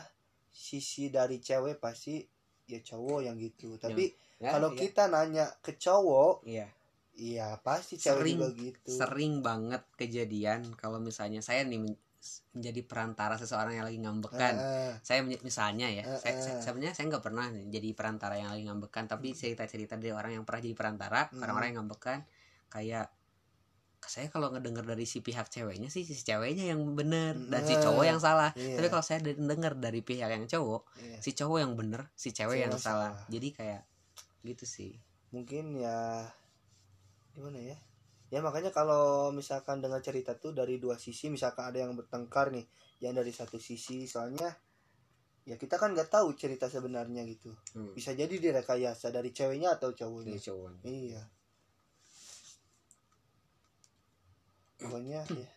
sisi 0.59 1.07
dari 1.09 1.39
cewek 1.39 1.79
pasti 1.79 2.19
ya 2.67 2.83
cowok 2.83 3.21
yang 3.23 3.39
gitu. 3.39 3.79
Tapi 3.79 4.11
Ya, 4.39 4.55
kalau 4.55 4.71
iya. 4.71 4.79
kita 4.79 5.07
nanya 5.07 5.51
ke 5.59 5.75
cowok 5.75 6.47
iya. 6.47 6.67
iya 7.15 7.59
pasti 7.59 7.95
cewek 7.95 8.23
Sering- 8.23 8.39
juga 8.39 8.49
gitu. 8.55 8.91
sering 8.93 9.35
banget 9.39 9.83
kejadian 9.95 10.63
kalau 10.75 10.99
misalnya 10.99 11.39
saya 11.41 11.63
nih 11.63 11.79
men- 11.81 11.99
menjadi 12.53 12.83
perantara 12.83 13.35
seseorang 13.35 13.75
yang 13.75 13.87
lagi 13.87 13.99
ngambekan. 13.99 14.55
Ah, 14.55 14.95
saya 15.01 15.23
misalnya 15.23 15.87
ya 15.89 16.03
Eh, 16.05 16.19
saya, 16.19 16.35
saya- 16.37 16.59
sebenarnya 16.61 16.91
saya 16.93 17.07
nggak 17.09 17.25
pernah 17.25 17.47
jadi 17.51 17.89
perantara 17.95 18.35
yang 18.35 18.51
lagi 18.51 18.63
ngambekan 18.63 19.07
tapi 19.07 19.31
cerita 19.33 19.63
cerita 19.65 19.95
dari 19.95 20.11
orang 20.11 20.35
yang 20.35 20.43
pernah 20.43 20.63
jadi 20.63 20.75
perantara 20.75 21.31
Hmm. 21.31 21.43
orang-orang 21.43 21.67
yang 21.71 21.79
ngambekan 21.83 22.19
kayak 22.69 23.07
saya 24.09 24.27
kalau 24.29 24.49
ngedenger 24.49 24.83
dari 24.83 25.05
si 25.05 25.21
pihak 25.21 25.47
ceweknya 25.47 25.87
sih 25.89 26.03
si 26.03 26.17
ceweknya 26.17 26.73
yang 26.73 26.81
bener 26.93 27.37
dan 27.49 27.63
si 27.63 27.77
cowok 27.77 28.05
yang 28.05 28.17
salah. 28.19 28.51
Iya. 28.57 28.81
tapi 28.81 28.89
kalau 28.89 29.05
saya 29.05 29.21
de- 29.21 29.37
denger 29.37 29.77
dari 29.77 30.01
pihak 30.01 30.29
yang 30.29 30.45
cowok 30.45 30.83
iya. 30.99 31.21
si 31.21 31.33
cowok 31.33 31.59
yang 31.61 31.73
bener 31.77 32.09
si 32.17 32.33
cewek 32.33 32.57
Cewek 32.57 32.65
yang 32.65 32.73
yang 32.73 32.81
salah. 32.81 33.13
salah. 33.15 33.29
jadi 33.29 33.49
kayak 33.53 33.83
gitu 34.43 34.65
sih. 34.65 34.93
Mungkin 35.31 35.77
ya 35.77 36.25
gimana 37.33 37.61
ya? 37.61 37.77
Ya 38.29 38.41
makanya 38.41 38.73
kalau 38.73 39.33
misalkan 39.33 39.81
dengar 39.81 40.01
cerita 40.01 40.37
tuh 40.37 40.53
dari 40.53 40.77
dua 40.77 40.97
sisi 40.97 41.29
misalkan 41.29 41.69
ada 41.69 41.81
yang 41.85 41.97
bertengkar 41.97 42.53
nih 42.53 42.65
yang 43.01 43.17
dari 43.17 43.33
satu 43.33 43.57
sisi 43.57 44.05
soalnya 44.05 44.53
ya 45.49 45.57
kita 45.57 45.81
kan 45.81 45.97
nggak 45.97 46.13
tahu 46.13 46.37
cerita 46.37 46.69
sebenarnya 46.69 47.25
gitu. 47.25 47.53
Hmm. 47.73 47.97
bisa 47.97 48.13
jadi 48.13 48.29
direkayasa 48.33 49.09
dari 49.09 49.33
ceweknya 49.33 49.77
atau 49.81 49.97
cowoknya. 49.97 50.37
Dari 50.37 50.45
cowoknya. 50.45 50.83
Iya 50.85 51.23
pokoknya 54.79 55.21
ya. 55.29 55.51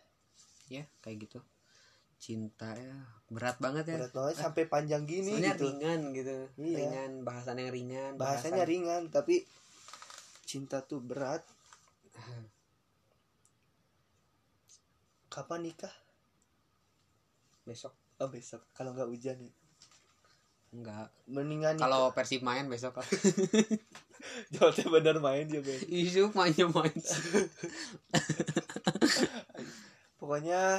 Ya 0.68 0.84
kayak 1.00 1.26
gitu. 1.26 1.38
Cinta 2.18 2.74
ya 2.74 2.94
berat 3.26 3.58
banget 3.58 3.84
ya. 3.88 3.96
Berat 3.98 4.12
banget 4.12 4.34
sampai 4.36 4.64
panjang 4.66 5.02
gini 5.02 5.34
Sebenarnya 5.34 5.54
gitu. 5.54 5.64
ringan 5.64 6.00
gitu. 6.12 6.36
Iya. 6.56 6.76
ringan 6.78 7.10
bahasan 7.22 7.56
yang 7.56 7.70
ringan 7.70 8.12
bahasanya 8.14 8.62
bahasan- 8.62 8.70
ringan 8.70 9.02
tapi 9.08 9.42
cinta 10.44 10.82
tuh 10.82 11.00
berat. 11.00 11.42
Kapan 15.28 15.64
nikah? 15.64 15.94
Besok. 17.64 17.94
Oh 18.18 18.28
besok. 18.28 18.60
Kalau 18.72 18.92
nggak 18.92 19.08
hujan 19.08 19.38
ya? 19.38 19.52
Enggak 20.72 21.08
mendingan 21.26 21.76
kalau 21.76 22.12
persib 22.12 22.40
main 22.40 22.64
besok. 22.64 22.96
Lah 22.96 23.08
Jawabnya 24.54 24.86
bener 24.88 25.16
main 25.18 25.44
dia 25.44 25.58
Ben. 25.58 25.76
isu 25.84 26.30
mainnya 26.32 26.64
main 26.64 26.94
pokoknya 30.22 30.78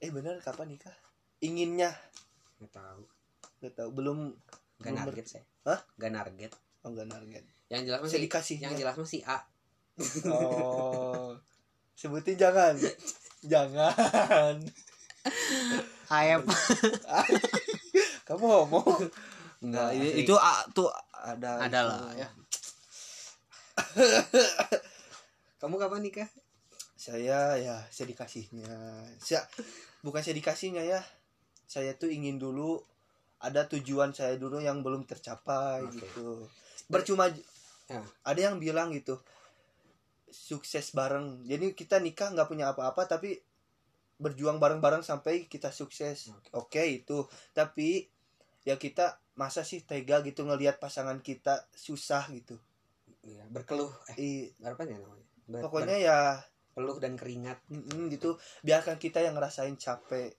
eh 0.00 0.08
bener 0.08 0.40
kapan 0.40 0.72
nikah? 0.72 0.96
Inginnya. 1.44 1.92
Nggak 2.56 2.72
tahu. 2.72 3.04
Nggak 3.60 3.74
tahu 3.76 3.88
belum 3.92 4.18
nggak 4.80 4.92
narget 4.96 5.26
saya. 5.28 5.44
Hah? 5.68 5.84
nggak 6.00 6.12
narget. 6.16 6.52
Oh 6.80 6.88
nggak 6.88 7.12
narget. 7.12 7.44
Yang 7.68 7.92
jelas 7.92 8.00
masih 8.00 8.20
dikasih 8.24 8.56
yang 8.56 8.72
jelas 8.72 8.96
masih 8.96 9.20
A. 9.28 9.44
Oh. 10.24 11.36
Sebutin 11.92 12.40
jangan. 12.40 12.72
Jangan. 13.44 14.64
Ayam 16.08 16.40
kamu 18.24 18.44
ngomong. 18.44 19.08
Enggak 19.60 19.88
Nah, 19.88 19.96
ini- 19.96 20.24
itu 20.24 20.32
A 20.36 20.64
tuh 20.72 20.88
ada 21.12 21.60
ada 21.60 21.80
itu. 21.80 21.88
lah 21.88 22.12
ya. 22.16 22.28
Kamu 25.60 25.76
kapan 25.76 26.00
nikah 26.04 26.28
saya 27.04 27.60
ya 27.60 27.76
saya 27.92 28.06
dikasihnya. 28.08 28.72
Saya 29.20 29.44
bukan 30.00 30.24
saya 30.24 30.32
dikasihnya 30.40 30.80
ya. 30.88 31.00
Saya 31.68 31.92
tuh 32.00 32.08
ingin 32.08 32.40
dulu 32.40 32.80
ada 33.44 33.68
tujuan 33.68 34.16
saya 34.16 34.40
dulu 34.40 34.64
yang 34.64 34.80
belum 34.80 35.04
tercapai 35.04 35.84
Oke. 35.84 36.00
gitu. 36.00 36.48
Percuma 36.88 37.28
Ya. 37.84 38.00
ada 38.24 38.40
yang 38.40 38.56
bilang 38.56 38.96
gitu 38.96 39.20
sukses 40.32 40.96
bareng. 40.96 41.44
Jadi 41.44 41.76
kita 41.76 42.00
nikah 42.00 42.32
nggak 42.32 42.48
punya 42.48 42.72
apa-apa 42.72 43.04
tapi 43.04 43.36
berjuang 44.16 44.56
bareng-bareng 44.56 45.04
sampai 45.04 45.44
kita 45.44 45.68
sukses. 45.68 46.32
Oke. 46.56 46.80
Itu. 46.88 47.28
Tapi 47.52 48.08
ya 48.64 48.80
kita 48.80 49.20
masa 49.36 49.60
sih 49.60 49.84
tega 49.84 50.24
gitu 50.24 50.48
ngelihat 50.48 50.80
pasangan 50.80 51.20
kita 51.20 51.68
susah 51.76 52.24
gitu? 52.32 52.56
Iya, 53.20 53.44
berkeluh 53.52 53.92
eh 54.16 54.16
I, 54.16 54.30
apa 54.64 54.88
ya 54.88 54.96
namanya? 54.96 55.26
Ber- 55.44 55.62
pokoknya 55.68 55.96
ya 56.00 56.18
berpeluh 56.74 56.98
dan 56.98 57.14
keringat 57.14 57.62
Mm-mm, 57.70 58.10
gitu 58.10 58.34
biarkan 58.60 58.98
kita 58.98 59.22
yang 59.22 59.38
ngerasain 59.38 59.78
capek 59.78 60.34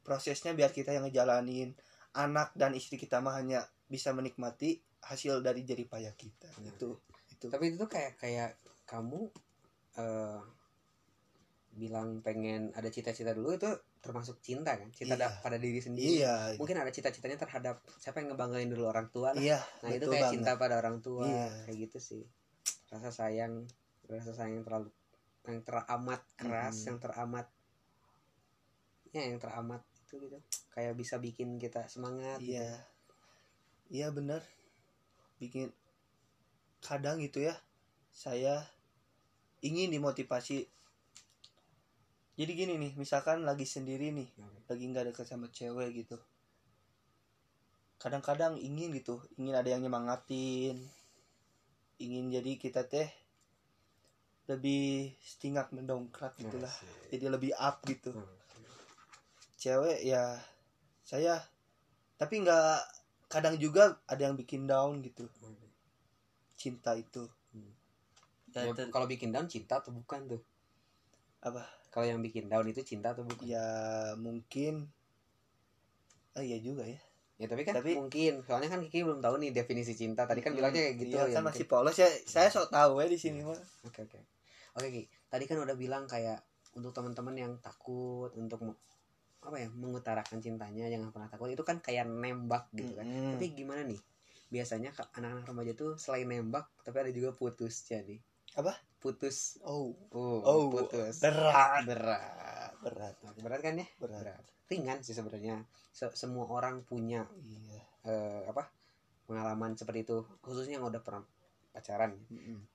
prosesnya 0.00 0.52
biar 0.52 0.68
kita 0.70 0.90
yang 0.90 1.04
ngejalanin 1.04 1.76
anak 2.14 2.52
dan 2.54 2.72
istri 2.72 2.96
kita 2.96 3.20
mah 3.20 3.36
hanya 3.36 3.60
bisa 3.84 4.10
menikmati 4.10 4.80
hasil 5.02 5.40
dari 5.40 5.60
jerih 5.62 5.84
payah 5.84 6.12
kita 6.12 6.48
Benar. 6.50 6.72
itu 6.72 6.88
itu 7.28 7.46
tapi 7.46 7.68
itu 7.68 7.76
tuh 7.76 7.90
kayak 7.90 8.16
kayak 8.16 8.56
kamu 8.84 9.28
eh 9.94 10.40
bilang 11.74 12.22
pengen 12.22 12.70
ada 12.72 12.86
cita-cita 12.86 13.34
dulu 13.34 13.52
itu 13.52 13.66
termasuk 13.98 14.38
cinta 14.40 14.78
kan 14.78 14.88
cinta 14.88 15.12
Iya. 15.12 15.26
da- 15.26 15.36
pada 15.42 15.58
diri 15.58 15.82
sendiri 15.82 16.22
iya 16.22 16.54
mungkin 16.54 16.78
ada 16.78 16.88
cita-citanya 16.88 17.36
terhadap 17.36 17.82
siapa 17.98 18.22
yang 18.22 18.32
ngebanggain 18.32 18.70
dulu 18.70 18.86
orang 18.86 19.10
tua 19.10 19.34
lah. 19.34 19.42
iya 19.42 19.58
nah 19.82 19.90
itu 19.90 20.06
kayak 20.06 20.22
banget. 20.22 20.32
cinta 20.38 20.52
pada 20.54 20.78
orang 20.78 21.02
tua 21.02 21.26
Iya. 21.26 21.66
kayak 21.66 21.78
gitu 21.84 21.98
sih 22.00 22.22
rasa 22.88 23.10
sayang 23.10 23.66
rasa 24.06 24.30
sayang 24.32 24.54
yang 24.54 24.64
terlalu 24.64 24.88
yang 25.44 25.60
teramat 25.62 26.20
keras 26.40 26.76
Mhm. 26.80 26.86
yang 26.88 26.98
teramat 27.00 27.46
ya 29.14 29.22
yang 29.30 29.38
teramat 29.38 29.82
itu 30.04 30.14
gitu 30.18 30.38
kayak 30.74 30.94
bisa 30.98 31.20
bikin 31.22 31.56
kita 31.60 31.86
semangat 31.86 32.42
gitu. 32.42 32.56
iya 32.58 32.70
iya 33.92 34.06
benar 34.10 34.42
bikin 35.38 35.70
kadang 36.80 37.20
gitu 37.22 37.44
ya 37.44 37.54
saya 38.10 38.64
ingin 39.64 39.92
dimotivasi 39.94 40.66
jadi 42.34 42.50
gini 42.52 42.74
nih 42.80 42.92
misalkan 42.98 43.46
lagi 43.46 43.62
sendiri 43.64 44.10
nih 44.10 44.28
Oke. 44.40 44.58
lagi 44.74 44.84
nggak 44.90 45.14
deket 45.14 45.26
sama 45.30 45.46
cewek 45.52 45.94
gitu 45.94 46.18
kadang-kadang 48.02 48.58
ingin 48.58 48.90
gitu 48.92 49.22
ingin 49.38 49.54
ada 49.56 49.70
yang 49.70 49.80
nyemangatin 49.86 50.76
ingin 52.02 52.28
jadi 52.28 52.58
kita 52.58 52.84
teh 52.90 53.08
lebih 54.44 55.16
setingak 55.18 55.72
mendongkrak 55.72 56.36
gitulah 56.36 56.68
Asik. 56.68 57.10
jadi 57.10 57.26
lebih 57.32 57.52
up 57.56 57.80
gitu. 57.84 58.12
Hmm. 58.12 58.28
cewek 59.56 60.04
ya 60.04 60.36
saya 61.02 61.40
tapi 62.14 62.44
nggak 62.44 62.84
kadang 63.26 63.56
juga 63.56 63.96
ada 64.04 64.28
yang 64.28 64.36
bikin 64.36 64.68
down 64.68 65.00
gitu. 65.00 65.24
Cinta 66.54 66.92
itu. 66.94 67.24
Hmm. 67.50 67.72
ya, 68.52 68.68
Ya, 68.68 68.86
kalau 68.88 69.08
bikin 69.08 69.32
down 69.32 69.48
cinta 69.48 69.80
atau 69.80 69.90
bukan 69.90 70.28
tuh? 70.28 70.42
Apa? 71.40 71.64
Kalau 71.88 72.04
yang 72.04 72.20
bikin 72.20 72.46
down 72.46 72.68
itu 72.68 72.84
cinta 72.84 73.12
atau 73.12 73.24
bukan? 73.24 73.42
Ya 73.42 73.64
mungkin. 74.14 74.86
Ah 76.34 76.44
iya 76.44 76.60
juga 76.60 76.84
ya. 76.84 77.00
Ya 77.34 77.50
tapi 77.50 77.64
kan 77.64 77.80
Tapi- 77.80 77.96
mungkin. 77.96 78.44
Soalnya 78.44 78.68
kan 78.68 78.80
Kiki 78.84 79.02
belum 79.02 79.18
tahu 79.18 79.40
nih 79.40 79.50
definisi 79.50 79.96
cinta. 79.96 80.28
Tadi 80.28 80.38
kan 80.40 80.54
bilangnya 80.54 80.86
kayak 80.86 80.96
gitu 81.00 81.14
Iya, 81.16 81.24
ya 81.24 81.34
kan 81.34 81.42
mungkin. 81.42 81.46
masih 81.50 81.64
polos 81.66 81.96
ya. 81.96 82.08
Saya 82.24 82.48
sok 82.48 82.70
tahu 82.70 83.00
ya 83.00 83.08
di 83.08 83.18
sini 83.18 83.40
mah 83.42 83.58
Oke 83.82 84.04
oke. 84.04 84.20
Oke 84.74 84.88
Ki, 84.90 85.02
tadi 85.30 85.44
kan 85.46 85.62
udah 85.62 85.76
bilang 85.78 86.04
kayak 86.10 86.42
untuk 86.74 86.90
teman-teman 86.90 87.34
yang 87.38 87.52
takut 87.62 88.34
untuk 88.34 88.58
apa 89.44 89.60
ya 89.60 89.68
mengutarakan 89.70 90.40
cintanya 90.40 90.88
jangan 90.88 91.12
pernah 91.12 91.28
takut 91.28 91.52
itu 91.52 91.60
kan 91.62 91.78
kayak 91.78 92.08
nembak 92.08 92.66
gitu 92.74 92.96
kan. 92.98 93.06
Mm. 93.06 93.38
Tapi 93.38 93.44
gimana 93.54 93.86
nih? 93.86 94.00
Biasanya 94.50 94.90
ka- 94.90 95.10
anak-anak 95.14 95.46
remaja 95.46 95.72
tuh 95.78 95.90
selain 96.00 96.26
nembak 96.26 96.66
tapi 96.82 96.96
ada 97.06 97.10
juga 97.14 97.30
putus 97.36 97.86
jadi. 97.86 98.18
Apa? 98.58 98.74
Putus. 98.98 99.60
oh 99.62 99.94
Oh, 100.10 100.40
Oh, 100.42 100.62
putus. 100.72 101.22
berat 101.22 101.84
Berat. 101.86 102.34
berat 102.82 103.14
Berat 103.38 103.60
kan 103.62 103.74
ya? 103.78 103.86
berat 104.00 104.42
Ringan 104.66 104.98
sih 105.04 105.14
sebenarnya. 105.14 105.62
Se- 105.92 106.16
semua 106.16 106.48
orang 106.50 106.82
punya 106.82 107.22
iya 107.44 107.78
eh, 108.10 108.42
apa? 108.50 108.66
pengalaman 109.24 109.72
seperti 109.72 110.04
itu 110.04 110.20
khususnya 110.44 110.76
yang 110.80 110.84
udah 110.88 111.00
pernah 111.00 111.24
pacaran. 111.72 112.12
Mm-mm. 112.28 112.73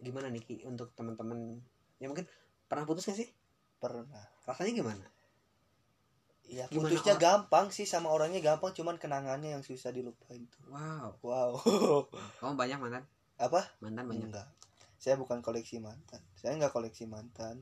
Gimana 0.00 0.28
nih 0.28 0.42
Ki 0.44 0.54
untuk 0.68 0.92
teman-teman? 0.92 1.60
Ya 1.96 2.06
mungkin 2.10 2.28
pernah 2.68 2.84
putus 2.84 3.08
gak 3.08 3.16
sih? 3.16 3.30
pernah. 3.76 4.24
Rasanya 4.48 4.72
gimana? 4.72 5.04
Iya 6.46 6.70
Gimana 6.70 6.94
putusnya 6.94 7.14
orang- 7.18 7.24
gampang 7.26 7.66
sih 7.74 7.84
sama 7.84 8.08
orangnya 8.14 8.38
gampang 8.38 8.70
cuman 8.70 8.96
kenangannya 9.02 9.58
yang 9.58 9.62
susah 9.66 9.90
dilupain 9.90 10.46
tuh. 10.46 10.62
Wow, 10.70 11.18
wow. 11.22 11.50
Kamu 12.40 12.54
banyak 12.54 12.78
mantan? 12.78 13.04
apa? 13.36 13.68
Mantan 13.84 14.08
banyak. 14.08 14.32
enggak. 14.32 14.48
Saya 14.96 15.20
bukan 15.20 15.44
koleksi 15.44 15.76
mantan. 15.76 16.24
Saya 16.40 16.56
enggak 16.56 16.72
koleksi 16.72 17.04
mantan. 17.04 17.60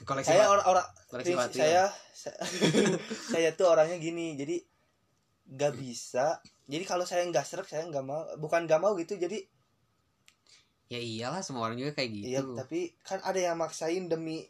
Koleksi 0.00 0.32
saya 0.32 0.48
orang-orang 0.48 0.86
saya 1.12 1.92
saya, 2.12 2.32
saya 3.32 3.48
tuh 3.52 3.68
orangnya 3.68 4.00
gini 4.00 4.32
jadi 4.32 4.64
nggak 5.52 5.72
bisa. 5.76 6.40
Jadi 6.68 6.84
kalau 6.88 7.04
saya 7.04 7.24
nggak 7.28 7.44
serak 7.44 7.68
saya 7.68 7.84
nggak 7.84 8.04
mau. 8.04 8.24
Bukan 8.40 8.64
nggak 8.64 8.80
mau 8.80 8.96
gitu 8.96 9.20
jadi 9.20 9.44
Ya 10.86 11.02
iyalah 11.02 11.42
semua 11.42 11.66
orang 11.66 11.76
juga 11.76 11.98
kayak 11.98 12.10
gitu. 12.14 12.30
iya 12.30 12.40
tapi 12.54 12.94
kan 13.02 13.18
ada 13.26 13.40
yang 13.42 13.58
maksain 13.58 14.06
demi 14.06 14.46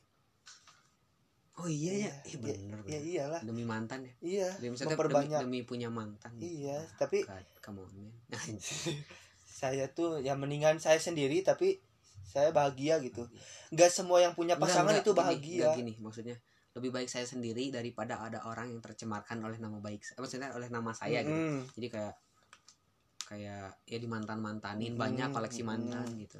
Oh 1.57 1.65
iya 1.65 1.89
ya, 1.89 1.97
Iya, 1.97 2.13
Ih, 2.29 2.37
bener, 2.37 2.79
ya 2.85 2.85
bener. 2.85 3.01
iyalah 3.01 3.41
Demi 3.41 3.65
mantan 3.65 4.05
ya. 4.05 4.13
iya 4.21 4.49
Demi, 4.61 4.77
memperbanyak 4.77 5.41
demi, 5.41 5.65
demi 5.65 5.69
punya 5.69 5.89
mantan. 5.89 6.37
iya 6.37 6.85
tapi 7.01 7.25
come 7.65 7.81
on 7.81 7.89
man. 7.97 8.13
saya 9.61 9.89
tuh 9.89 10.21
ya 10.21 10.37
mendingan 10.37 10.77
saya 10.77 11.01
sendiri 11.01 11.41
tapi 11.41 11.81
saya 12.29 12.53
bahagia 12.53 13.01
gitu 13.01 13.25
nggak 13.73 13.89
semua 13.89 14.21
yang 14.21 14.37
punya 14.37 14.61
pasangan 14.61 14.93
enggak, 14.93 15.09
itu 15.09 15.11
gini, 15.17 15.21
bahagia 15.25 15.57
enggak 15.65 15.77
gini, 15.81 15.93
maksudnya 15.97 16.37
lebih 16.77 16.93
baik 16.93 17.09
saya 17.09 17.25
sendiri 17.25 17.73
daripada 17.73 18.21
ada 18.21 18.45
orang 18.45 18.69
yang 18.69 18.85
tercemarkan 18.85 19.41
oleh 19.41 19.57
nama 19.57 19.81
baik. 19.81 20.05
Maksudnya 20.13 20.53
oleh 20.53 20.69
nama 20.69 20.93
saya 20.93 21.25
gitu. 21.25 21.33
Mm-mm. 21.33 21.65
Jadi 21.73 21.87
kayak 21.89 22.13
kayak 23.27 23.75
ya 23.85 23.99
di 23.99 24.07
mantan 24.07 24.39
mantanin 24.39 24.95
Mm, 24.95 25.01
banyak 25.03 25.29
koleksi 25.35 25.61
mm. 25.61 25.67
mantan 25.67 26.07
gitu. 26.17 26.39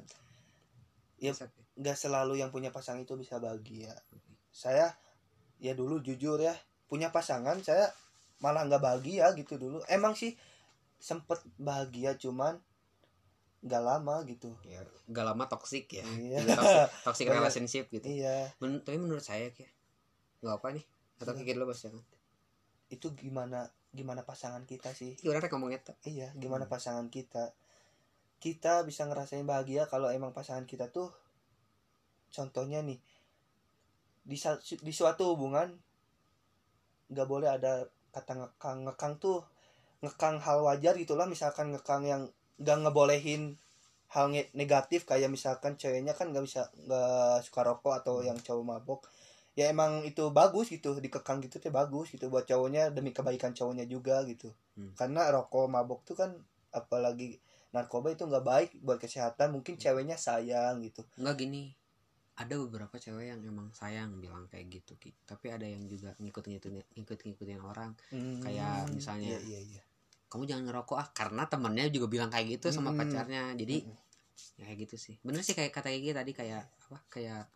Ya, 1.17 1.33
nggak 1.75 1.97
selalu 1.97 2.39
yang 2.39 2.49
punya 2.49 2.69
pasangan 2.69 3.01
itu 3.01 3.17
bisa 3.17 3.37
bahagia 3.37 3.91
saya 4.47 4.93
ya 5.57 5.73
dulu 5.73 5.97
jujur 5.99 6.37
ya 6.37 6.53
punya 6.85 7.09
pasangan 7.09 7.57
saya 7.61 7.89
malah 8.37 8.65
nggak 8.65 8.81
bahagia 8.81 9.33
gitu 9.33 9.57
dulu 9.57 9.81
emang 9.89 10.13
sih 10.13 10.37
sempet 10.97 11.41
bahagia 11.57 12.17
cuman 12.17 12.57
nggak 13.57 13.81
lama 13.81 14.21
gitu 14.29 14.53
ya, 14.61 14.85
gak 15.09 15.25
lama 15.25 15.49
toxic 15.49 15.89
ya. 15.89 16.05
Iya. 16.05 16.37
Jadi 16.45 16.53
toxic, 17.01 17.25
relationship 17.33 17.85
gitu. 17.89 18.05
iya 18.05 18.53
Men- 18.61 18.85
tapi 18.85 19.01
menurut 19.01 19.25
saya 19.25 19.49
kayak 19.49 19.73
nggak 20.45 20.55
apa 20.61 20.67
nih 20.77 20.85
atau 21.17 21.33
Iya. 21.33 21.41
kayak 21.41 21.55
dulu 21.57 21.65
bos 21.73 21.81
jangan 21.81 22.03
itu 22.87 23.07
gimana 23.17 23.65
gimana 23.97 24.21
pasangan 24.21 24.61
kita 24.69 24.93
sih? 24.93 25.17
Iya 25.25 25.41
ngomongnya 25.49 25.81
tuh? 25.81 25.97
Iya 26.05 26.29
gimana 26.37 26.69
Hmm. 26.69 26.73
pasangan 26.77 27.07
kita? 27.09 27.57
Kita 28.37 28.85
bisa 28.85 29.09
ngerasain 29.09 29.41
bahagia 29.49 29.89
kalau 29.89 30.13
emang 30.13 30.31
pasangan 30.37 30.69
kita 30.69 30.93
tuh 30.93 31.09
contohnya 32.29 32.85
nih 32.85 33.01
di 34.27 34.37
di 34.83 34.93
suatu 34.93 35.33
hubungan 35.33 35.73
nggak 37.09 37.27
boleh 37.27 37.49
ada 37.49 37.89
kata 38.13 38.37
ngekang 38.37 38.85
ngekang 38.85 39.13
tuh 39.17 39.41
ngekang 40.05 40.37
hal 40.37 40.61
wajar 40.61 40.93
gitulah. 40.93 41.25
Misalkan 41.25 41.73
ngekang 41.73 42.05
yang 42.05 42.29
nggak 42.61 42.77
ngebolehin 42.85 43.57
hal 44.13 44.31
negatif 44.55 45.03
kayak 45.03 45.27
misalkan 45.27 45.75
ceweknya 45.75 46.15
kan 46.15 46.31
nggak 46.31 46.45
bisa 46.45 46.71
nggak 46.85 47.43
suka 47.43 47.61
rokok 47.65 47.93
atau 48.05 48.23
yang 48.23 48.39
cowok 48.39 48.63
mabok 48.63 49.01
ya 49.57 49.67
emang 49.67 50.05
itu 50.05 50.29
bagus 50.29 50.69
gitu 50.69 50.93
dikekang 50.95 51.41
gitu 51.41 51.57
tuh 51.57 51.69
bagus 51.69 52.07
gitu 52.09 52.29
buat 52.29 52.45
cowoknya 52.45 52.89
demi 52.89 53.09
kebaikan 53.09 53.51
cowoknya 53.51 53.83
juga 53.85 54.21
gitu 54.23 54.53
Hmm. 54.71 54.93
karena 54.93 55.25
rokok 55.27 55.65
mabok 55.65 56.05
tuh 56.05 56.13
kan 56.13 56.29
apalagi 56.71 57.41
narkoba 57.67 58.13
itu 58.13 58.23
nggak 58.23 58.45
baik 58.45 58.69
buat 58.79 58.95
kesehatan 58.95 59.49
mungkin 59.51 59.75
ceweknya 59.75 60.13
sayang 60.15 60.79
gitu 60.79 61.01
nggak 61.17 61.35
gini 61.35 61.73
ada 62.37 62.53
beberapa 62.55 62.93
cewek 62.95 63.25
yang 63.27 63.41
emang 63.41 63.73
sayang 63.73 64.13
bilang 64.15 64.45
kayak 64.45 64.69
gitu 64.71 64.93
Ki. 64.95 65.09
tapi 65.25 65.49
ada 65.49 65.65
yang 65.65 65.81
juga 65.83 66.13
ngikut 66.15 66.45
ngikutin 66.45 66.73
ngikut 66.95 67.17
ngikutin 67.19 67.57
orang 67.59 67.97
Kayak 68.39 68.85
Hmm, 68.85 68.93
misalnya- 68.93 69.33
iya 69.33 69.41
iya 69.41 69.59
iya 69.73 69.81
kamu 70.27 70.45
jangan 70.45 70.63
ngerokok 70.65 70.95
ah 70.95 71.09
karena 71.09 71.43
temennya 71.43 71.89
juga 71.89 72.05
bilang 72.05 72.29
kayak 72.29 72.61
gitu 72.61 72.69
sama 72.69 72.93
Hmm. 72.93 72.99
pacarnya 72.99 73.57
jadi 73.57 73.81
Mm-mm. 73.81 73.97
ya 74.55 74.63
kayak 74.63 74.79
gitu 74.85 74.95
sih 74.99 75.15
bener 75.19 75.41
sih 75.41 75.55
kayak 75.55 75.71
kata 75.71 75.89
Gigi 75.89 76.13
tadi 76.13 76.31
kayak 76.31 76.61
apa 76.83 76.97
kayak 77.09 77.49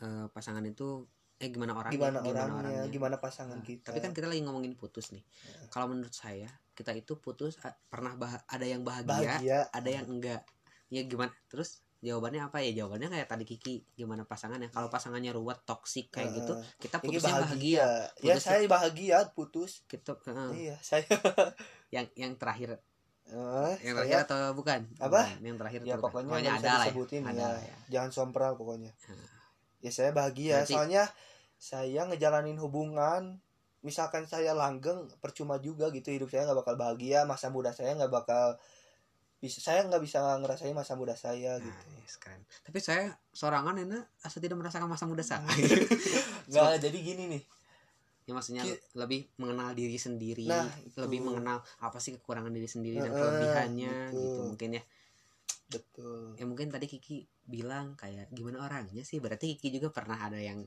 eh, 0.00 0.26
pasangan 0.28 0.62
itu 0.62 1.04
eh 1.36 1.48
gimana 1.48 1.72
orangnya 1.72 1.96
gimana, 2.12 2.18
orangnya, 2.20 2.84
gimana 2.86 3.16
pasangan 3.16 3.56
Nah, 3.56 3.64
kita. 3.64 3.88
tapi 3.88 3.98
kan 3.98 4.12
kita 4.12 4.28
lagi 4.28 4.40
ngomongin 4.40 4.74
putus 4.74 5.08
nih. 5.10 5.24
Ya. 5.24 5.56
kalau 5.68 5.88
menurut 5.88 6.12
saya 6.12 6.44
kita 6.70 6.92
itu 6.92 7.16
putus 7.16 7.56
pernah 7.86 8.12
bah- 8.14 8.44
ada 8.46 8.62
yang 8.62 8.80
bahagia, 8.80 9.40
bahagia. 9.40 9.58
ada 9.68 9.88
yang 9.90 10.04
enggak. 10.06 10.44
Ya 10.88 11.00
gimana 11.02 11.32
terus 11.46 11.80
jawabannya 12.00 12.44
apa 12.44 12.60
ya? 12.60 12.72
Jawabannya 12.74 13.08
kayak 13.08 13.24
tadi 13.26 13.44
Kiki 13.46 13.74
gimana 13.94 14.24
pasangannya? 14.24 14.68
Kalau 14.68 14.88
pasangannya 14.88 15.30
ruwet 15.30 15.64
toksik 15.64 16.08
kayak 16.10 16.28
gitu 16.34 16.52
Heeh. 16.52 16.76
kita 16.78 16.96
putusnya 16.98 17.32
bahagia, 17.34 17.44
bahagia, 17.44 17.88
ya 18.20 18.34
Putus- 18.34 18.44
saya 18.44 18.60
bahagia 18.66 19.18
putus. 19.30 19.70
Kita 19.86 20.12
heeh. 20.20 20.50
iya 20.58 20.76
saya 20.78 21.04
yang 21.94 22.04
yang 22.14 22.36
terakhir. 22.36 22.84
Eh, 23.24 23.32
yang 23.80 23.96
saya- 23.96 23.96
terakhir 23.96 24.18
atau 24.26 24.38
bukan? 24.52 24.80
Apa? 24.98 25.08
Bukan, 25.24 25.40
yang 25.40 25.56
terakhir 25.56 25.80
ya 25.82 25.96
pokoknya, 25.96 26.32
bisa 26.36 26.52
ada 26.58 26.70
lah 26.74 26.86
ya. 26.86 26.92
ada 27.22 27.32
ya. 27.32 27.48
lah 27.48 27.62
ya. 27.62 27.76
Jangan 27.88 28.10
sompral 28.10 28.52
pokoknya. 28.56 28.92
Ya 29.80 29.90
saya 29.90 30.10
bahagia 30.10 30.60
Berarti- 30.60 30.72
soalnya 30.72 31.02
saya 31.56 32.04
ngejalanin 32.04 32.56
hubungan 32.56 33.40
misalkan 33.80 34.24
saya 34.24 34.52
langgeng 34.52 35.08
percuma 35.18 35.56
juga 35.56 35.88
gitu 35.88 36.08
hidup 36.08 36.28
saya 36.28 36.44
nggak 36.44 36.60
bakal 36.60 36.74
bahagia 36.76 37.24
masa 37.24 37.48
muda 37.48 37.72
saya 37.72 37.96
nggak 37.96 38.08
bakal 38.10 38.60
bisa 39.40 39.56
saya 39.58 39.80
nggak 39.82 40.00
bisa 40.00 40.20
ngerasain 40.36 40.76
masa 40.76 40.92
muda 40.94 41.16
saya 41.16 41.56
Nah, 41.56 41.64
gitu 41.64 41.84
yes, 41.98 42.20
keren. 42.20 42.44
Tapi 42.60 42.76
saya 42.76 43.08
sorangan 43.30 43.72
ini 43.74 43.96
asal 44.20 44.36
tidak 44.38 44.60
merasakan 44.60 44.84
masa 44.84 45.08
muda 45.08 45.24
saya. 45.24 45.40
nggak 46.50 46.76
jadi 46.78 46.98
gini 47.00 47.24
nih 47.30 47.42
ya 48.28 48.36
maksudnya 48.36 48.62
Ki- 48.62 48.78
lebih 48.94 49.26
mengenal 49.38 49.72
diri 49.72 49.96
sendiri, 49.96 50.44
Nah, 50.44 50.68
itu. 50.84 51.00
lebih 51.00 51.24
mengenal 51.24 51.64
apa 51.80 51.96
sih 51.98 52.14
kekurangan 52.14 52.52
diri 52.52 52.68
sendiri 52.68 53.00
dan 53.00 53.10
kelebihannya 53.10 54.12
betul. 54.12 54.20
gitu 54.20 54.40
mungkin 54.44 54.70
ya. 54.76 54.82
Betul. 55.70 56.34
Ya 56.34 56.44
mungkin 56.44 56.68
tadi 56.68 56.90
Kiki 56.90 57.24
bilang 57.46 57.94
kayak 57.94 58.34
gimana 58.34 58.66
orangnya 58.66 59.06
sih? 59.06 59.22
Berarti 59.22 59.54
Kiki 59.56 59.78
juga 59.78 59.94
pernah 59.94 60.18
ada 60.18 60.36
yang 60.36 60.66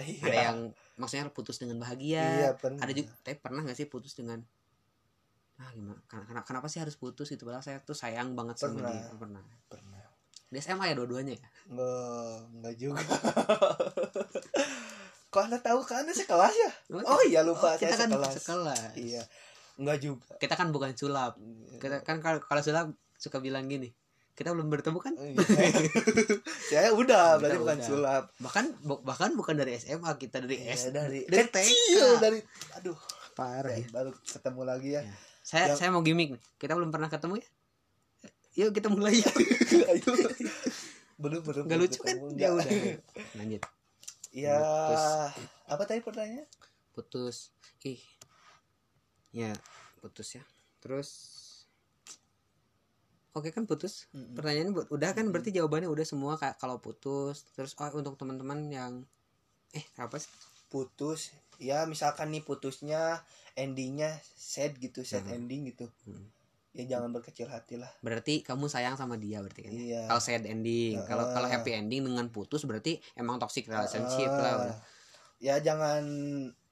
iya. 0.00 0.24
ada 0.24 0.38
yang 0.50 0.58
maksudnya 0.96 1.28
putus 1.30 1.60
dengan 1.60 1.78
bahagia. 1.84 2.24
iya 2.24 2.50
pernah. 2.56 2.80
Ada 2.80 2.92
juga 2.96 3.12
tapi 3.20 3.36
pernah 3.38 3.60
nggak 3.62 3.78
sih 3.78 3.86
putus 3.86 4.16
dengan 4.16 4.40
ah 5.58 5.74
gimana 5.74 5.98
kenapa, 6.06 6.46
kenapa 6.46 6.66
sih 6.70 6.80
harus 6.80 6.96
putus 6.96 7.28
gitu? 7.28 7.44
Padahal 7.44 7.66
saya 7.66 7.78
tuh 7.82 7.94
sayang 7.94 8.32
banget 8.32 8.62
sama 8.62 8.78
Pernah. 8.78 8.92
dia 8.94 9.14
pernah. 9.18 9.42
Pernah. 9.68 10.02
Di 10.48 10.58
SMA 10.64 10.84
ya 10.88 10.94
dua-duanya 10.96 11.36
ya? 11.36 11.48
Nggak 11.68 12.36
nggak 12.62 12.74
juga. 12.80 13.04
Kok 15.28 15.42
anda 15.44 15.58
tahu 15.60 15.84
kan 15.84 16.08
anda 16.08 16.14
sekelas 16.16 16.54
ya? 16.56 16.70
Oh, 16.94 17.04
oh 17.04 17.22
iya 17.28 17.44
lupa 17.44 17.76
kita 17.76 17.92
saya 17.92 18.06
kan 18.06 18.08
sekelas. 18.16 18.34
sekelas. 18.40 18.92
Iya. 18.96 19.22
Nggak 19.76 19.98
juga. 20.00 20.32
Kita 20.40 20.54
kan 20.56 20.72
bukan 20.72 20.96
sulap. 20.96 21.36
Kita 21.76 22.00
kan 22.00 22.22
kalau 22.24 22.40
kalau 22.40 22.62
sulap 22.64 22.94
suka 23.18 23.42
bilang 23.42 23.66
gini 23.66 23.90
kita 24.38 24.54
belum 24.54 24.70
bertemu 24.70 24.98
kan? 24.98 25.12
Iya. 25.12 25.34
saya 26.70 26.88
udah 26.94 27.36
berarti 27.36 27.58
bukan 27.58 27.78
sulap. 27.82 28.30
Bahkan 28.38 28.64
bahkan 29.02 29.34
bukan 29.34 29.58
dari 29.58 29.74
SMA 29.74 30.06
kita 30.14 30.38
dari 30.38 30.62
Ya, 30.62 30.72
S 30.72 30.88
dari 30.88 31.26
dari 31.26 31.50
kecil 31.50 32.06
TK. 32.14 32.22
dari 32.22 32.38
aduh. 32.72 32.94
Parah. 33.34 33.70
Ya. 33.72 33.86
baru 33.90 34.14
ketemu 34.16 34.62
lagi 34.62 34.88
ya. 34.94 35.02
Ya. 35.02 35.14
saya 35.42 35.64
Yang- 35.66 35.78
saya 35.78 35.90
mau 35.90 36.02
gimmick 36.02 36.30
nih. 36.32 36.42
Kita 36.54 36.72
belum 36.72 36.88
pernah 36.88 37.06
ketemu 37.06 37.38
ya? 37.38 37.48
Yuk 38.56 38.70
kita 38.72 38.86
mulai 38.88 39.14
ya 39.14 39.30
Ayo. 39.90 40.10
belum 41.16 41.42
belum 41.42 41.62
nggak 41.66 41.78
lucu 41.78 41.98
kan? 42.00 42.14
ya 42.34 42.50
udah 42.50 42.66
lanjut. 43.34 43.62
Ya 44.30 44.54
Putus. 44.54 45.02
apa 45.66 45.82
tadi 45.84 45.98
pertanyaannya? 45.98 46.46
Putus. 46.92 47.50
Ih. 47.82 47.98
Ya 49.30 49.50
putus 49.98 50.34
ya. 50.34 50.42
Terus 50.78 51.08
oke 53.38 53.48
kan 53.48 53.64
putus. 53.64 54.10
Pertanyaannya 54.12 54.74
bu- 54.74 54.88
udah 54.90 55.10
kan 55.14 55.30
berarti 55.30 55.50
jawabannya 55.50 55.86
udah 55.86 56.02
semua 56.02 56.34
kayak 56.34 56.58
kalau 56.58 56.78
putus 56.78 57.46
terus 57.54 57.72
oh, 57.74 57.90
untuk 57.94 58.14
teman-teman 58.14 58.66
yang 58.68 58.92
eh 59.70 59.84
apa 59.96 60.18
sih? 60.18 60.28
Putus 60.66 61.32
ya 61.58 61.86
misalkan 61.86 62.30
nih 62.30 62.42
putusnya 62.42 63.22
endingnya 63.54 64.14
sad 64.34 64.76
gitu 64.76 65.02
sad 65.02 65.24
Hmm. 65.24 65.36
ending 65.38 65.70
gitu. 65.70 65.86
Hmm. 66.04 66.26
ya 66.76 66.84
jangan 66.86 67.10
berkecil 67.10 67.50
hati 67.50 67.74
lah. 67.74 67.90
Berarti 68.04 68.44
kamu 68.46 68.70
sayang 68.70 68.94
sama 68.94 69.18
dia 69.18 69.42
berarti 69.42 69.66
kan 69.66 69.72
iya. 69.72 70.06
Kalau 70.06 70.22
sad 70.22 70.46
ending 70.46 71.00
kalau 71.02 71.26
Heeh. 71.26 71.34
kalau 71.34 71.48
happy 71.48 71.74
ending 71.74 72.06
dengan 72.06 72.30
putus 72.30 72.62
berarti 72.62 73.02
emang 73.14 73.40
toxic 73.42 73.66
relationship 73.66 74.30
Ah, 74.30 74.38
lah. 74.38 74.78
Ya 75.42 75.58
jangan 75.58 76.04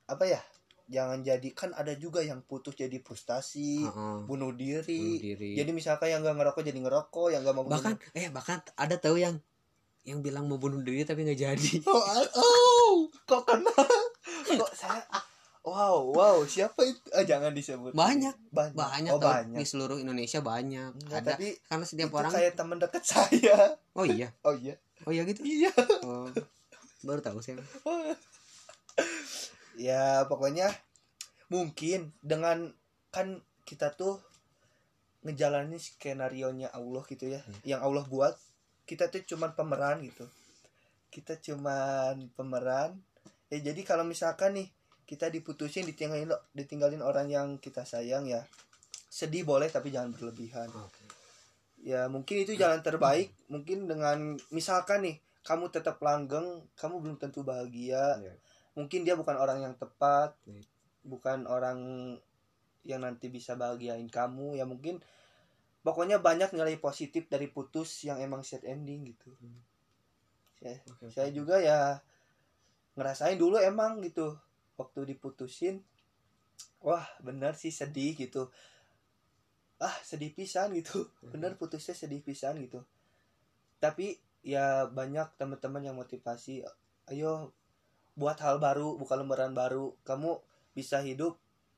apa 0.06 0.24
ya 0.26 0.38
jangan 0.86 1.18
jadi 1.22 1.48
kan 1.52 1.74
ada 1.74 1.92
juga 1.98 2.22
yang 2.22 2.42
putus 2.46 2.78
jadi 2.78 3.02
frustasi 3.02 3.82
Heeh. 3.82 4.16
bunuh 4.24 4.50
Bunuh 4.50 4.52
diri. 4.54 5.18
Diri 5.18 5.52
jadi 5.58 5.70
misalkan 5.74 6.14
yang 6.14 6.22
nggak 6.22 6.36
ngerokok 6.38 6.62
jadi 6.62 6.78
ngerokok 6.78 7.28
yang 7.34 7.42
nggak 7.42 7.56
mau 7.56 7.66
bahkan 7.66 7.98
eh 8.14 8.30
bahkan 8.30 8.62
ada 8.78 8.94
tahu 8.96 9.18
yang 9.18 9.38
yang 10.06 10.22
bilang 10.22 10.46
mau 10.46 10.56
bunuh 10.56 10.78
diri 10.86 11.02
tapi 11.02 11.26
nggak 11.26 11.40
jadi. 11.42 11.70
Oh, 11.90 11.98
ah, 11.98 12.22
oh 12.38 13.10
kok 13.26 13.42
kena? 13.42 13.74
Kok 14.46 14.70
saya 14.70 15.02
wow 15.66 16.14
wow 16.14 16.38
siapa 16.46 16.78
itu? 16.86 17.02
Ah, 17.10 17.26
jangan 17.26 17.50
disebut. 17.50 17.90
Banyak. 17.90 18.38
banyak. 18.54 18.78
Banyak 18.78 19.12
oh, 19.12 19.18
banyak. 19.18 19.58
Di 19.58 19.66
seluruh 19.66 19.98
Indonesia 19.98 20.38
banyak. 20.38 20.94
Enggak, 21.02 21.20
ada. 21.26 21.34
tapi 21.34 21.58
karena 21.66 21.84
setiap 21.84 22.08
itu 22.14 22.18
orang 22.22 22.32
kayak 22.38 22.52
teman 22.54 22.78
dekat 22.78 23.02
saya. 23.10 23.74
Oh 23.98 24.06
iya? 24.06 24.30
Oh 24.46 24.54
iya. 24.54 24.78
Oh 25.02 25.10
iya 25.10 25.26
gitu? 25.26 25.42
Iya. 25.42 25.74
Oh 26.06 26.30
baru 27.06 27.22
tahu 27.22 27.38
saya 27.38 27.62
ya 29.76 30.24
pokoknya 30.26 30.72
mungkin 31.52 32.12
dengan 32.24 32.72
kan 33.12 33.40
kita 33.68 33.94
tuh 33.94 34.18
ngejalanin 35.26 35.78
skenario 35.78 36.50
nya 36.54 36.70
Allah 36.70 37.02
gitu 37.06 37.26
ya 37.30 37.40
Hmm. 37.42 37.58
yang 37.66 37.80
Allah 37.82 38.06
buat 38.06 38.34
kita 38.86 39.10
tuh 39.10 39.26
cuman 39.26 39.52
pemeran 39.58 39.98
gitu. 40.06 40.30
Kita 41.10 41.34
cuman 41.42 42.30
pemeran. 42.38 42.94
Ya 43.50 43.58
jadi 43.58 43.82
kalau 43.82 44.06
misalkan 44.06 44.54
nih 44.54 44.68
kita 45.10 45.26
diputusin 45.30 45.86
ditinggalin 45.86 46.30
ditinggalin 46.54 47.02
orang 47.02 47.26
yang 47.30 47.48
kita 47.58 47.82
sayang 47.82 48.30
ya 48.30 48.46
sedih 49.10 49.42
boleh 49.42 49.66
tapi 49.66 49.90
jangan 49.90 50.14
berlebihan. 50.14 50.70
Ya 51.82 52.06
mungkin 52.06 52.46
itu 52.46 52.54
jalan 52.54 52.78
terbaik. 52.82 53.34
Mungkin 53.50 53.90
dengan 53.90 54.38
misalkan 54.54 55.02
nih 55.02 55.18
kamu 55.42 55.70
tetap 55.74 55.98
langgeng 55.98 56.62
kamu 56.78 57.02
belum 57.02 57.16
tentu 57.18 57.42
bahagia. 57.42 58.22
Iya. 58.22 58.34
Mungkin 58.76 59.02
dia 59.02 59.16
bukan 59.16 59.34
orang 59.40 59.64
yang 59.64 59.74
tepat 59.74 60.36
Iya. 60.44 60.62
bukan 61.02 61.48
orang 61.48 61.80
yang 62.86 63.02
nanti 63.02 63.26
bisa 63.32 63.58
bahagiain 63.58 64.06
kamu 64.06 64.60
ya 64.60 64.68
mungkin 64.68 65.02
pokoknya 65.82 66.22
banyak 66.22 66.54
nilai 66.54 66.78
positif 66.78 67.26
dari 67.26 67.50
putus 67.50 68.04
yang 68.06 68.18
emang 68.22 68.46
sad 68.46 68.62
ending 68.62 69.10
gitu. 69.10 69.30
Hmm. 69.38 69.60
saya, 70.56 70.78
saya 71.10 71.30
juga 71.30 71.62
ya 71.62 72.00
ngerasain 72.96 73.36
dulu 73.38 73.60
emang 73.60 74.00
gitu 74.02 74.34
waktu 74.80 75.14
diputusin 75.14 75.84
wah 76.82 77.06
bener 77.22 77.54
sih 77.54 77.70
sedih 77.70 78.14
gitu. 78.18 78.50
Ah 79.78 79.94
sedih 80.02 80.32
pisan 80.34 80.74
gitu. 80.74 81.06
Bener 81.32 81.54
putusnya 81.54 81.94
sedih 81.94 82.22
pisan 82.22 82.58
gitu. 82.62 82.82
Tapi 83.78 84.16
ya 84.46 84.86
banyak 84.86 85.38
teman-teman 85.38 85.82
yang 85.86 85.96
motivasi 85.98 86.62
ayo 87.10 87.50
buat 88.16 88.36
hal 88.38 88.56
baru 88.56 88.96
buka 88.96 89.14
lembaran 89.14 89.52
baru 89.52 89.92
kamu 90.02 90.40
bisa 90.72 90.98
hidup 90.98 91.36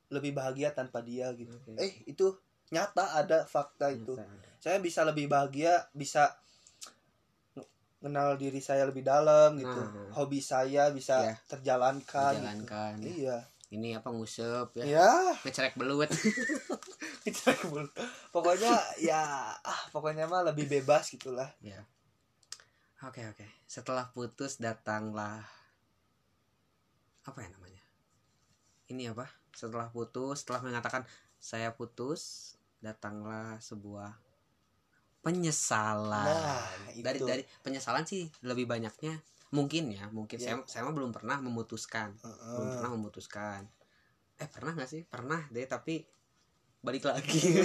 lebih 0.09 0.33
bahagia 0.33 0.71
tanpa 0.71 0.99
dia 1.01 1.29
gitu 1.35 1.53
Oke. 1.53 1.77
eh 1.77 1.93
itu 2.05 2.33
nyata 2.71 3.17
ada 3.17 3.45
fakta 3.45 3.91
itu 3.91 4.15
Nyata 4.15 4.25
ada. 4.25 4.49
saya 4.59 4.79
bisa 4.79 5.03
lebih 5.03 5.27
bahagia 5.27 5.91
bisa 5.93 6.33
kenal 7.99 8.35
diri 8.37 8.59
saya 8.59 8.87
lebih 8.87 9.03
dalam 9.03 9.59
gitu 9.59 9.67
Nah. 9.67 10.15
hobi 10.15 10.39
saya 10.39 10.89
bisa 10.89 11.19
Iya. 11.21 11.35
terjalankan 11.45 12.33
gitu. 12.33 12.41
Dijalankan. 12.41 12.95
iya 13.03 13.37
ini 13.69 13.93
apa 13.93 14.09
ngusep 14.09 14.71
ya 14.77 14.85
ya 14.89 15.11
ngecerek 15.43 15.75
belut 15.75 16.09
pokoknya 18.31 18.73
ya 18.99 19.21
ah 19.53 19.81
pokoknya 19.91 20.25
mah 20.25 20.47
lebih 20.47 20.71
bebas 20.71 21.11
gitulah 21.11 21.51
ya 21.61 21.83
oke 23.01 23.19
oke 23.27 23.47
setelah 23.67 24.09
putus 24.09 24.57
datanglah 24.57 25.43
apa 27.29 27.45
ya 27.45 27.49
namanya? 27.53 27.83
Ini 28.89 29.13
apa? 29.13 29.29
Setelah 29.53 29.93
putus 29.93 30.43
setelah 30.45 30.65
mengatakan 30.65 31.05
saya 31.39 31.73
putus 31.77 32.55
datanglah 32.81 33.61
sebuah 33.61 34.17
penyesalan. 35.21 36.25
Nah 36.25 36.69
itu. 36.95 37.05
dari 37.05 37.19
dari 37.21 37.43
penyesalan 37.61 38.07
sih 38.09 38.27
lebih 38.43 38.65
banyaknya. 38.65 39.21
Mungkin 39.53 39.93
ya 39.93 40.09
mungkin. 40.13 40.41
Ya. 40.41 40.57
saya 40.57 40.57
saya 40.69 40.83
mah 40.89 40.95
belum 40.97 41.13
pernah 41.13 41.41
memutuskan. 41.41 42.17
Heeh. 42.17 42.55
belum 42.57 42.69
pernah 42.81 42.91
memutuskan. 42.97 43.63
Eh 44.39 44.49
pernah 44.49 44.73
nggak 44.77 44.91
sih? 44.91 45.03
Pernah 45.05 45.45
deh 45.53 45.67
tapi 45.69 46.05
balik 46.81 47.11
lagi. 47.11 47.39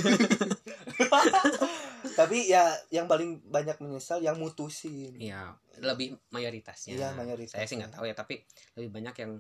Tapi 2.14 2.52
ya 2.52 2.70
yang 2.94 3.08
paling 3.10 3.42
banyak 3.48 3.80
menyesal 3.82 4.22
yang 4.22 4.38
mutusin. 4.38 5.16
Iya, 5.18 5.56
lebih 5.82 6.14
mayoritasnya. 6.30 6.94
Iya, 6.94 7.10
mayoritasnya. 7.18 7.64
Saya 7.64 7.66
sih 7.66 7.78
nggak 7.80 7.94
tahu 7.96 8.06
ya, 8.06 8.14
tapi 8.14 8.44
lebih 8.78 8.92
banyak 8.94 9.16
yang 9.24 9.32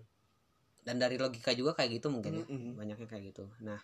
dan 0.83 0.99
dari 0.99 1.15
logika 1.15 1.51
juga 1.51 1.73
kayak 1.73 1.99
gitu 1.99 2.07
mungkin 2.11 2.43
ya. 2.43 2.45
Mm-mm. 2.45 2.75
Banyaknya 2.75 3.07
kayak 3.07 3.23
gitu. 3.31 3.47
Nah, 3.63 3.79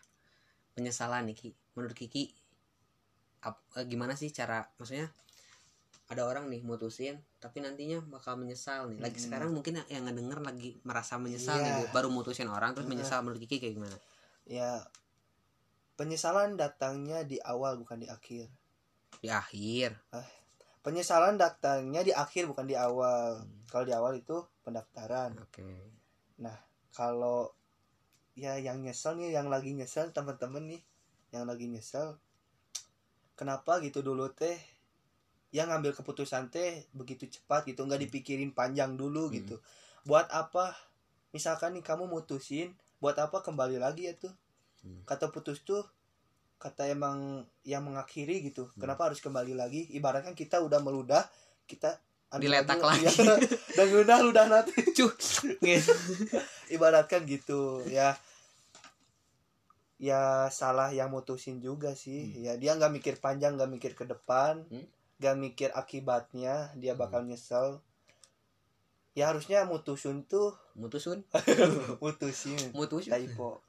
penyesalan 0.76 1.28
nih 1.32 1.36
Ki. 1.36 1.50
Menurut 1.76 1.96
Kiki 1.96 2.28
ap- 3.42 3.64
eh, 3.80 3.88
gimana 3.88 4.20
sih 4.20 4.28
cara 4.30 4.68
maksudnya 4.76 5.08
ada 6.10 6.26
orang 6.26 6.50
nih 6.50 6.60
mutusin 6.66 7.22
tapi 7.38 7.62
nantinya 7.62 8.02
bakal 8.04 8.36
menyesal 8.36 8.90
nih. 8.92 9.00
Lagi 9.00 9.16
Mm-mm. 9.16 9.26
sekarang 9.30 9.50
mungkin 9.54 9.80
yang 9.88 10.04
ngedenger 10.06 10.40
lagi 10.42 10.76
merasa 10.84 11.16
menyesal 11.16 11.56
Iya. 11.56 11.66
nih, 11.86 11.88
baru 11.94 12.10
mutusin 12.12 12.50
orang 12.50 12.76
terus 12.76 12.84
Heeh. 12.86 12.94
menyesal 12.98 13.24
menurut 13.24 13.40
Kiki 13.42 13.58
kayak 13.60 13.76
gimana? 13.80 13.98
ya 14.50 14.82
penyesalan 15.94 16.58
datangnya 16.58 17.22
di 17.22 17.38
awal 17.38 17.78
bukan 17.78 18.02
di 18.02 18.08
akhir 18.10 18.50
Di 19.22 19.30
akhir. 19.30 19.94
penyesalan 20.80 21.38
datangnya 21.38 22.02
di 22.02 22.10
akhir 22.10 22.48
bukan 22.50 22.66
di 22.66 22.74
awal 22.74 23.44
Hmm. 23.46 23.62
kalau 23.70 23.86
di 23.86 23.94
awal 23.94 24.18
itu 24.18 24.42
pendaftaran 24.66 25.38
Oke. 25.38 25.92
Kalau 26.94 27.54
ya 28.34 28.56
yang 28.58 28.80
nyesel 28.82 29.20
nih 29.20 29.36
yang 29.36 29.52
lagi 29.52 29.76
nyesel 29.76 30.10
teman-teman 30.16 30.64
nih 30.66 30.82
yang 31.36 31.46
lagi 31.46 31.68
nyesel 31.68 32.16
kenapa 33.36 33.80
gitu 33.84 34.04
dulu 34.04 34.28
teh 34.32 34.58
yang 35.50 35.70
ngambil 35.74 35.98
keputusan 35.98 36.54
teh 36.54 36.86
begitu 36.94 37.26
cepat 37.26 37.66
gitu 37.66 37.82
nggak 37.86 38.06
dipikirin 38.06 38.54
panjang 38.54 38.94
dulu 38.94 39.30
Hmm. 39.30 39.36
gitu 39.42 39.56
buat 40.06 40.30
apa 40.30 40.74
misalkan 41.34 41.78
nih 41.78 41.86
kamu 41.86 42.06
mutusin 42.10 42.74
buat 43.02 43.18
apa 43.18 43.42
kembali 43.42 43.78
lagi 43.82 44.10
ya 44.10 44.14
tuh 44.18 44.34
Hmm. 44.86 45.04
kata 45.04 45.32
putus 45.34 45.60
tuh 45.66 45.84
kata 46.60 46.92
emang 46.92 47.48
yang 47.64 47.84
mengakhiri 47.84 48.44
gitu 48.44 48.68
Hmm. 48.68 48.80
kenapa 48.88 49.10
harus 49.12 49.20
kembali 49.24 49.56
lagi 49.56 49.88
ibaratkan 49.96 50.36
kita 50.36 50.60
udah 50.60 50.80
meludah 50.84 51.24
kita 51.66 51.98
Diletak 52.30 52.78
lagi, 52.78 53.10
ya. 53.10 53.42
dan 53.74 53.88
ludah 53.90 54.22
ludah 54.22 54.46
nanti 54.46 54.78
Cuh. 54.94 55.10
Ibaratkan 56.76 57.26
gitu 57.26 57.82
ya. 57.90 58.14
Ya 59.98 60.46
salah 60.48 60.94
yang 60.94 61.10
mutusin 61.10 61.58
juga 61.58 61.98
sih. 61.98 62.30
Hmm. 62.32 62.46
ya 62.46 62.54
dia 62.56 62.72
nggak 62.78 62.94
mikir 62.94 63.16
panjang 63.18 63.58
nggak 63.58 63.72
mikir 63.74 63.92
ke 63.98 64.06
depan 64.06 64.62
Hmm. 64.70 64.86
nggak 65.20 65.36
mikir 65.36 65.70
akibatnya 65.74 66.70
dia 66.78 66.94
bakal 66.94 67.26
nyesel. 67.26 67.82
Ya 69.18 69.34
harusnya 69.34 69.66
mutusin 69.66 70.24
tuh 70.24 70.54
Mutusun. 70.78 71.26
mutusin. 72.00 72.62
Mutusun. 72.78 73.12
typo. 73.12 73.60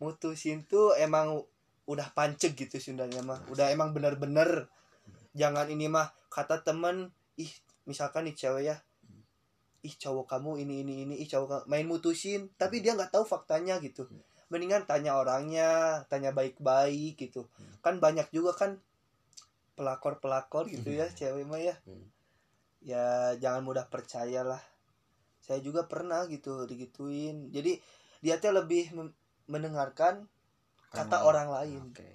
Mutusin 0.00 0.64
tuh 0.64 0.96
emang 0.96 1.44
udah 1.86 2.10
panceg 2.10 2.56
gitu 2.58 2.80
Sundanya 2.80 3.20
mah. 3.22 3.38
Udah 3.52 3.70
emang 3.70 3.92
bener-bener. 3.92 4.66
Jangan 5.36 5.68
ini 5.68 5.86
mah 5.86 6.10
kata 6.26 6.64
temen 6.64 7.12
ih 7.36 7.52
misalkan 7.86 8.26
nih 8.28 8.36
cewek 8.36 8.64
ya 8.68 8.76
ih 9.86 9.94
cowok 9.94 10.26
kamu 10.26 10.66
ini 10.66 10.74
ini 10.82 10.94
ini 11.06 11.14
ih 11.22 11.28
cowok 11.30 11.46
kamu 11.46 11.64
main 11.70 11.86
mutusin 11.86 12.50
tapi 12.58 12.82
dia 12.82 12.98
nggak 12.98 13.14
tahu 13.14 13.22
faktanya 13.22 13.78
gitu. 13.78 14.10
Mendingan 14.50 14.86
tanya 14.86 15.14
orangnya 15.18 16.02
tanya 16.10 16.34
baik-baik 16.34 17.14
gitu. 17.18 17.46
Kan 17.82 18.02
banyak 18.02 18.26
juga 18.34 18.54
kan 18.58 18.82
pelakor 19.78 20.18
pelakor 20.18 20.66
gitu 20.66 20.90
ya 20.90 21.06
cewek 21.06 21.46
mah 21.46 21.62
ya. 21.62 21.78
Hmm. 21.86 22.06
ya 22.82 23.34
jangan 23.38 23.62
mudah 23.66 23.86
percaya 23.90 24.42
lah. 24.42 24.62
Saya 25.42 25.62
juga 25.62 25.86
pernah 25.86 26.26
gitu 26.26 26.66
digituin. 26.66 27.50
Jadi 27.54 27.78
dia 28.22 28.42
tuh 28.42 28.54
lebih 28.54 28.90
mendengarkan 29.46 30.26
kata 30.90 31.22
orang 31.22 31.46
lain. 31.50 31.82
Oke. 31.94 32.10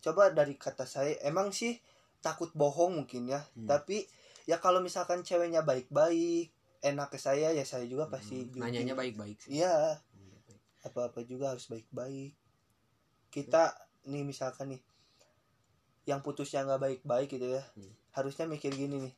coba 0.00 0.32
dari 0.32 0.56
kata 0.56 0.88
saya 0.88 1.12
emang 1.28 1.52
sih 1.52 1.76
takut 2.24 2.48
bohong 2.56 3.04
mungkin 3.04 3.28
ya 3.28 3.44
Hmm. 3.52 3.68
tapi 3.68 4.08
ya 4.50 4.58
kalau 4.58 4.82
misalkan 4.82 5.22
ceweknya 5.22 5.62
baik-baik 5.62 6.50
enak 6.82 7.08
ke 7.12 7.18
saya 7.22 7.54
ya 7.54 7.62
saya 7.62 7.86
juga 7.86 8.10
pasti 8.10 8.50
Hmm. 8.50 8.66
Nanyanya 8.66 8.98
baik-baik 8.98 9.38
sih. 9.38 9.62
iya 9.62 10.02
apa-apa 10.82 11.22
juga 11.22 11.54
harus 11.54 11.70
baik-baik 11.70 12.34
kita 13.30 13.70
nih 14.10 14.24
misalkan 14.26 14.74
nih 14.74 14.82
yang 16.08 16.24
putusnya 16.24 16.66
nggak 16.66 16.82
baik-baik 16.82 17.28
gitu 17.30 17.46
ya 17.46 17.62
Hmm. 17.78 17.92
harusnya 18.10 18.50
mikir 18.50 18.74
gini 18.74 19.06
nih 19.06 19.14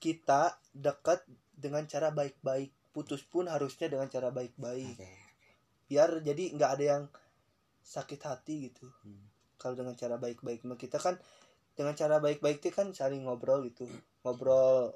kita 0.00 0.56
dekat 0.72 1.22
dengan 1.52 1.84
cara 1.86 2.10
baik-baik 2.10 2.72
putus 2.90 3.22
pun 3.22 3.46
harusnya 3.46 3.86
dengan 3.86 4.08
cara 4.08 4.30
baik-baik 4.30 4.96
oke 4.96 5.10
biar 5.92 6.24
jadi 6.24 6.56
nggak 6.56 6.70
ada 6.78 6.84
yang 6.96 7.04
sakit 7.84 8.20
hati 8.22 8.70
gitu 8.70 8.86
Hmm. 9.02 9.26
kalau 9.58 9.74
dengan 9.74 9.94
cara 9.94 10.16
baik-baik 10.16 10.62
kita 10.78 10.96
kan 10.96 11.18
dengan 11.72 11.94
cara 11.96 12.20
baik-baik 12.20 12.60
itu 12.60 12.70
kan 12.72 12.92
saling 12.92 13.24
ngobrol 13.24 13.64
gitu 13.64 13.88
ngobrol 14.22 14.92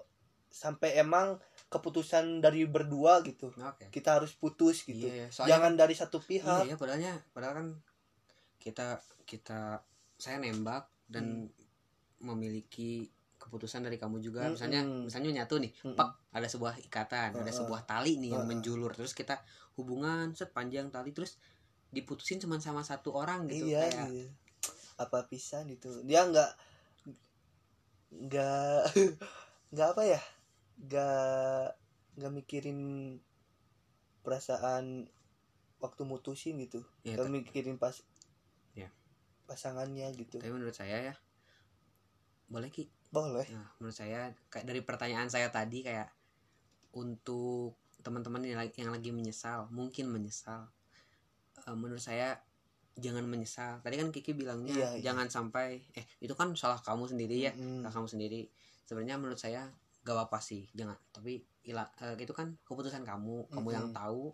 sampai 0.53 0.97
emang 0.97 1.37
keputusan 1.69 2.41
dari 2.41 2.65
berdua 2.65 3.21
gitu 3.27 3.53
oke 3.53 3.91
kita 3.93 4.21
harus 4.21 4.33
putus 4.37 4.87
gitu 4.87 5.09
iya 5.11 5.29
soalnya 5.29 5.59
jangan 5.59 5.73
dari 5.75 5.95
satu 5.97 6.19
iya 6.23 6.29
pihak 6.29 6.61
ya 6.71 6.75
padahalnya 6.79 7.15
padahal 7.35 7.55
kan 7.61 7.67
kita 8.61 9.01
kita 9.29 9.83
saya 10.17 10.41
nembak 10.41 10.89
dan 11.11 11.51
memiliki 12.23 13.11
keputusan 13.37 13.85
dari 13.85 14.01
kamu 14.01 14.19
juga 14.25 14.49
Mm-mm. 14.49 14.55
misalnya 14.57 14.81
misalnya 14.83 15.31
nyatu 15.43 15.61
nih 15.61 15.73
Mm-mm. 15.85 15.97
pak 15.99 16.11
ada 16.33 16.49
sebuah 16.49 16.81
ikatan 16.81 17.37
ada 17.37 17.45
Heeh. 17.45 17.53
sebuah 17.53 17.85
tali 17.85 18.17
nih 18.17 18.35
yang 18.35 18.45
Heeh. 18.49 18.51
menjulur 18.57 18.91
terus 18.97 19.13
kita 19.13 19.39
hubungan 19.77 20.33
set 20.33 20.51
panjang 20.57 20.89
tali 20.89 21.13
terus 21.13 21.37
diputusin 21.93 22.41
cuma 22.43 22.59
sama 22.59 22.83
satu 22.83 23.13
orang 23.15 23.47
gitu 23.47 23.69
iya 23.69 23.87
kayak 23.87 24.09
iya. 24.11 24.29
Apa 24.97 25.29
pisan 25.29 25.69
itu 25.69 26.03
dia 26.09 26.25
nggak 26.25 26.51
nggak 28.13 28.81
nggak 29.73 29.89
apa 29.93 30.03
ya 30.09 30.21
nggak 30.81 31.67
nggak 32.17 32.33
mikirin 32.33 32.81
perasaan 34.25 35.07
waktu 35.79 36.03
mutusin 36.09 36.57
gitu 36.65 36.81
ya, 37.05 37.15
nggak 37.17 37.31
mikirin 37.31 37.77
pas 37.77 38.01
Ya. 38.77 38.89
pasangannya 39.49 40.11
gitu 40.17 40.41
tapi 40.41 40.53
menurut 40.53 40.75
saya 40.77 41.13
ya 41.13 41.15
boleh 42.49 42.71
ki 42.71 42.89
boleh 43.11 43.47
Nah, 43.51 43.69
menurut 43.79 43.97
saya 43.97 44.31
kayak 44.53 44.67
dari 44.67 44.81
pertanyaan 44.83 45.31
saya 45.31 45.49
tadi 45.51 45.83
kayak 45.83 46.11
untuk 46.97 47.77
teman-teman 48.01 48.45
yang 48.47 48.59
lagi, 48.63 48.73
yang 48.81 48.93
lagi 48.95 49.11
menyesal, 49.11 49.67
mungkin 49.75 50.09
menyesal. 50.09 50.71
eh, 51.67 51.75
menurut 51.77 51.99
saya 52.01 52.39
jangan 52.97 53.25
menyesal. 53.29 53.81
Tadi 53.85 53.95
kan 54.01 54.09
Kiki 54.11 54.33
bilangnya 54.33 54.73
Iya, 54.73 54.89
iya. 54.97 55.03
jangan 55.13 55.29
sampai 55.29 55.85
eh 55.95 56.05
itu 56.21 56.33
kan 56.33 56.53
salah 56.57 56.81
kamu 56.81 57.07
sendiri 57.13 57.37
ya, 57.49 57.53
Mm-mm. 57.53 57.85
salah 57.85 57.95
kamu 58.03 58.09
sendiri. 58.09 58.43
Sebenarnya 58.89 59.17
menurut 59.21 59.39
saya 59.41 59.69
gak 60.07 60.17
apa 60.31 60.39
sih, 60.41 60.67
jangan. 60.73 60.97
Tapi 61.13 61.43
ila, 61.69 61.85
eh, 62.03 62.17
itu 62.17 62.33
kan 62.33 62.55
keputusan 62.65 63.03
kamu, 63.05 63.53
kamu 63.53 63.69
yang 63.75 63.87
Mm-mm. 63.91 63.99
tahu. 63.99 64.33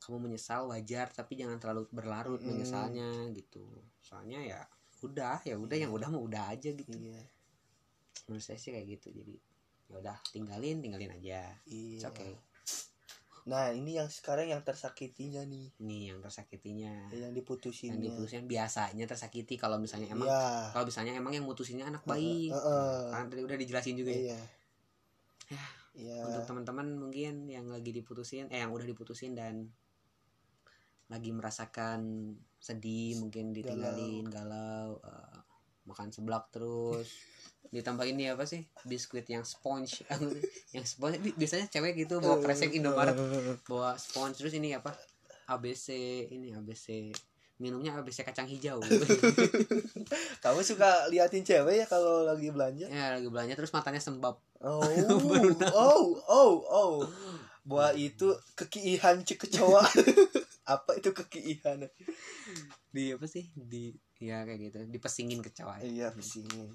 Kamu 0.00 0.22
menyesal 0.22 0.70
wajar, 0.70 1.10
tapi 1.10 1.34
jangan 1.34 1.58
terlalu 1.58 1.90
berlarut 1.90 2.38
Mm-mm. 2.40 2.54
menyesalnya 2.54 3.28
gitu. 3.34 3.66
Soalnya 4.00 4.38
ya 4.40 4.60
udah, 5.04 5.42
ya 5.44 5.58
udah 5.60 5.76
yang 5.76 5.92
udah 5.92 6.08
mau 6.08 6.24
udah 6.24 6.56
aja 6.56 6.72
gitu 6.72 6.96
iya 6.96 7.20
menurut 8.26 8.42
saya 8.42 8.58
sih 8.58 8.74
kayak 8.74 8.86
gitu 8.98 9.08
jadi 9.14 9.34
ya 9.86 9.94
udah 10.02 10.16
tinggalin 10.34 10.82
tinggalin 10.82 11.14
aja 11.14 11.54
iya 11.68 11.98
It's 12.00 12.06
okay 12.06 12.34
nah 13.46 13.70
ini 13.70 13.94
yang 13.94 14.10
sekarang 14.10 14.50
yang 14.50 14.62
tersakitinya 14.66 15.46
nih. 15.46 15.70
Nih 15.78 16.10
yang 16.10 16.18
tersakitinya. 16.18 17.14
Yang 17.14 17.32
diputusinnya. 17.38 17.94
Yang 17.94 18.02
diputusin 18.10 18.44
biasanya 18.50 19.04
tersakiti 19.06 19.54
kalau 19.54 19.78
misalnya 19.78 20.10
emang 20.10 20.26
Iya. 20.26 20.74
kalau 20.74 20.84
misalnya 20.90 21.14
emang 21.14 21.30
yang 21.30 21.46
mutusinnya 21.46 21.86
anak 21.86 22.02
bayi 22.02 22.50
Heeh. 22.50 23.14
kan 23.14 23.30
tadi 23.30 23.46
udah 23.46 23.54
dijelasin 23.54 23.94
juga 23.94 24.10
ya. 24.10 24.18
Iya. 24.18 24.40
Ya, 25.46 25.62
iya. 25.94 26.20
untuk 26.26 26.42
teman-teman 26.42 26.98
mungkin 26.98 27.46
yang 27.46 27.70
lagi 27.70 27.94
diputusin 27.94 28.50
eh 28.50 28.58
yang 28.66 28.74
udah 28.74 28.82
diputusin 28.82 29.38
dan 29.38 29.70
lagi 31.06 31.30
merasakan 31.30 32.34
sedih 32.58 33.14
mungkin 33.22 33.54
ditinggalin 33.54 34.26
galau, 34.26 34.98
eh, 35.06 35.35
makan 35.86 36.10
seblak 36.10 36.50
terus. 36.50 37.08
Ditambah 37.70 38.06
ini 38.06 38.30
apa 38.30 38.46
sih? 38.46 38.62
Biskuit 38.84 39.26
yang 39.26 39.42
sponge. 39.42 40.06
Yang 40.74 40.86
sponge 40.98 41.18
bi- 41.18 41.34
biasanya 41.34 41.66
cewek 41.66 41.96
gitu 41.96 42.20
bawa 42.20 42.38
kresek 42.38 42.70
Indomaret 42.74 43.16
bawa 43.64 43.96
sponge 43.96 44.38
terus 44.38 44.54
ini 44.54 44.76
apa? 44.76 44.92
ABC 45.46 45.94
ini 46.28 46.50
ABC 46.52 47.14
minumnya 47.56 47.96
ABC 47.96 48.22
kacang 48.22 48.44
hijau. 48.44 48.82
Kamu 50.44 50.60
suka 50.60 51.08
liatin 51.08 51.42
cewek 51.42 51.82
ya 51.82 51.86
kalau 51.88 52.26
lagi 52.28 52.52
belanja? 52.52 52.86
Ya 52.86 53.16
lagi 53.16 53.26
belanja 53.32 53.56
terus 53.56 53.72
matanya 53.72 54.02
sembab. 54.02 54.36
Oh 54.60 54.84
oh 55.72 56.04
oh 56.28 56.52
oh. 56.68 56.94
Bahwa 57.66 57.90
itu 57.98 58.30
kekiihan 58.54 59.24
cikecoa. 59.26 59.82
Apa 60.66 60.98
itu 60.98 61.10
kekiihan? 61.14 61.88
Di 62.92 63.14
apa 63.16 63.26
sih? 63.26 63.48
Di 63.54 63.90
ya 64.18 64.42
kayak 64.44 64.60
gitu. 64.70 64.78
Dipesingin 64.88 65.40
kecoa 65.44 65.80
iya 65.84 66.08
pesingin. 66.10 66.72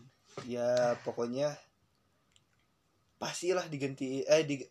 Ya 0.48 0.96
pokoknya 1.02 1.52
pastilah 3.18 3.68
diganti 3.70 4.26
eh 4.26 4.44
di, 4.46 4.62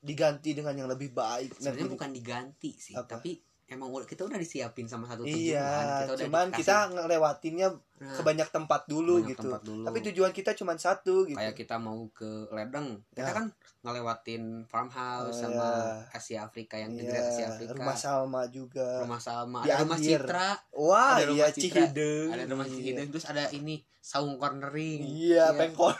diganti 0.00 0.54
dengan 0.54 0.74
yang 0.76 0.88
lebih 0.88 1.12
baik. 1.12 1.58
Sebenarnya 1.58 1.84
Nanti- 1.84 1.94
bukan 1.96 2.10
diganti 2.14 2.70
sih 2.76 2.94
Apa? 2.96 3.18
tapi 3.18 3.40
emang 3.68 3.92
kita 4.02 4.24
udah 4.24 4.36
disiapin 4.36 4.84
sama 4.84 5.04
satu 5.04 5.22
tujuan 5.22 5.36
iya 5.38 5.68
kita 6.02 6.12
udah 6.12 6.24
cuman 6.24 6.46
dikasih- 6.46 6.58
kita 6.58 6.76
ngelewatinnya 6.90 7.68
Nah, 7.98 8.14
ke 8.14 8.22
banyak 8.22 8.48
tempat 8.48 8.86
dulu 8.86 9.18
banyak 9.18 9.34
gitu. 9.34 9.42
tempat 9.44 9.62
dulu. 9.64 9.82
tapi 9.82 9.98
tujuan 10.04 10.30
kita 10.30 10.54
cuma 10.54 10.70
satu 10.72 11.26
gitu. 11.26 11.34
Kayak 11.34 11.58
kita 11.58 11.76
mau 11.76 12.06
ke 12.08 12.46
ledeng. 12.48 13.02
Kita 13.10 13.26
Ya. 13.26 13.34
kan 13.34 13.50
ngelewatin 13.82 14.42
farmhouse 14.64 15.34
Oh, 15.34 15.50
sama 15.50 15.66
ya. 16.06 16.14
Asia 16.14 16.38
Afrika 16.40 16.78
yang 16.78 16.94
di 16.94 17.02
Iya, 17.02 17.10
Great 17.10 17.26
Asia 17.28 17.46
Afrika. 17.50 17.74
rumah 17.74 17.98
Salma 17.98 18.46
juga. 18.46 19.02
Rumah 19.02 19.18
sama 19.18 19.60
Di 19.60 19.68
ada 19.68 19.82
rumah. 19.82 19.98
Citra. 19.98 20.48
Wah 20.72 21.10
ada 21.12 21.26
iya 21.26 21.26
rumah 21.26 21.50
Citra, 21.50 21.58
Cihideng. 21.58 22.28
Ada 22.30 22.42
rumah 22.46 22.64
Iya. 22.64 22.74
Cihideng. 22.76 23.08
Terus 23.10 23.26
ada 23.26 23.44
ini 23.50 23.74
saung 24.00 24.34
cornering. 24.36 25.00
Iya 25.02 25.44
Iya. 25.50 25.58
pengkol. 25.58 25.90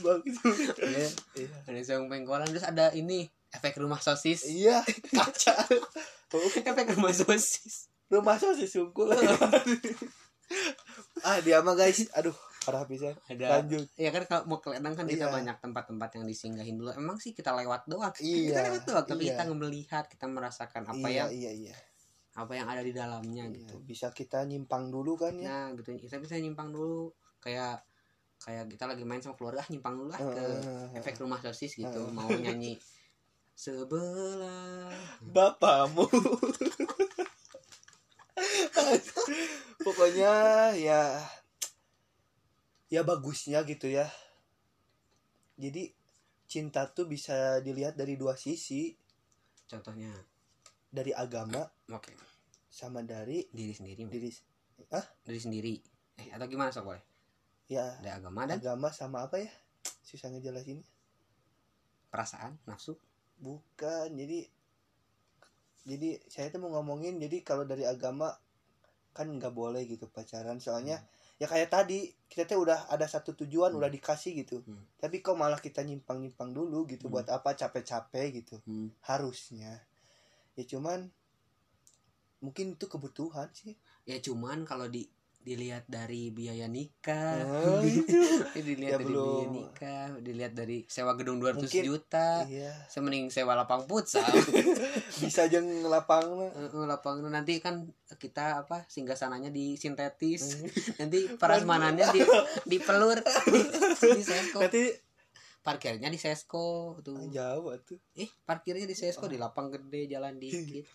Bagus. 0.00 0.36
Iya. 0.80 1.08
iya. 1.36 1.48
Ada 1.68 1.80
saung 1.84 2.08
pengkolan. 2.08 2.48
Terus 2.48 2.64
ada 2.64 2.88
ini 2.90 3.28
efek 3.52 3.78
rumah 3.78 4.00
sosis. 4.00 4.48
Iya. 4.48 4.80
Kaca. 5.16 5.54
Oh, 6.32 6.48
efek 6.72 6.86
rumah 6.96 7.12
sosis. 7.12 7.88
Rumah 8.08 8.36
sosis 8.36 8.72
sungkul 8.72 9.12
ah 11.24 11.38
dia 11.40 11.64
mah 11.64 11.72
guys. 11.72 12.04
Aduh 12.12 12.34
parah 12.62 12.84
bisa 12.86 13.10
ada. 13.26 13.58
Lanjut. 13.58 13.88
Ya 13.98 14.12
kan 14.14 14.22
kalau 14.28 14.42
mau 14.46 14.58
ke 14.62 14.70
ledeng 14.70 14.94
kan 14.94 15.06
kita 15.08 15.26
Iya. 15.26 15.34
banyak 15.34 15.56
tempat-tempat 15.58 16.08
yang 16.20 16.24
disinggahin 16.28 16.76
dulu. 16.78 16.92
Emang 16.94 17.18
sih 17.18 17.34
kita 17.34 17.50
lewat 17.56 17.88
doang? 17.90 18.12
Kita 18.14 18.22
Iya, 18.22 18.70
lewat 18.70 18.82
doang 18.86 19.06
tapi 19.08 19.22
iya. 19.26 19.34
kita 19.34 19.42
melihat 19.50 20.04
kita 20.06 20.26
merasakan 20.30 20.82
apa 20.86 21.06
iya 21.08 21.26
yang 21.26 21.30
iya 21.32 21.52
iya. 21.52 21.76
apa 22.32 22.52
yang 22.56 22.64
ada 22.64 22.80
di 22.80 22.92
dalamnya 22.94 23.44
Iya, 23.50 23.56
gitu. 23.60 23.74
bisa 23.82 24.08
kita 24.14 24.44
nyimpang 24.46 24.88
dulu 24.88 25.18
kan 25.18 25.34
ya? 25.36 25.48
Nah 25.48 25.66
gitu. 25.74 25.96
Kita 25.98 26.22
bisa 26.22 26.38
nyimpang 26.38 26.70
dulu. 26.70 27.10
Kayak 27.42 27.82
kayak 28.42 28.70
kita 28.70 28.84
lagi 28.86 29.02
main 29.06 29.22
sama 29.22 29.34
keluarga 29.38 29.62
ah, 29.62 29.68
nyimpang 29.70 29.94
dulu 29.98 30.08
lah 30.10 30.20
ke 30.20 30.42
Heeh. 30.42 30.98
efek 31.02 31.18
rumah 31.18 31.40
sosis 31.42 31.72
gitu. 31.74 31.86
Heeh. 31.88 32.14
mau 32.14 32.28
nyanyi 32.30 32.78
sebelah. 33.54 34.92
Bapakmu. 35.22 36.06
Pokoknya 39.82 40.32
ya 40.78 41.22
ya 42.92 43.00
bagusnya 43.02 43.64
gitu 43.64 43.88
ya. 43.88 44.06
Jadi 45.56 45.94
cinta 46.50 46.84
tuh 46.90 47.08
bisa 47.08 47.60
dilihat 47.64 47.96
dari 47.96 48.20
dua 48.20 48.36
sisi. 48.36 48.92
Contohnya? 49.68 50.12
Dari 50.92 51.16
agama 51.16 51.64
oke. 51.88 52.12
sama 52.72 53.04
dari 53.04 53.44
diri 53.52 53.76
sendiri 53.76 54.08
diri 54.08 54.32
diri 55.28 55.40
sendiri. 55.40 55.74
Eh 56.20 56.28
atau 56.32 56.48
gimana 56.48 56.72
sok 56.72 56.88
boleh? 56.88 57.04
Ya 57.68 57.96
ada 58.00 58.16
agama 58.20 58.48
dan? 58.48 58.60
agama 58.60 58.88
sama 58.92 59.24
apa 59.24 59.40
ya? 59.40 59.52
Susah 60.04 60.32
ngejelasin 60.32 60.84
perasaan 62.12 62.60
nafsu 62.68 63.00
bukan 63.42 64.14
jadi 64.14 64.46
jadi 65.82 66.22
saya 66.30 66.54
tuh 66.54 66.62
mau 66.62 66.70
ngomongin 66.78 67.18
jadi 67.18 67.42
kalau 67.42 67.66
dari 67.66 67.82
agama 67.82 68.30
kan 69.12 69.28
nggak 69.28 69.52
boleh 69.52 69.82
gitu 69.84 70.06
pacaran 70.08 70.62
soalnya 70.62 71.02
ya 71.36 71.50
kayak 71.50 71.74
tadi 71.74 72.14
kita 72.30 72.54
tuh 72.54 72.64
udah 72.64 72.86
ada 72.88 73.04
satu 73.10 73.34
tujuan 73.34 73.74
Hmm. 73.74 73.82
udah 73.82 73.90
dikasih 73.90 74.46
gitu 74.46 74.62
Hmm. 74.62 74.78
tapi 74.96 75.20
kok 75.20 75.34
malah 75.34 75.58
kita 75.58 75.82
nyimpang 75.82 76.22
nyimpang 76.22 76.54
dulu 76.54 76.86
gitu 76.86 77.10
Hmm. 77.10 77.18
buat 77.18 77.26
apa 77.28 77.58
capek-capek 77.58 78.26
gitu 78.40 78.56
Hmm. 78.62 78.94
harusnya 79.04 79.82
ya 80.54 80.64
cuman 80.64 81.10
mungkin 82.42 82.78
itu 82.78 82.86
kebutuhan 82.86 83.50
sih 83.54 83.74
ya 84.06 84.18
cuman 84.22 84.62
kalau 84.62 84.86
di 84.86 85.06
dilihat 85.42 85.84
dari 85.90 86.30
biaya 86.30 86.70
nikah. 86.70 87.42
Oh, 87.62 87.82
gitu. 87.82 88.18
dilihat 88.54 88.94
Ya, 88.94 88.98
dari 88.98 89.06
belum. 89.10 89.26
biaya 89.26 89.48
nikah 89.50 90.06
dilihat 90.22 90.52
dari 90.54 90.86
sewa 90.86 91.18
gedung 91.18 91.42
200 91.42 91.58
Mungkin- 91.58 91.84
juta 91.84 92.46
iya. 92.46 92.70
saya 92.86 93.02
mending 93.02 93.28
sewa 93.28 93.58
lapang 93.58 93.82
futsal. 93.84 94.22
Bisa 95.22 95.50
aja 95.50 95.58
ngelapang. 95.58 96.24
Heeh, 96.54 96.84
lapangan 96.86 97.30
nanti 97.30 97.58
kan 97.58 97.90
kita 98.16 98.62
apa 98.64 98.86
singgah 98.86 99.18
sananya 99.18 99.50
di 99.50 99.74
sintetis. 99.74 100.62
Hmm. 100.62 100.70
nanti 101.02 101.18
prasmanannya 101.34 102.06
di 102.14 102.20
di 102.66 102.78
pelur. 102.78 103.18
Di 103.98 104.22
sesko 104.22 104.62
nanti 104.62 104.94
parkirnya 105.62 106.10
di 106.10 106.18
sesko 106.18 106.98
tuh. 107.02 107.30
Jauh 107.30 107.74
tuh. 107.82 107.98
Eh 108.14 108.30
parkirnya 108.42 108.86
di 108.86 108.94
sesko 108.94 109.26
di 109.26 109.38
lapang 109.38 109.70
gede 109.70 110.06
jalan 110.06 110.38
dikit. 110.38 110.86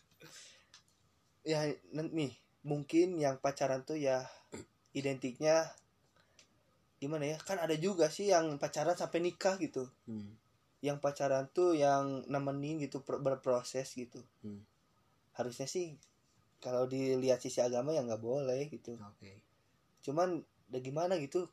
Ya 1.44 1.64
nih 1.92 2.47
mungkin 2.68 3.16
yang 3.16 3.40
pacaran 3.40 3.88
tuh 3.88 3.96
ya 3.96 4.28
identiknya 4.92 5.72
gimana 7.00 7.24
ya? 7.24 7.38
Kan 7.40 7.64
ada 7.64 7.74
juga 7.80 8.12
sih 8.12 8.28
yang 8.28 8.60
pacaran 8.60 9.00
sampai 9.00 9.24
nikah 9.24 9.56
gitu. 9.58 9.88
Hmm. 10.06 10.36
yang 10.78 11.02
pacaran 11.02 11.50
tuh 11.50 11.74
yang 11.74 12.22
nemenin 12.30 12.78
gitu 12.78 13.02
berproses 13.02 13.98
gitu. 13.98 14.22
Hmm. 14.46 14.62
harusnya 15.34 15.66
sih 15.66 15.98
kalau 16.62 16.86
dilihat 16.86 17.42
sisi 17.42 17.62
agama 17.62 17.98
ya 17.98 18.06
nggak 18.06 18.22
boleh 18.22 18.70
gitu. 18.70 18.94
Oke. 19.02 19.42
Cuman 20.06 20.42
udah 20.70 20.82
gimana 20.82 21.18
gitu? 21.18 21.50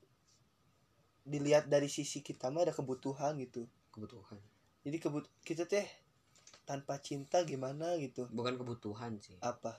Dilihat 1.25 1.73
dari 1.73 1.89
sisi 1.89 2.21
kita 2.21 2.53
mah 2.53 2.69
ada 2.69 2.77
kebutuhan 2.77 3.37
gitu. 3.41 3.65
Kebutuhan. 3.97 4.41
Jadi 4.85 4.97
kebut 5.01 5.25
kita 5.41 5.65
teh 5.65 5.89
tanpa 6.69 7.01
cinta 7.01 7.45
gimana 7.45 7.97
gitu? 7.97 8.29
Bukan 8.29 8.61
kebutuhan 8.61 9.21
sih. 9.21 9.41
Apa 9.41 9.77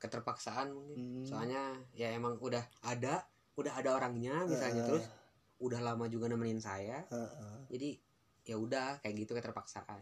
keterpaksaan 0.00 0.72
mungkin. 0.72 0.96
Hmm. 0.96 1.24
soalnya 1.28 1.76
ya 1.92 2.08
emang 2.10 2.40
udah 2.40 2.64
ada 2.82 3.28
udah 3.60 3.72
ada 3.76 3.92
orangnya 3.92 4.48
misalnya. 4.48 4.80
Heeh, 4.82 4.88
terus 4.88 5.04
udah 5.60 5.80
lama 5.84 6.08
juga 6.08 6.32
nemenin 6.32 6.58
saya. 6.58 7.04
Heeh. 7.12 7.68
jadi 7.68 7.88
ya 8.48 8.56
udah 8.56 8.98
kayak 9.04 9.14
gitu 9.20 9.36
keterpaksaan. 9.36 10.00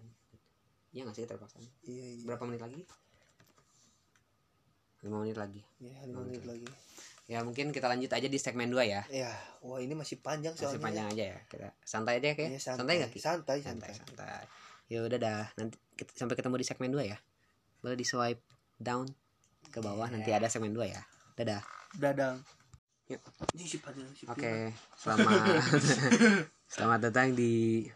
Iya 0.95 1.03
nggak 1.05 1.17
sih 1.19 1.25
keterpaksaan? 1.27 1.67
Iya 1.85 2.05
iya. 2.17 2.25
Berapa 2.25 2.47
menit 2.47 2.63
lagi? 2.63 2.81
Lima 5.03 5.23
menit 5.23 5.37
lagi. 5.39 5.61
Ya 5.83 5.99
lima 6.07 6.23
menit 6.23 6.47
lagi. 6.47 6.67
Ya 7.29 7.45
mungkin 7.45 7.77
kita 7.77 7.93
lanjut 7.93 8.09
aja 8.09 8.25
di 8.25 8.39
segmen 8.41 8.73
2 8.73 8.89
ya. 8.89 9.03
Ya 9.13 9.29
wah 9.61 9.83
ini 9.83 9.93
masih 9.93 10.17
panjang 10.23 10.57
masih 10.57 10.65
soalnya 10.65 10.81
panjang 10.81 11.07
aja 11.13 11.25
ya. 11.37 11.39
Kita 11.51 11.69
santai 11.85 12.23
aja 12.23 12.33
kayak 12.33 12.51
Iya, 12.57 12.61
santai. 12.63 12.95
Nggak 13.03 13.13
Ki? 13.13 13.21
santai 13.21 13.59
santai 13.61 13.91
santai. 13.93 14.17
santai. 14.17 14.45
Ya 14.89 15.05
udah 15.05 15.19
dah. 15.21 15.45
Nanti 15.61 15.77
kita, 15.93 16.17
sampai 16.17 16.35
ketemu 16.41 16.57
di 16.57 16.67
segmen 16.67 16.91
2 16.95 17.05
ya. 17.05 17.19
Boleh 17.85 17.99
di 18.01 18.07
swipe 18.09 18.41
down 18.81 19.07
ke 19.69 19.79
bawah 19.79 20.07
Iya. 20.07 20.15
nanti 20.15 20.31
ada 20.33 20.47
segmen 20.47 20.73
2 20.73 20.85
ya 20.87 21.01
dadah 21.35 21.63
si 23.57 23.81
Oke, 24.27 24.69
selamat 24.95 25.33
selamat 26.73 27.01
datang 27.03 27.33
di 27.33 27.89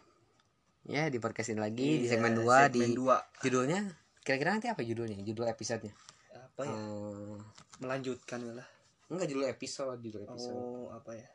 ya 0.82 1.06
di 1.06 1.18
podcast 1.18 1.52
ini 1.52 1.60
lagi 1.60 1.76
di 1.76 1.96
Iya, 2.02 2.16
segmen 2.16 2.32
2 2.34 2.72
di 2.72 2.82
dua. 2.92 3.20
judulnya 3.40 3.92
kira-kira 4.18 4.54
nanti 4.54 4.66
apa 4.66 4.80
judulnya? 4.80 5.20
Judul 5.20 5.46
episodenya? 5.46 5.92
apa 6.32 6.64
ya 6.64 6.72
Eh, 6.72 7.36
melanjutkan 7.78 8.40
lah 8.52 8.68
enggak 9.06 9.28
judul 9.28 9.46
episode, 9.46 10.00
judul 10.00 10.24
episode. 10.24 10.56
oh 10.56 10.88
apa 10.90 11.12
ya 11.12 11.28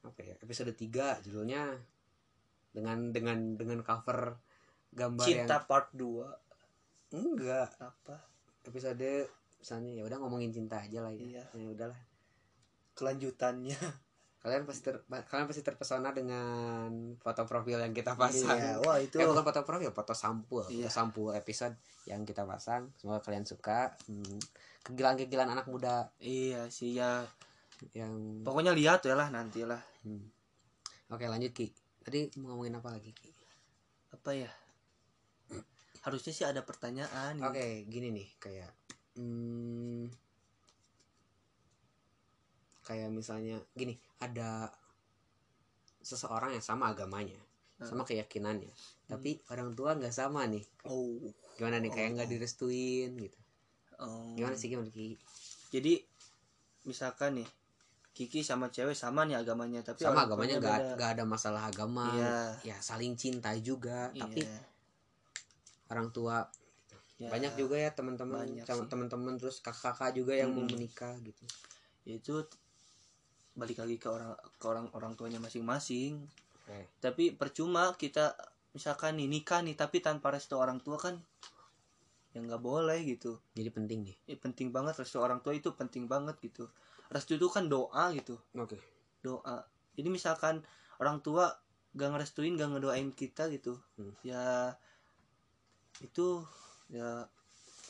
Apa 0.00 0.20
ya? 0.22 0.34
Episode 0.38 0.72
3 0.72 1.20
judulnya 1.20 1.76
dengan 2.70 3.10
dengan 3.10 3.38
dengan 3.54 3.80
cover 3.82 4.40
gambar 4.88 5.20
cinta 5.20 5.60
part 5.60 5.92
2 5.92 6.00
yang 7.10 7.20
enggak 7.28 7.68
apa 7.76 8.24
episode 8.64 9.28
misalnya 9.66 9.90
ya 9.90 10.06
udah 10.06 10.22
ngomongin 10.22 10.54
cinta 10.54 10.78
aja 10.78 11.02
lah 11.02 11.10
ya. 11.10 11.42
Iya. 11.42 11.44
Ya 11.58 11.66
udahlah. 11.66 11.98
kelanjutannya 12.94 13.74
Kalian 14.38 14.62
pasti 14.62 14.86
ter, 14.86 15.02
kalian 15.02 15.50
pasti 15.50 15.66
terpesona 15.66 16.14
dengan 16.14 16.86
foto 17.18 17.42
profil 17.42 17.82
yang 17.82 17.90
kita 17.90 18.14
pasang. 18.14 18.54
iya 18.54 18.78
wah 18.78 18.94
itu 18.94 19.18
Eh 19.18 19.26
bukan 19.26 19.42
foto 19.42 19.66
profil, 19.66 19.90
foto 19.90 20.14
sampul, 20.14 20.62
Iya. 20.70 20.86
foto 20.86 20.90
sampul 20.94 21.28
episode 21.34 21.74
yang 22.06 22.22
kita 22.22 22.46
pasang. 22.46 22.94
Semoga 22.94 23.18
kalian 23.20 23.42
suka. 23.42 23.90
Hmm, 24.06 24.38
kegilaan-kegilaan 24.86 25.50
anak 25.50 25.66
muda 25.66 26.14
iya 26.22 26.70
sih 26.70 26.94
ya 26.94 27.26
yang 27.90 28.46
pokoknya 28.46 28.70
lihat 28.70 29.02
ya 29.02 29.18
lah 29.18 29.34
nanti 29.34 29.66
lah 29.66 29.82
Hmm. 30.06 30.30
Oke, 31.10 31.26
lanjut 31.26 31.50
Ki. 31.50 31.74
Tadi 32.00 32.30
mau 32.38 32.54
ngomongin 32.54 32.78
apa 32.78 32.94
lagi, 32.94 33.10
Ki? 33.10 33.34
apa 34.14 34.30
ya 34.30 34.50
harusnya 36.02 36.30
sih 36.30 36.46
ada 36.46 36.62
pertanyaan 36.62 37.34
Oke, 37.42 37.82
gini 37.84 38.14
nih, 38.14 38.30
kayak 38.38 38.70
hmm, 39.16 40.06
kayak 42.80 43.10
misalnya 43.10 43.58
gini, 43.72 43.98
ada 44.18 44.70
seseorang 46.00 46.54
yang 46.54 46.62
sama 46.62 46.94
agamanya, 46.94 47.36
Hmm. 47.76 47.84
sama 47.84 48.02
keyakinannya, 48.04 48.70
tapi 49.04 49.36
orang 49.50 49.74
tua 49.74 49.92
nggak 49.92 50.14
sama 50.14 50.46
nih. 50.46 50.64
oh 50.86 51.18
Gimana 51.58 51.76
nih, 51.76 51.90
kayak 51.90 52.10
nggak 52.14 52.28
Oh. 52.28 52.32
direstuin 52.32 53.10
gitu. 53.18 53.38
oh. 53.98 54.32
Gimana 54.32 54.54
sih 54.54 54.68
gimana 54.68 54.88
Ki? 54.88 55.16
jadi 55.68 55.98
misalkan 56.84 57.42
nih 57.42 57.48
Kiki 58.16 58.40
sama 58.40 58.72
cewek 58.72 58.96
sama 58.96 59.28
nih 59.28 59.36
agamanya 59.36 59.82
tapi 59.82 60.00
sama 60.00 60.24
agamanya 60.24 60.56
nggak 60.56 60.96
nggak 60.96 61.10
ada 61.18 61.24
masalah 61.26 61.68
agama 61.68 62.08
Iya. 62.16 62.36
ya 62.64 62.76
saling 62.80 63.12
cinta 63.12 63.52
juga 63.58 64.08
tapi 64.14 64.40
Iya. 64.40 64.56
orang 65.90 66.08
tua 66.08 66.48
Ya, 67.16 67.32
banyak 67.32 67.56
juga 67.56 67.80
ya 67.80 67.90
teman-teman 67.96 68.44
teman-teman 68.68 69.40
terus 69.40 69.64
kakak-kakak 69.64 70.20
juga 70.20 70.36
yang 70.36 70.52
mau 70.52 70.68
Hmm. 70.68 70.76
menikah 70.76 71.16
gitu. 71.24 71.44
Ya 72.04 72.20
itu 72.20 72.44
balik 73.56 73.80
lagi 73.80 73.96
ke 73.96 74.08
orang 74.12 74.36
ke 74.36 74.66
orang 74.68 74.86
orang 74.92 75.12
tuanya 75.16 75.40
masing-masing. 75.40 76.28
Oke. 76.66 76.82
tapi 76.98 77.30
percuma 77.30 77.94
kita 77.94 78.34
misalkan 78.74 79.22
nih 79.22 79.30
nikah 79.30 79.62
nih 79.62 79.78
tapi 79.78 80.02
tanpa 80.02 80.34
restu 80.34 80.58
orang 80.58 80.82
tua 80.82 80.98
kan 80.98 81.14
ya 82.36 82.44
nggak 82.44 82.60
boleh 82.60 83.00
gitu. 83.06 83.40
Jadi 83.56 83.70
penting 83.72 83.98
nih. 84.04 84.16
Ya, 84.28 84.36
penting 84.36 84.68
banget 84.68 85.00
restu 85.00 85.16
orang 85.22 85.40
tua 85.40 85.56
itu 85.56 85.72
penting 85.72 86.04
banget 86.04 86.36
gitu. 86.44 86.68
Restu 87.08 87.40
itu 87.40 87.48
kan 87.48 87.70
doa 87.70 88.12
gitu. 88.12 88.36
Oke. 88.58 88.76
Doa. 89.24 89.64
Jadi 89.96 90.08
misalkan 90.12 90.60
orang 91.00 91.24
tua 91.24 91.48
gak 91.96 92.12
ngerestuin 92.12 92.60
gak 92.60 92.76
ngedoain 92.76 93.08
kita 93.16 93.48
gitu. 93.48 93.80
Hmm. 93.96 94.12
ya 94.20 94.76
itu 96.04 96.44
ya 96.90 97.26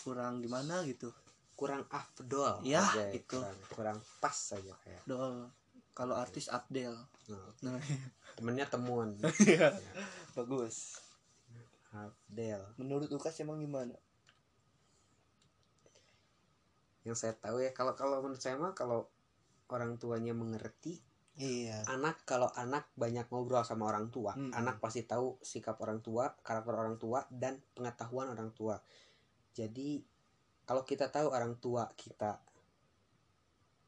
kurang 0.05 0.41
gimana 0.41 0.83
gitu. 0.87 1.13
Kurang 1.57 1.89
afdol 1.89 2.61
Ya, 2.63 2.85
aja, 2.85 3.09
itu. 3.17 3.41
kurang, 3.41 3.57
kurang 3.73 3.99
pas 4.21 4.37
saja 4.37 4.77
kayak. 4.85 5.03
Dol 5.09 5.49
kalau 5.97 6.13
artis 6.13 6.53
Abdel. 6.53 6.93
Nah, 7.65 7.81
temennya 8.37 8.69
temuan. 8.69 9.17
Iya. 9.49 9.73
Bagus. 10.37 11.01
Abdel. 11.97 12.61
Menurut 12.77 13.09
Lukas 13.09 13.41
emang 13.41 13.57
gimana? 13.57 13.97
Yang 17.09 17.17
saya 17.25 17.35
tahu 17.39 17.65
ya 17.65 17.73
kalau 17.73 17.97
kalau 17.97 18.21
menurut 18.21 18.43
saya 18.43 18.61
mah 18.61 18.77
kalau 18.77 19.09
orang 19.73 19.97
tuanya 19.97 20.37
mengerti 20.37 21.01
iya 21.37 21.85
anak 21.93 22.25
kalau 22.25 22.49
anak 22.57 22.89
banyak 22.97 23.29
ngobrol 23.29 23.61
sama 23.63 23.93
orang 23.93 24.09
tua 24.09 24.33
Mm-mm. 24.37 24.57
anak 24.57 24.81
pasti 24.81 25.05
tahu 25.05 25.37
sikap 25.45 25.77
orang 25.85 26.01
tua 26.01 26.33
karakter 26.41 26.73
orang 26.73 26.97
tua 26.97 27.25
dan 27.29 27.61
pengetahuan 27.77 28.33
orang 28.33 28.51
tua 28.57 28.81
jadi 29.53 30.01
kalau 30.67 30.83
kita 30.83 31.13
tahu 31.13 31.29
orang 31.31 31.61
tua 31.61 31.93
kita 31.95 32.41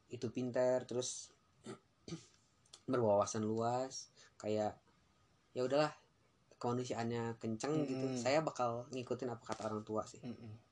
itu 0.09 0.29
pintar 0.29 0.85
terus 0.85 1.33
berwawasan 2.91 3.45
luas 3.45 4.09
kayak 4.37 4.77
ya 5.53 5.61
udahlah 5.65 5.93
kondisiannya 6.59 7.39
kenceng 7.41 7.87
gitu 7.87 8.05
Mm-mm. 8.05 8.19
saya 8.19 8.45
bakal 8.45 8.85
ngikutin 8.93 9.31
apa 9.31 9.43
kata 9.53 9.73
orang 9.73 9.81
tua 9.81 10.05
sih 10.05 10.21
Mm-mm. 10.21 10.69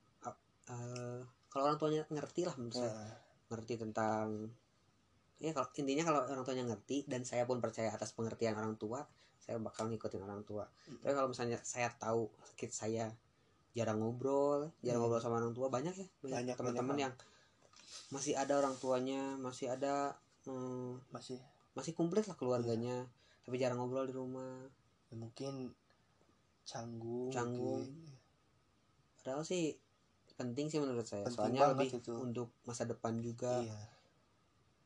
Eh, 0.68 1.22
kalau 1.48 1.72
orang 1.72 1.80
tuanya 1.80 2.04
ngerti 2.12 2.44
lah 2.44 2.52
menurut 2.60 2.76
saya 2.76 2.92
Nah, 2.92 3.16
ngerti 3.48 3.80
tentang 3.80 4.52
ya 5.38 5.54
kalau 5.54 5.70
intinya 5.76 6.04
kalau 6.04 6.20
orang 6.26 6.42
tuanya 6.42 6.66
ngerti 6.66 7.06
dan 7.06 7.22
saya 7.22 7.46
pun 7.46 7.62
percaya 7.62 7.90
atas 7.90 8.12
pengertian 8.12 8.54
orang 8.54 8.74
tua 8.76 9.06
saya 9.38 9.58
bakal 9.58 9.88
ngikutin 9.88 10.22
orang 10.22 10.42
tua 10.44 10.66
Mm. 10.90 11.00
tapi 11.00 11.14
kalau 11.14 11.30
misalnya 11.30 11.58
saya 11.62 11.88
tahu 11.94 12.26
kid 12.56 12.72
saya 12.72 13.14
jarang 13.72 14.02
ngobrol 14.02 14.74
jarang 14.82 14.98
Hmm. 14.98 15.08
ngobrol 15.08 15.22
sama 15.22 15.38
orang 15.38 15.54
tua 15.54 15.70
banyak 15.70 15.94
ya 15.94 16.08
banyak, 16.18 16.34
Banyak, 16.34 16.56
teman-teman 16.58 16.98
yang 17.00 17.14
masih 18.10 18.34
ada 18.34 18.58
orang 18.58 18.74
tuanya 18.76 19.38
masih 19.38 19.70
ada 19.70 20.18
hmm, 20.44 20.98
masih 21.10 21.38
masih 21.74 21.94
komplit 21.94 22.26
lah 22.26 22.34
keluarganya 22.34 23.06
tapi 23.46 23.56
jarang 23.56 23.78
ngobrol 23.78 24.04
di 24.04 24.12
rumah 24.12 24.66
ya 25.08 25.16
mungkin 25.16 25.72
canggung 26.64 27.30
Canggung. 27.30 27.86
mungkin. 27.86 28.18
padahal 29.18 29.44
sih 29.44 29.78
penting 30.34 30.68
sih 30.68 30.78
menurut 30.78 31.06
saya 31.06 31.24
Penting 31.24 31.38
soalnya 31.56 31.72
lebih 31.72 31.90
itu. 31.96 32.14
untuk 32.14 32.50
masa 32.64 32.84
depan 32.84 33.18
juga 33.18 33.62
iya 33.62 33.78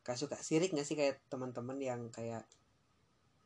kayak 0.02 0.18
suka 0.18 0.36
sirik 0.38 0.70
nggak 0.70 0.86
sih 0.86 0.94
kayak 0.94 1.22
teman-teman 1.30 1.78
yang 1.78 2.00
kayak 2.10 2.42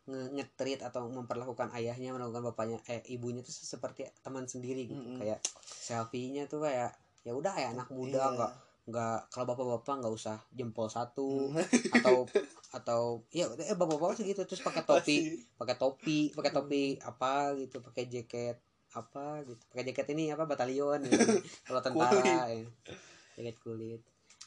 nge 0.06 0.30
ngetrit 0.38 0.80
atau 0.86 1.10
memperlakukan 1.10 1.74
ayahnya 1.74 2.14
melakukan 2.14 2.46
bapaknya 2.46 2.78
eh 2.86 3.02
ibunya 3.10 3.42
tuh 3.42 3.50
seperti 3.50 4.06
teman 4.22 4.46
sendiri 4.46 4.86
gitu 4.86 5.02
Mm-mm. 5.02 5.18
kayak 5.18 5.42
selfie-nya 5.66 6.46
tuh 6.46 6.62
kayak 6.62 6.94
ya 7.26 7.34
udah 7.34 7.54
ya 7.58 7.74
anak 7.74 7.90
muda 7.90 8.22
Iya. 8.22 8.34
nggak 8.38 8.52
nggak 8.86 9.18
kalau 9.34 9.46
bapak-bapak 9.50 9.94
nggak 9.98 10.14
usah 10.14 10.38
jempol 10.54 10.86
satu 10.86 11.50
Mm. 11.50 11.58
atau 11.98 12.22
atau 12.70 13.02
ya 13.34 13.50
eh 13.58 13.74
bapak-bapak 13.74 14.14
sih 14.14 14.30
gitu 14.30 14.46
terus 14.46 14.62
pakai 14.62 14.86
topi 14.86 15.42
pakai 15.58 15.74
topi 15.74 16.30
pakai 16.30 16.52
topi 16.54 16.82
apa 17.02 17.58
gitu 17.58 17.82
pakai 17.82 18.06
jaket 18.06 18.62
apa 18.94 19.42
gitu 19.42 19.58
pakai 19.74 19.84
jaket 19.90 20.06
ini 20.14 20.30
apa 20.30 20.46
batalion 20.46 21.02
gitu. 21.02 21.18
kalau 21.66 21.82
tentara 21.82 22.46
ya. 22.46 22.62
jaket 23.34 23.56
kulit 23.58 24.00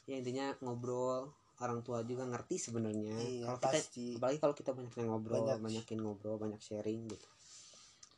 ya 0.08 0.16
intinya 0.16 0.56
ngobrol 0.64 1.36
orang 1.60 1.84
tua 1.84 2.02
juga 2.08 2.24
ngerti 2.24 2.56
sebenarnya. 2.56 3.16
Iya 3.20 3.46
kalau 3.52 3.60
kita 3.60 3.70
pasti. 3.76 4.06
apalagi 4.16 4.40
kalau 4.40 4.56
kita 4.56 4.72
banyak 4.72 4.94
ngobrol 5.04 5.44
Banyak. 5.44 5.58
banyakin 5.60 6.00
ngobrol 6.00 6.36
banyak 6.40 6.62
sharing 6.64 7.08
gitu. 7.12 7.28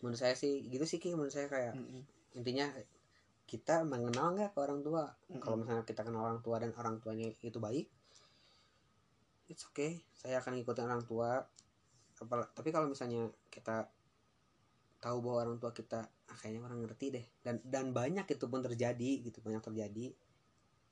Menurut 0.06 0.20
saya 0.22 0.34
sih 0.38 0.62
gitu 0.70 0.86
sih 0.86 1.02
Ki. 1.02 1.14
Menurut 1.18 1.34
saya 1.34 1.50
kayak 1.50 1.74
Mm-mm. 1.74 2.02
intinya 2.38 2.70
kita 3.50 3.84
mengenal 3.84 4.38
nggak 4.38 4.54
ke 4.54 4.60
orang 4.62 4.80
tua? 4.86 5.10
Mm-mm. 5.30 5.42
kalau 5.42 5.58
misalnya 5.58 5.84
kita 5.84 6.02
kenal 6.06 6.22
orang 6.24 6.39
tua 6.46 6.62
dan 6.62 6.72
orang 6.78 7.02
tuanya 7.02 7.28
itu 7.42 7.58
baik 7.58 7.89
it's 9.52 9.68
okay. 9.68 10.00
Saya 10.16 10.39
akan 10.39 10.56
ngikutin 10.56 10.88
orang 10.88 11.04
tua. 11.04 11.44
Apal- 12.24 12.48
tapi 12.56 12.72
kalau 12.72 12.88
misalnya 12.88 13.28
kita 13.52 13.92
tahu 15.04 15.18
bahwa 15.20 15.38
orang 15.44 15.58
tua 15.60 15.76
kita 15.76 16.08
ah, 16.08 16.38
kayaknya 16.39 16.64
orang 16.64 16.88
ngerti 16.88 17.06
deh. 17.12 17.26
Dan 17.44 17.60
dan 17.68 17.92
banyak 17.92 18.24
itu 18.24 18.46
pun 18.48 18.64
terjadi 18.64 19.12
gitu 19.28 19.44
banyak 19.44 19.60
terjadi 19.60 20.16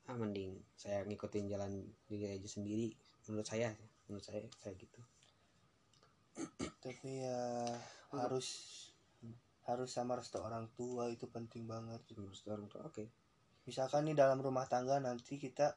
ah 0.08 0.16
mending 0.16 0.56
saya 0.74 1.04
ngikutin 1.06 1.50
jalan 1.50 1.72
diri 2.08 2.32
aja 2.32 2.48
sendiri 2.48 2.94
menurut 3.28 3.46
saya 3.46 3.74
menurut 4.08 4.24
saya 4.24 4.42
kayak 4.62 4.76
gitu. 4.80 5.00
Tapi 6.80 7.22
ya 7.22 7.76
harus 8.16 8.48
harus 9.68 9.90
sama 9.92 10.18
restu 10.18 10.40
orang 10.42 10.66
tua 10.74 11.06
itu 11.12 11.28
penting 11.30 11.68
banget. 11.68 12.00
Menurut 12.16 12.40
orang 12.48 12.66
tua 12.66 12.82
oke. 12.88 13.04
Misalkan 13.68 14.08
nih 14.08 14.16
dalam 14.18 14.40
rumah 14.42 14.66
tangga 14.66 14.98
nanti 14.98 15.36
kita 15.38 15.76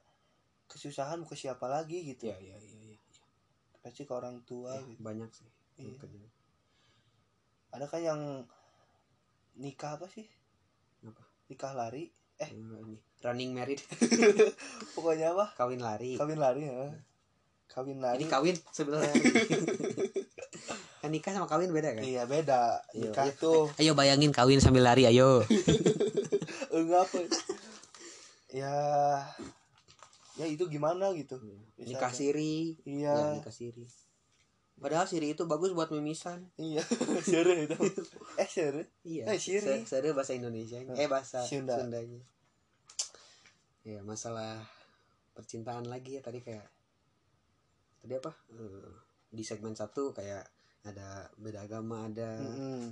kesusahan 0.65 1.21
mau 1.21 1.29
ke 1.29 1.35
siapa 1.37 1.67
lagi 1.69 2.01
gitu. 2.15 2.31
Ya 2.31 2.39
ya 2.39 2.57
ya 2.57 2.79
ya, 2.89 2.97
pasti 3.85 4.07
ke 4.07 4.13
orang 4.15 4.41
tua 4.47 4.79
Ya, 4.79 4.87
gitu. 4.87 5.01
banyak 5.03 5.29
sih 5.29 5.49
Iya. 5.77 5.99
Ada 7.73 7.85
kan 7.89 8.01
yang 8.01 8.21
nikah 9.57 9.97
apa 9.97 10.05
sih? 10.09 10.25
Apa? 11.05 11.21
nikah 11.51 11.75
lari 11.75 12.09
Eh, 12.41 12.49
ini 12.53 12.97
running 13.21 13.51
married. 13.53 13.81
Pokoknya 14.95 15.33
apa? 15.35 15.45
Kawin 15.57 15.81
lari. 15.81 16.17
Kawin 16.17 16.39
lari 16.39 16.65
ya. 16.65 16.89
Kawin 17.69 17.99
lari. 18.01 18.23
Ini 18.23 18.27
kawin 18.29 18.55
sebenarnya. 18.73 19.13
Kan 21.03 21.11
nikah 21.11 21.35
sama 21.35 21.51
kawin 21.51 21.75
beda 21.75 21.99
kan? 21.99 22.03
Iya 22.03 22.23
beda. 22.23 22.79
Iya, 22.95 23.11
nikah 23.11 23.27
iya. 23.27 23.35
tuh 23.35 23.67
ayo 23.75 23.91
bayangin 23.91 24.31
kawin 24.31 24.63
sambil 24.63 24.87
lari 24.87 25.03
ayo. 25.03 25.43
Enggak 26.71 27.03
apa 27.03 27.17
ya? 28.55 28.77
Ya 30.39 30.45
itu 30.47 30.63
gimana 30.71 31.11
gitu? 31.11 31.43
Nikah 31.75 32.15
siri. 32.15 32.79
Iya. 32.87 33.19
Ya 33.19 33.35
nikah 33.35 33.51
siri 33.51 33.83
padahal 34.79 35.05
siri 35.05 35.31
itu 35.37 35.45
bagus 35.45 35.71
buat 35.71 35.93
mimisan. 35.93 36.49
Iya. 36.57 36.81
Seru 37.29 37.53
itu. 37.53 37.77
Eh 38.35 38.49
seru 38.49 38.81
iya. 39.05 39.29
Eh, 39.29 39.39
siri. 39.39 39.85
Seri 39.85 40.11
bahasa 40.11 40.33
Indonesia. 40.33 40.81
Eh 40.81 41.07
bahasa 41.07 41.45
Sunda. 41.45 41.77
Sundanya. 41.77 42.21
Ya 43.83 43.99
masalah 44.01 44.63
percintaan 45.35 45.85
lagi 45.89 46.17
ya 46.17 46.21
tadi 46.23 46.39
kayak 46.41 46.65
tadi 48.03 48.13
apa? 48.17 48.31
Eh, 48.53 48.91
di 49.33 49.43
segmen 49.45 49.75
satu 49.77 50.13
kayak 50.13 50.45
ada 50.83 51.31
beda 51.39 51.63
agama 51.63 52.11
ada 52.11 52.43
Mm-mm. 52.43 52.91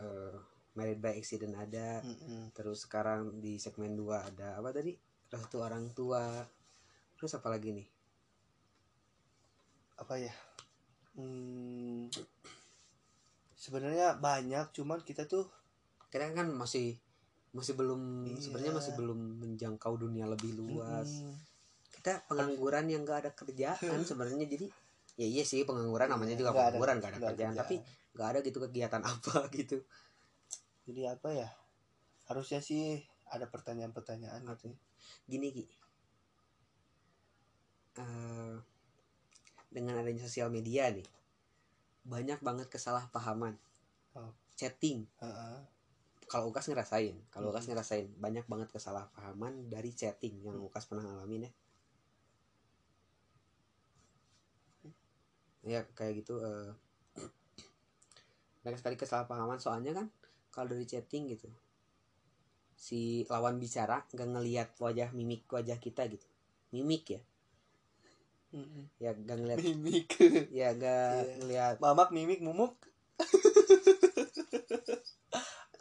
eh, 0.00 0.36
married 0.72 1.04
by 1.04 1.12
accident 1.14 1.52
ada 1.52 2.00
Mm-mm. 2.00 2.48
terus 2.56 2.88
sekarang 2.88 3.44
di 3.44 3.60
segmen 3.60 3.92
2 3.92 4.30
ada 4.34 4.56
apa 4.56 4.72
tadi? 4.72 4.96
Restu 5.28 5.60
orang 5.60 5.90
tua. 5.92 6.46
Terus 7.18 7.34
apa 7.36 7.48
lagi 7.50 7.74
nih? 7.74 7.88
Apa 9.94 10.18
ya 10.18 10.34
hmm, 11.14 12.10
sebenarnya 13.54 14.18
banyak 14.18 14.70
cuman 14.74 15.00
kita 15.00 15.24
tuh 15.24 15.48
kita 16.12 16.30
kan 16.30 16.46
masih 16.52 16.94
masih 17.54 17.74
belum 17.78 18.26
Iya. 18.26 18.38
sebenarnya 18.42 18.74
masih 18.74 18.92
belum 18.98 19.18
menjangkau 19.40 19.94
dunia 19.94 20.26
lebih 20.26 20.58
luas. 20.58 21.22
Mm, 21.22 21.34
kita 21.94 22.12
pengangguran 22.26 22.90
yang 22.90 23.06
gak 23.06 23.24
ada 23.26 23.30
kerjaan 23.32 23.78
sebenarnya 24.10 24.46
jadi 24.46 24.66
ya 25.14 25.26
iya 25.30 25.44
sih 25.46 25.62
pengangguran 25.62 26.10
namanya 26.10 26.34
juga 26.34 26.50
ada- 26.50 26.74
pengangguran 26.74 26.96
gak 26.98 27.10
ada 27.14 27.16
nggak 27.16 27.18
ada 27.22 27.30
kerjaan 27.30 27.54
tapi 27.54 27.74
gak 28.14 28.28
ada 28.34 28.38
gitu 28.42 28.58
kegiatan 28.58 29.02
apa 29.14 29.36
gitu. 29.54 29.78
Jadi 30.84 31.02
apa 31.06 31.28
ya 31.32 31.48
harusnya 32.26 32.58
sih 32.60 32.98
ada 33.30 33.46
pertanyaan-pertanyaan 33.46 34.42
gitu 34.44 34.74
gini 35.30 35.48
ki. 35.54 35.64
Eh, 37.94 38.54
dengan 39.74 39.98
adanya 39.98 40.22
sosial 40.22 40.48
media 40.54 40.86
nih. 40.94 41.04
Banyak 42.06 42.38
banget 42.46 42.70
kesalahpahaman. 42.70 43.58
Oh. 44.14 44.30
chatting. 44.54 45.02
Heeh. 45.18 45.58
kalau 46.24 46.48
Ukas 46.48 46.66
ngerasain 46.72 47.12
kalau 47.28 47.52
Ukas 47.52 47.68
Hmm. 47.68 47.76
ngerasain 47.76 48.08
banyak 48.16 48.48
banget 48.48 48.72
kesalahpahaman 48.72 49.68
dari 49.68 49.92
chatting 49.92 50.40
yang 50.40 50.56
Ukas 50.56 50.88
pernah 50.88 51.04
ngalamin 51.04 51.46
ya. 51.46 51.52
Ya 55.64 55.80
kayak 55.92 56.24
gitu 56.24 56.40
eh. 56.40 56.72
Banyak 58.64 58.80
sekali 58.80 58.96
kesalahpahaman 58.96 59.60
soalnya 59.60 59.92
kan 59.92 60.06
kalau 60.48 60.72
dari 60.72 60.88
chatting 60.88 61.28
gitu 61.28 61.50
si 62.74 63.24
lawan 63.28 63.56
bicara 63.60 64.04
nggak 64.12 64.28
ngelihat 64.28 64.68
wajah 64.80 65.12
mimik 65.12 65.44
wajah 65.52 65.76
kita 65.76 66.08
gitu. 66.08 66.24
Mimik 66.72 67.04
ya 67.10 67.20
Mm-mm. 68.54 68.86
ya 69.02 69.10
nggak 69.10 69.36
ngelihat 69.36 69.58
mimik 69.60 70.08
ya 70.54 70.68
nggak 70.72 71.10
Iya. 71.18 71.34
ngelihat 71.42 71.76
mamak 71.82 72.14
mimik 72.14 72.38
mumuk 72.38 72.78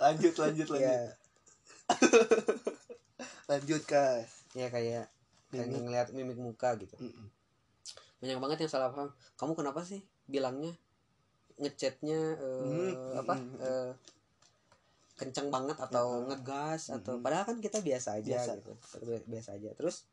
lanjut 0.02 0.34
lanjut 0.42 0.68
lanjut 0.68 0.82
ya 0.82 0.98
lanjut 3.48 3.84
kas 3.92 4.30
ya 4.58 4.68
kayak 4.70 5.06
kayak 5.54 5.68
Mimik. 5.70 5.82
ngelihat 5.86 6.08
mimik 6.12 6.40
muka 6.42 6.74
gitu 6.82 6.98
Mm-mm. 6.98 7.30
banyak 8.20 8.40
banget 8.42 8.58
yang 8.66 8.72
salah 8.72 8.90
paham 8.90 9.14
kamu 9.38 9.54
kenapa 9.54 9.86
sih 9.86 10.02
bilangnya 10.26 10.74
ngechatnya 11.62 12.20
eh, 12.42 12.58
Hmm, 12.66 13.22
apa 13.22 13.36
eh, 13.62 13.92
kenceng 15.14 15.54
banget 15.54 15.78
atau 15.78 16.26
Ya. 16.26 16.34
ngegas 16.34 16.90
atau 16.90 17.14
Hmm. 17.16 17.22
padahal 17.22 17.46
kan 17.46 17.58
kita 17.62 17.86
biasa 17.86 18.18
aja 18.18 18.42
Biasa. 18.42 18.52
gitu 18.58 18.74
Bi- 19.06 19.26
biasa 19.30 19.50
aja 19.54 19.70
terus 19.78 20.10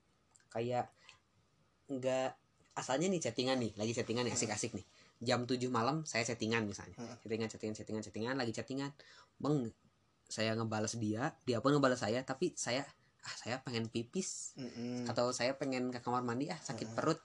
kayak 0.52 0.92
nggak 1.88 2.36
asalnya 2.74 3.10
nih 3.10 3.20
chattingan 3.20 3.58
nih 3.58 3.72
lagi 3.76 3.92
chattingan 3.92 4.24
nih 4.26 4.34
asik-asik 4.34 4.72
nih. 4.74 4.86
Jam 5.20 5.44
7 5.44 5.68
malam 5.68 6.02
saya 6.04 6.24
chattingan 6.24 6.64
misalnya. 6.64 6.96
Hmm. 6.96 7.16
chattingan 7.20 7.48
chattingan 7.48 7.74
chattingan 7.76 8.02
chattingan 8.02 8.34
lagi 8.38 8.52
chattingan. 8.54 8.90
Bang 9.36 9.68
saya 10.30 10.54
ngebales 10.54 10.94
dia 10.96 11.34
dia 11.42 11.58
pun 11.58 11.74
ngebales 11.74 11.98
saya 11.98 12.22
tapi 12.22 12.54
saya 12.54 12.86
ah 13.20 13.34
saya 13.36 13.60
pengen 13.60 13.90
pipis. 13.90 14.56
Mm-mm. 14.56 15.04
atau 15.04 15.28
saya 15.30 15.52
pengen 15.58 15.92
ke 15.92 16.00
kamar 16.00 16.24
mandi 16.24 16.48
ah 16.48 16.56
sakit 16.56 16.88
Heeh. 16.88 16.96
perut. 16.96 17.20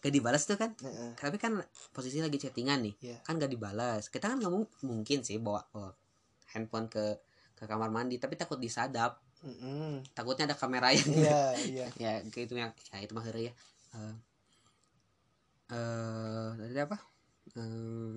Gak 0.00 0.12
dibalas 0.12 0.44
tuh 0.44 0.56
kan? 0.56 0.72
Tapi 1.12 1.36
kan 1.36 1.60
posisi 1.92 2.20
lagi 2.20 2.36
chattingan 2.36 2.80
nih. 2.84 2.94
Iya. 3.00 3.16
kan 3.24 3.36
gak 3.36 3.48
dibalas 3.48 4.08
kita 4.08 4.28
kan 4.28 4.40
nggak 4.40 4.52
mung- 4.52 4.72
mungkin 4.82 5.20
sih 5.20 5.36
bawa, 5.36 5.64
bawa 5.72 5.92
handphone 6.52 6.88
ke 6.88 7.20
ke 7.54 7.64
kamar 7.64 7.88
mandi 7.88 8.16
tapi 8.16 8.36
takut 8.36 8.56
disadap. 8.56 9.20
Mm-mm. 9.40 10.04
takutnya 10.12 10.44
ada 10.44 10.56
kamera 10.56 10.92
yang 10.92 11.08
iya 11.16 11.40
iya. 11.72 11.86
Ya 11.96 12.12
kayak 12.28 12.44
itu 12.44 12.54
yang 12.60 12.76
ya 12.92 12.96
itu 13.00 13.12
maksudnya 13.16 13.48
ya 13.48 13.52
eh 15.70 16.48
tadi 16.58 16.78
apa? 16.82 16.98
Eh, 17.56 18.14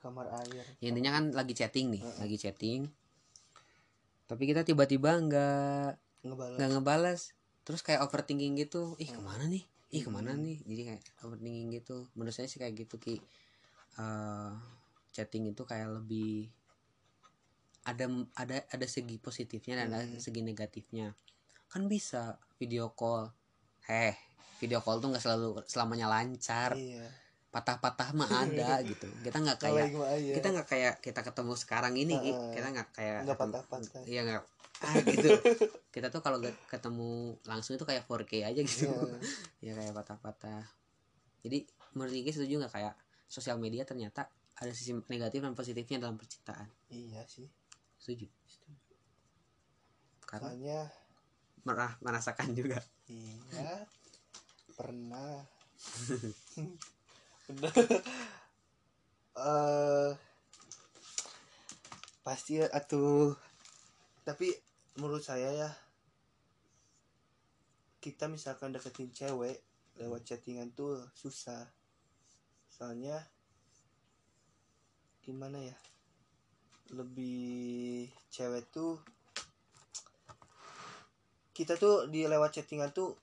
kamar 0.00 0.26
air. 0.44 0.64
ya 0.82 0.86
intinya 0.90 1.14
kan 1.20 1.24
lagi 1.32 1.54
chatting 1.56 1.86
nih 1.94 2.02
Heeh. 2.02 2.18
lagi 2.20 2.36
chatting. 2.40 2.80
Tapi 4.28 4.42
kita 4.48 4.64
tiba-tiba 4.64 5.16
nggak 5.20 5.88
ngebalas 6.24 6.56
nggak 6.58 6.70
ngebalas 6.76 7.20
terus 7.62 7.80
kayak 7.84 8.02
overthinking 8.04 8.58
gitu. 8.58 8.96
Ih 8.98 9.10
ke 9.12 9.20
mana 9.22 9.44
nih? 9.46 9.64
Ih 9.92 10.02
ke 10.02 10.10
mana 10.10 10.32
Hmm. 10.34 10.42
nih? 10.42 10.58
Jadi 10.66 10.82
kayak 10.88 11.02
overthinking 11.24 11.68
gitu. 11.78 11.96
Menurut 12.16 12.34
saya 12.34 12.48
sih 12.48 12.58
kayak 12.58 12.74
gitu 12.86 12.96
ki. 12.98 13.16
Eh, 14.00 14.52
chatting 15.12 15.52
itu 15.52 15.62
kayak 15.68 15.92
lebih 16.00 16.48
ada 17.82 18.06
ada 18.38 18.56
ada 18.70 18.86
segi 18.86 19.18
positifnya 19.18 19.74
dan 19.84 19.90
ada 19.94 20.06
Hmm. 20.06 20.22
segi 20.22 20.40
negatifnya. 20.42 21.12
Kan 21.68 21.86
bisa 21.90 22.38
video 22.58 22.90
call. 22.94 23.30
Heh 23.86 24.14
video 24.62 24.78
call 24.78 25.02
tuh 25.02 25.10
nggak 25.10 25.24
selalu 25.26 25.58
selamanya 25.66 26.06
lancar. 26.06 26.78
Iya. 26.78 27.10
Patah-patah 27.50 28.14
mah 28.14 28.30
ada 28.46 28.78
gitu. 28.86 29.10
Kita 29.26 29.42
nggak 29.42 29.58
kayak 29.58 29.86
iya. 30.22 30.34
kita 30.38 30.46
nggak 30.54 30.68
kayak 30.70 30.94
kita 31.02 31.20
ketemu 31.26 31.52
sekarang 31.58 31.94
ini. 31.98 32.14
Heeh. 32.14 32.54
kita 32.54 32.66
nggak 32.70 32.88
kayak 32.94 33.20
nggak 33.26 33.38
patah-patah. 33.42 34.02
iya 34.06 34.22
nggak 34.22 34.42
ah 34.86 34.94
gitu. 35.02 35.30
Kita 35.90 36.06
tuh 36.14 36.22
kalau 36.22 36.38
ketemu 36.70 37.38
langsung 37.42 37.74
itu 37.74 37.82
kayak 37.82 38.06
4K 38.06 38.32
aja 38.46 38.60
gitu. 38.62 38.86
Iya. 38.86 39.18
ya 39.66 39.72
kayak 39.82 39.92
patah-patah. 39.98 40.62
Jadi 41.42 41.66
menurut 41.98 42.14
Iki 42.14 42.30
setuju 42.30 42.62
nggak 42.62 42.72
kayak 42.78 42.94
sosial 43.26 43.58
media 43.58 43.82
ternyata 43.82 44.30
ada 44.62 44.70
sisi 44.70 44.94
negatif 45.10 45.42
dan 45.42 45.58
positifnya 45.58 45.98
dalam 45.98 46.14
percintaan? 46.14 46.70
Iya 46.86 47.26
sih. 47.26 47.50
Setuju? 47.98 48.30
Karena 50.22 50.54
soalnya 50.54 50.80
pernah 51.66 51.90
merasakan 51.98 52.54
juga. 52.54 52.78
Iya 53.10 53.90
pernah. 54.82 55.38
Eh 59.32 60.12
pasti 62.20 62.60
atuh. 62.60 63.32
Tapi 64.28 64.52
menurut 65.00 65.24
saya 65.24 65.50
ya 65.50 65.70
kita 68.04 68.28
misalkan 68.28 68.76
deketin 68.76 69.08
cewek 69.08 69.64
lewat 69.96 70.22
chattingan 70.28 70.70
tuh 70.76 71.00
susah. 71.16 71.64
Soalnya 72.68 73.24
gimana 75.24 75.64
ya 75.64 75.76
lebih 76.92 78.12
cewek 78.28 78.68
tuh 78.68 79.00
kita 81.56 81.80
tuh 81.80 82.10
di 82.10 82.28
lewat 82.28 82.52
chattingan 82.58 82.92
tuh 82.92 83.16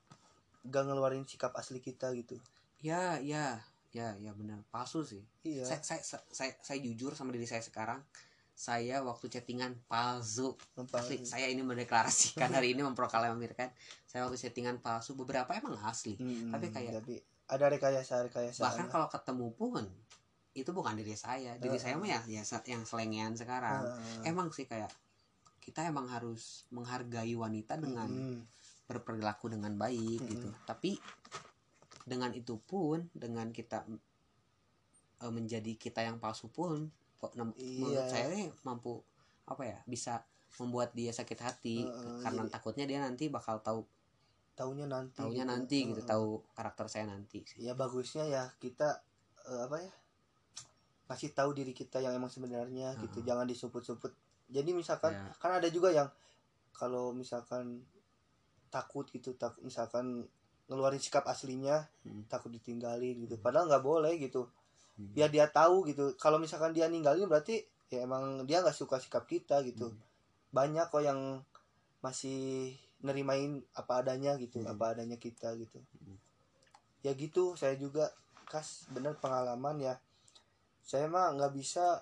gak 0.68 0.84
ngeluarin 0.88 1.24
sikap 1.24 1.56
asli 1.56 1.80
kita 1.80 2.12
gitu. 2.16 2.36
Ya 2.84 3.20
ya 3.24 3.60
ya 3.96 4.16
ya 4.20 4.32
benar. 4.36 4.62
Palsu 4.70 5.02
sih. 5.08 5.24
Iya. 5.44 5.66
Saya, 5.66 5.82
saya, 5.82 6.02
saya, 6.04 6.24
saya, 6.32 6.52
saya 6.62 6.80
jujur 6.84 7.16
sama 7.16 7.32
diri 7.32 7.48
saya 7.48 7.64
sekarang 7.64 8.04
saya 8.60 9.00
waktu 9.00 9.32
chattingan 9.32 9.80
palsu. 9.88 10.52
Asli 10.92 11.24
saya 11.24 11.48
ini 11.48 11.64
mendeklarasikan 11.64 12.52
hari 12.52 12.76
ini 12.76 12.84
memproklamirkan. 12.84 13.72
Saya 14.04 14.28
waktu 14.28 14.36
chattingan 14.36 14.84
palsu 14.84 15.16
beberapa 15.16 15.56
emang 15.56 15.80
asli. 15.88 16.20
Mm-mm, 16.20 16.52
tapi 16.52 16.68
kayak- 16.68 17.00
tapi 17.00 17.24
ada 17.50 17.66
rekayasa 17.72 18.28
rekayasa 18.30 18.62
bahkan 18.62 18.92
kalau 18.92 19.08
ketemu 19.08 19.48
pun 19.56 19.88
itu 20.54 20.70
bukan 20.76 21.00
diri 21.00 21.16
saya. 21.16 21.56
Diri 21.56 21.80
Heeh. 21.80 21.82
saya 21.82 21.96
mah 21.96 22.10
ya, 22.12 22.20
ya 22.28 22.44
yang 22.68 22.84
selengean 22.84 23.34
sekarang. 23.40 23.88
Emang 24.28 24.52
sih 24.52 24.68
kayak 24.68 24.92
kita 25.64 25.88
emang 25.88 26.12
harus 26.12 26.68
menghargai 26.74 27.32
wanita 27.40 27.80
dengan 27.80 28.10
berperilaku 28.90 29.48
dengan 29.48 29.78
baik 29.78 30.20
Mm-mm. 30.20 30.32
gitu 30.32 30.50
tapi 30.66 30.98
dengan 32.04 32.34
itu 32.34 32.58
pun 32.60 33.06
dengan 33.14 33.50
kita 33.50 33.86
eh, 35.20 35.30
menjadi 35.30 35.76
kita 35.76 36.02
yang 36.02 36.18
palsu 36.18 36.50
pun 36.50 36.90
kok 37.16 37.36
nem- 37.36 37.54
menurut 37.54 38.02
Iya. 38.02 38.10
saya 38.10 38.26
ini 38.32 38.50
mampu 38.64 38.98
apa 39.46 39.64
ya 39.64 39.78
bisa 39.86 40.24
membuat 40.58 40.90
dia 40.92 41.12
sakit 41.12 41.40
hati 41.40 41.84
Heeh, 41.84 42.20
karena 42.20 42.42
jadi- 42.44 42.52
takutnya 42.52 42.86
dia 42.86 43.00
nanti 43.00 43.30
bakal 43.30 43.60
tahu 43.60 43.86
taunya 44.56 44.84
nanti 44.86 45.16
taunya 45.16 45.44
gitu. 45.44 45.52
nanti 45.52 45.78
gitu 45.86 46.02
Heeh. 46.02 46.10
tahu 46.10 46.28
karakter 46.52 46.86
saya 46.88 47.06
nanti 47.08 47.46
ya 47.56 47.72
bagusnya 47.74 48.26
ya 48.26 48.44
kita 48.58 49.06
eh, 49.46 49.62
apa 49.64 49.78
ya 49.80 49.92
kasih 51.06 51.32
tahu 51.32 51.54
diri 51.54 51.72
kita 51.72 51.98
yang 51.98 52.14
emang 52.14 52.30
sebenarnya 52.30 52.98
gitu 52.98 53.20
Heeh. 53.20 53.28
jangan 53.28 53.46
disumput-sumput 53.46 54.12
jadi 54.50 54.70
misalkan 54.72 55.14
Ya. 55.14 55.30
kan 55.38 55.52
ada 55.54 55.70
juga 55.70 55.92
yang 55.92 56.10
kalau 56.72 57.12
misalkan 57.12 57.84
takut 58.70 59.06
gitu 59.10 59.34
tak 59.36 59.58
misalkan 59.62 60.26
ngeluarin 60.70 61.02
sikap 61.02 61.26
aslinya 61.26 61.90
Hmm. 62.06 62.24
takut 62.30 62.54
ditinggalin 62.54 63.26
gitu 63.26 63.36
padahal 63.42 63.66
nggak 63.68 63.84
boleh 63.84 64.14
gitu 64.22 64.46
Hmm. 64.96 65.12
biar 65.16 65.30
dia 65.34 65.50
tahu 65.50 65.88
gitu 65.90 66.14
kalau 66.16 66.38
misalkan 66.38 66.72
dia 66.72 66.86
ninggalin 66.86 67.26
berarti 67.26 67.66
ya 67.90 68.06
emang 68.06 68.46
dia 68.46 68.62
nggak 68.62 68.78
suka 68.78 69.02
sikap 69.02 69.26
kita 69.26 69.66
gitu 69.66 69.90
Hmm. 69.90 70.00
banyak 70.54 70.86
kok 70.90 71.02
yang 71.02 71.42
masih 72.00 72.74
nerimain 73.02 73.64
apa 73.74 74.06
adanya 74.06 74.38
gitu 74.38 74.62
Hmm. 74.62 74.72
apa 74.72 74.94
adanya 74.94 75.18
kita 75.18 75.58
gitu 75.58 75.82
Hmm. 76.00 76.18
ya 77.02 77.16
gitu 77.18 77.58
saya 77.58 77.74
juga 77.80 78.14
kas 78.46 78.86
bener 78.94 79.18
pengalaman 79.18 79.78
ya 79.82 79.96
saya 80.86 81.06
mah 81.10 81.34
nggak 81.34 81.54
bisa 81.54 82.02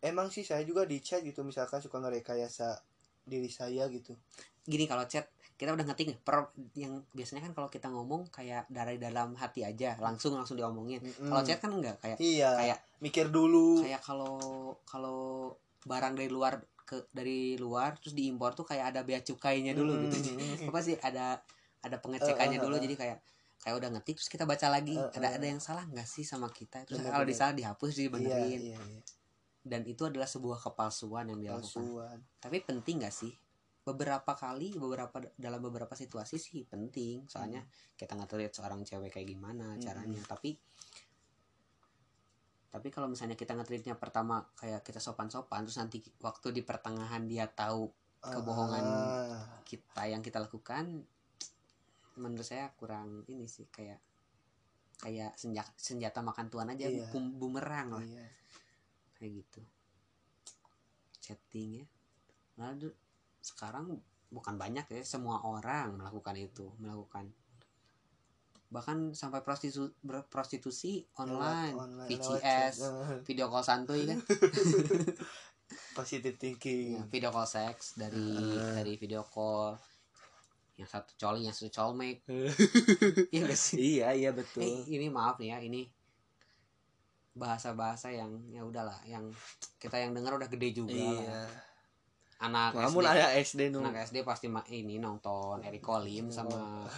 emang 0.00 0.28
sih 0.32 0.42
saya 0.42 0.64
juga 0.64 0.84
di 0.88 0.98
chat 1.00 1.20
gitu 1.22 1.44
misalkan 1.44 1.80
suka 1.80 2.00
ngerekayasa 2.00 2.78
diri 3.24 3.48
saya 3.52 3.86
gitu 3.92 4.16
gini 4.64 4.84
kalau 4.84 5.04
chat 5.06 5.28
kita 5.60 5.76
udah 5.76 5.84
ngetik 5.84 6.08
nih, 6.08 6.18
per 6.24 6.48
yang 6.72 7.04
biasanya 7.12 7.44
kan 7.44 7.52
kalau 7.52 7.68
kita 7.68 7.92
ngomong 7.92 8.32
kayak 8.32 8.64
dari 8.72 8.96
dalam 8.96 9.36
hati 9.36 9.60
aja 9.60 9.92
langsung 10.00 10.32
langsung 10.32 10.56
diomongin. 10.56 11.04
Kalau 11.04 11.44
chat 11.44 11.60
kan 11.60 11.68
enggak 11.76 12.00
kayak 12.00 12.16
iya 12.16 12.56
kayak 12.56 12.78
mikir 13.04 13.28
dulu. 13.28 13.84
kayak 13.84 14.00
kalau 14.00 14.40
kalau 14.88 15.52
barang 15.84 16.16
dari 16.16 16.32
luar 16.32 16.64
ke 16.88 17.04
dari 17.12 17.60
luar 17.60 18.00
terus 18.00 18.16
diimpor 18.16 18.56
tuh 18.56 18.64
kayak 18.64 18.96
ada 18.96 19.04
bea 19.04 19.20
cukainya 19.20 19.76
dulu 19.76 20.00
gitu. 20.08 20.32
Hmm. 20.32 20.68
apa 20.72 20.80
sih? 20.80 20.96
Ada 20.96 21.44
ada 21.84 21.96
pengecekannya 22.00 22.56
Eh, 22.56 22.60
eh, 22.60 22.64
dulu. 22.64 22.74
eh. 22.80 22.82
jadi 22.88 22.94
kayak 22.96 23.18
kayak 23.60 23.74
udah 23.76 23.88
ngetik 23.92 24.16
terus 24.16 24.32
kita 24.32 24.48
baca 24.48 24.64
lagi. 24.72 24.96
Eh, 24.96 25.12
ada 25.20 25.28
eh. 25.28 25.36
ada 25.36 25.44
yang 25.44 25.60
salah 25.60 25.84
nggak 25.84 26.08
sih 26.08 26.24
sama 26.24 26.48
kita? 26.48 26.88
Terus 26.88 27.04
Bener, 27.04 27.12
kalau 27.12 27.26
disalah 27.28 27.52
dihapus 27.52 27.92
iya, 27.92 28.00
dibenerin. 28.08 28.60
iya, 28.64 28.80
iya. 28.80 29.00
dan 29.60 29.84
itu 29.84 30.08
adalah 30.08 30.24
sebuah 30.24 30.56
kepalsuan 30.56 31.28
yang 31.28 31.38
dilakukan. 31.44 31.68
Palsuan 31.68 32.18
tapi 32.40 32.64
penting 32.64 33.04
gak 33.04 33.12
sih 33.12 33.28
beberapa 33.90 34.32
kali 34.32 34.74
beberapa 34.74 35.18
dalam 35.34 35.60
beberapa 35.60 35.92
situasi 35.92 36.36
sih 36.36 36.62
penting. 36.64 37.26
Soalnya 37.26 37.66
kita 37.94 38.14
nggak 38.14 38.28
tahu 38.28 38.38
lihat 38.40 38.54
seorang 38.54 38.80
cewek 38.80 39.10
kayak 39.10 39.28
gimana 39.28 39.74
Hmm. 39.74 39.82
caranya. 39.82 40.22
Tapi 40.24 40.54
tapi 42.70 42.86
kalau 42.88 43.10
misalnya 43.10 43.34
kita 43.34 43.58
ngetritnya 43.58 43.98
pertama 43.98 44.46
kayak 44.54 44.86
kita 44.86 45.02
sopan-sopan 45.02 45.66
terus 45.66 45.74
nanti 45.76 45.98
waktu 46.22 46.54
di 46.54 46.62
pertengahan 46.62 47.26
dia 47.26 47.50
tahu 47.50 47.90
Kebohongan. 48.20 48.84
Ah, 48.84 49.58
kita 49.64 50.04
yang 50.04 50.20
kita 50.20 50.38
lakukan 50.38 51.02
menurut 52.14 52.44
saya 52.44 52.68
kurang 52.76 53.24
ini 53.26 53.48
sih 53.48 53.64
kayak 53.66 53.96
kayak 55.00 55.32
senjata 55.34 55.72
senjata 55.74 56.20
makan 56.20 56.46
tuan 56.46 56.68
aja 56.68 56.84
bum- 57.08 57.40
bumerang 57.40 57.96
lah. 57.96 58.04
Iya. 58.04 58.28
kayak 59.16 59.32
gitu. 59.40 59.60
Chatting 61.18 61.80
ya. 61.80 61.86
Nah 62.56 62.72
du- 62.72 62.96
sekarang 63.40 64.00
bukan 64.30 64.54
banyak 64.54 64.86
ya 64.86 65.02
semua 65.02 65.42
orang 65.42 65.98
melakukan 65.98 66.38
itu 66.38 66.70
melakukan. 66.78 67.28
Bahkan 68.70 69.18
sampai 69.18 69.42
prostitu 69.42 69.90
prostitusi 70.30 71.02
online, 71.18 71.74
Lewat 71.74 71.84
online, 71.90 72.08
VCS 72.08 72.74
lewat 72.86 73.20
video 73.26 73.46
call 73.50 73.66
santuy 73.66 74.06
kan? 74.06 74.18
Positive 75.98 76.38
thinking. 76.38 77.02
Ya, 77.02 77.02
video 77.10 77.30
call 77.34 77.50
seks 77.50 77.98
dari 77.98 78.14
Heeh. 78.14 78.78
dari 78.78 78.94
video 78.94 79.26
call. 79.26 79.74
Yang 80.78 80.96
satu 80.96 81.12
coli 81.18 81.44
yang 81.44 81.52
satu 81.52 81.68
colmek 81.76 82.24
iya 83.34 83.40
gak 83.44 83.58
sih? 83.58 84.00
Iya 84.00 84.08
iya 84.16 84.30
betul. 84.32 84.64
Eh, 84.64 84.86
ini 84.88 85.12
maaf 85.12 85.36
nih 85.36 85.52
ya 85.52 85.58
ini 85.60 85.84
bahasa-bahasa 87.36 88.10
yang 88.10 88.32
ya 88.48 88.64
udahlah 88.64 88.96
yang 89.04 89.28
kita 89.76 90.00
yang 90.00 90.16
dengar 90.16 90.40
udah 90.40 90.48
gede 90.48 90.80
juga 90.80 90.96
lah. 90.96 91.50
Iya 92.40 92.48
anak 92.48 92.72
namun 92.72 93.04
SD 93.04 93.12
ada 93.12 93.26
SD 93.36 93.60
nu. 93.68 93.84
Anak 93.84 94.08
SD 94.08 94.24
pasti 94.24 94.48
ma- 94.48 94.64
ini 94.66 94.96
nonton 94.96 95.60
Eric 95.60 95.84
Kolim 95.84 96.32
sama 96.32 96.88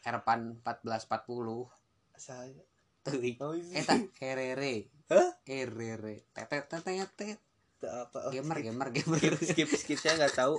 Erpan 0.00 0.56
1440 0.64 1.68
saya. 2.16 2.64
Iya 3.04 3.48
Eta 3.72 3.94
RR 4.18 4.60
Hah? 5.08 5.28
RR 5.44 6.02
tetet 6.32 6.64
tetet 6.66 7.08
tetet. 7.12 7.38
Tak 7.78 8.10
apa. 8.10 8.32
Gamer 8.32 8.58
gamer 8.60 8.88
gamer. 8.90 9.20
Skip 9.38 9.68
skip 9.70 9.96
saya 9.96 10.16
nggak 10.18 10.34
tahu. 10.34 10.56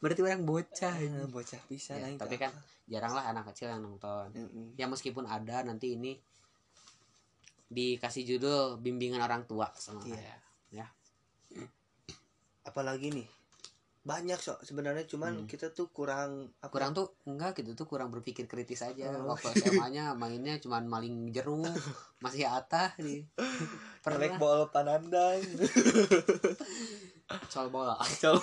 Berarti 0.00 0.20
orang 0.20 0.42
bocah. 0.42 0.96
Ah, 0.96 1.28
bocah 1.28 1.60
bisa 1.68 1.92
Ya, 1.94 2.08
tapi 2.16 2.36
kan 2.36 2.48
jarang 2.84 3.12
lah 3.12 3.24
anak 3.26 3.52
kecil 3.52 3.68
yang 3.68 3.80
nonton. 3.80 4.32
Mm-mm. 4.32 4.72
ya 4.74 4.84
meskipun 4.84 5.24
ada 5.24 5.60
nanti 5.60 5.96
ini 5.96 6.16
dikasih 7.66 8.24
judul 8.26 8.76
bimbingan 8.78 9.20
orang 9.20 9.44
tua 9.44 9.68
sama 9.74 10.00
Iya. 10.04 10.14
saya. 10.14 10.24
ya 10.24 10.36
apalagi 12.64 13.12
nih 13.12 13.28
banyak 14.02 14.36
so 14.36 14.60
sebenarnya 14.60 15.04
cuman 15.04 15.32
Hmm. 15.34 15.48
kita 15.48 15.72
tuh 15.72 15.88
kurang 15.88 16.52
apa 16.58 16.68
kurang 16.68 16.92
tuh 16.92 17.16
enggak 17.24 17.56
gitu 17.56 17.72
tuh 17.72 17.86
kurang 17.86 18.08
berpikir 18.08 18.44
kritis 18.44 18.82
aja. 18.82 19.08
Oh. 19.14 19.32
waktu 19.32 19.56
SMA-nya 19.56 20.12
mainnya 20.12 20.58
cuman 20.58 20.84
maling 20.84 21.30
jeruk 21.30 21.64
masih 22.20 22.44
atah 22.44 22.92
Melek 23.00 23.24
pernah. 24.04 24.36
bol 24.36 24.60
panandang. 24.68 25.40
Col 27.48 27.68
bola. 27.68 27.96
Col 28.20 28.36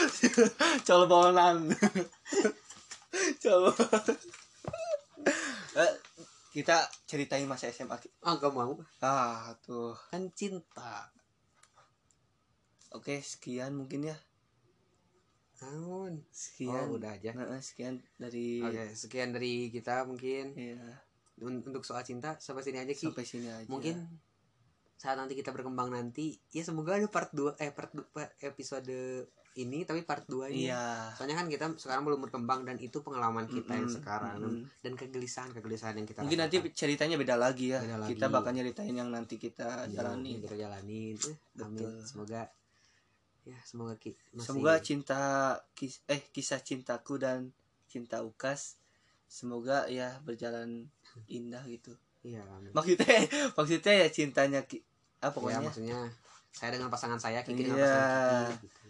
col 0.86 1.02
bolan 1.04 1.68
col 3.36 3.62
Eh, 5.74 5.92
kita 6.50 6.76
ceritain 7.04 7.44
masa 7.44 7.68
SMA 7.68 7.98
ah 8.22 8.34
gak 8.34 8.48
mau. 8.48 8.78
Ah 9.00 9.52
tuh. 9.60 9.92
Kan 10.08 10.32
cinta 10.32 11.10
oke 12.94 13.18
sekian 13.20 13.74
mungkin 13.74 14.06
ya. 14.06 14.16
Namun 15.60 16.20
sekian. 16.28 16.90
Oh, 16.90 16.98
udah 16.98 17.14
aja. 17.14 17.30
Nah, 17.32 17.58
sekian 17.58 18.02
dari 18.16 18.60
oke 18.60 18.84
sekian 18.92 19.30
dari 19.30 19.70
kita 19.70 20.04
mungkin. 20.04 20.52
Iya, 20.54 20.78
Un- 21.40 21.62
untuk 21.62 21.82
soal 21.82 22.02
cinta 22.02 22.38
sampai 22.38 22.62
sini 22.62 22.78
aja 22.78 22.92
Ki. 22.92 23.10
Sampai 23.10 23.24
sini 23.24 23.48
aja. 23.48 23.66
Mungkin 23.66 23.96
saat 24.94 25.18
nanti 25.18 25.34
kita 25.34 25.50
berkembang 25.50 25.90
nanti 25.90 26.38
ya 26.48 26.62
semoga 26.62 26.96
ada 26.96 27.04
part 27.06 27.28
2 27.30 27.58
eh 27.58 27.68
part 27.70 27.92
du- 27.92 28.06
part 28.08 28.30
episode 28.40 28.88
ini 29.54 29.84
tapi 29.84 30.00
part 30.02 30.24
2 30.24 30.48
nya 30.48 30.56
iya. 30.56 30.84
Soalnya 31.12 31.36
kan 31.36 31.46
kita 31.46 31.66
sekarang 31.76 32.02
belum 32.02 32.24
berkembang 32.24 32.64
dan 32.64 32.80
itu 32.80 32.98
pengalaman 32.98 33.44
kita 33.44 33.70
yang 33.70 33.84
Mm-mm, 33.84 33.96
sekarang 34.00 34.38
mm-mm. 34.40 34.64
dan 34.80 34.92
kegelisahan 34.94 35.52
kegelisahan 35.52 35.94
yang 35.94 36.08
kita 36.08 36.24
mungkin 36.24 36.40
nanti 36.40 36.56
rasakan. 36.58 36.74
ceritanya 36.74 37.16
beda 37.16 37.36
lagi 37.36 37.70
ya. 37.70 37.78
Beda 37.78 37.98
lagi. 38.00 38.10
kita 38.16 38.26
bakal 38.28 38.50
nyeritain 38.50 38.94
yang 38.94 39.10
nanti 39.10 39.34
kita 39.36 39.86
Iya, 39.86 40.00
jalani 40.00 40.30
kita 40.40 40.56
jalanin. 40.56 41.14
Eh, 41.20 41.36
amin. 41.60 41.90
Semoga 42.00 42.40
ya 43.44 43.58
semoga 43.62 43.94
ki 43.96 44.16
masih 44.30 44.40
semoga 44.42 44.74
cinta 44.80 45.20
kis 45.72 46.00
eh 46.06 46.20
kisah 46.26 46.58
cintaku 46.58 47.16
dan 47.16 47.52
cinta 47.84 48.20
ukas 48.20 48.80
semoga 49.24 49.84
ya 49.86 50.16
berjalan 50.20 50.88
indah 51.30 51.60
gitu. 51.64 51.92
Iya 52.20 52.40
amin. 52.50 52.72
Maksudnya 52.72 53.04
maksudnya 53.56 53.92
ya 53.94 54.08
cintanya 54.08 54.60
ki 54.62 54.80
ah 55.20 55.28
ya 55.28 55.28
pokoknya. 55.30 55.60
maksudnya 55.60 55.98
saya 56.50 56.70
dengan 56.70 56.88
pasangan 56.88 57.18
saya 57.18 57.40
Kiki 57.40 57.60
dengan 57.62 57.76
Iya. 57.76 57.88
pasangan 57.88 58.48
Kiki 58.50 58.66
gitu. 58.66 58.80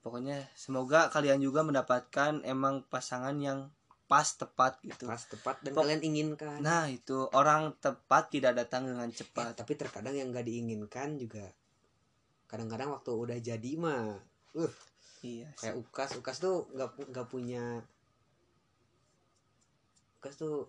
pokoknya 0.00 0.36
semoga 0.54 1.08
kalian 1.08 1.38
juga 1.38 1.60
mendapatkan 1.60 2.40
emang 2.42 2.84
pasangan 2.86 3.36
yang 3.36 3.68
pas 4.04 4.26
tepat 4.26 4.80
gitu. 4.82 5.06
Pas 5.06 5.22
tepat 5.22 5.62
dan 5.62 5.70
Pok- 5.70 5.86
kalian 5.86 6.02
inginkan. 6.02 6.58
Nah 6.58 6.88
itu 6.88 7.30
orang 7.30 7.76
tepat 7.78 8.26
tidak 8.28 8.58
datang 8.58 8.88
dengan 8.88 9.06
Eh, 9.06 9.14
cepat. 9.14 9.54
tapi 9.54 9.78
terkadang 9.78 10.12
yang 10.12 10.28
gak 10.30 10.42
diinginkan 10.42 11.14
juga 11.14 11.46
kadang-kadang 12.50 12.90
waktu 12.90 13.10
udah 13.14 13.38
jadi 13.38 13.70
mah 13.78 14.18
uh 14.58 14.72
iya 15.22 15.46
kayak 15.54 15.78
ukas 15.78 16.18
ukas 16.18 16.42
tuh 16.42 16.66
nggak 16.74 17.14
nggak 17.14 17.26
punya 17.30 17.78
ukas 20.18 20.34
tuh 20.34 20.66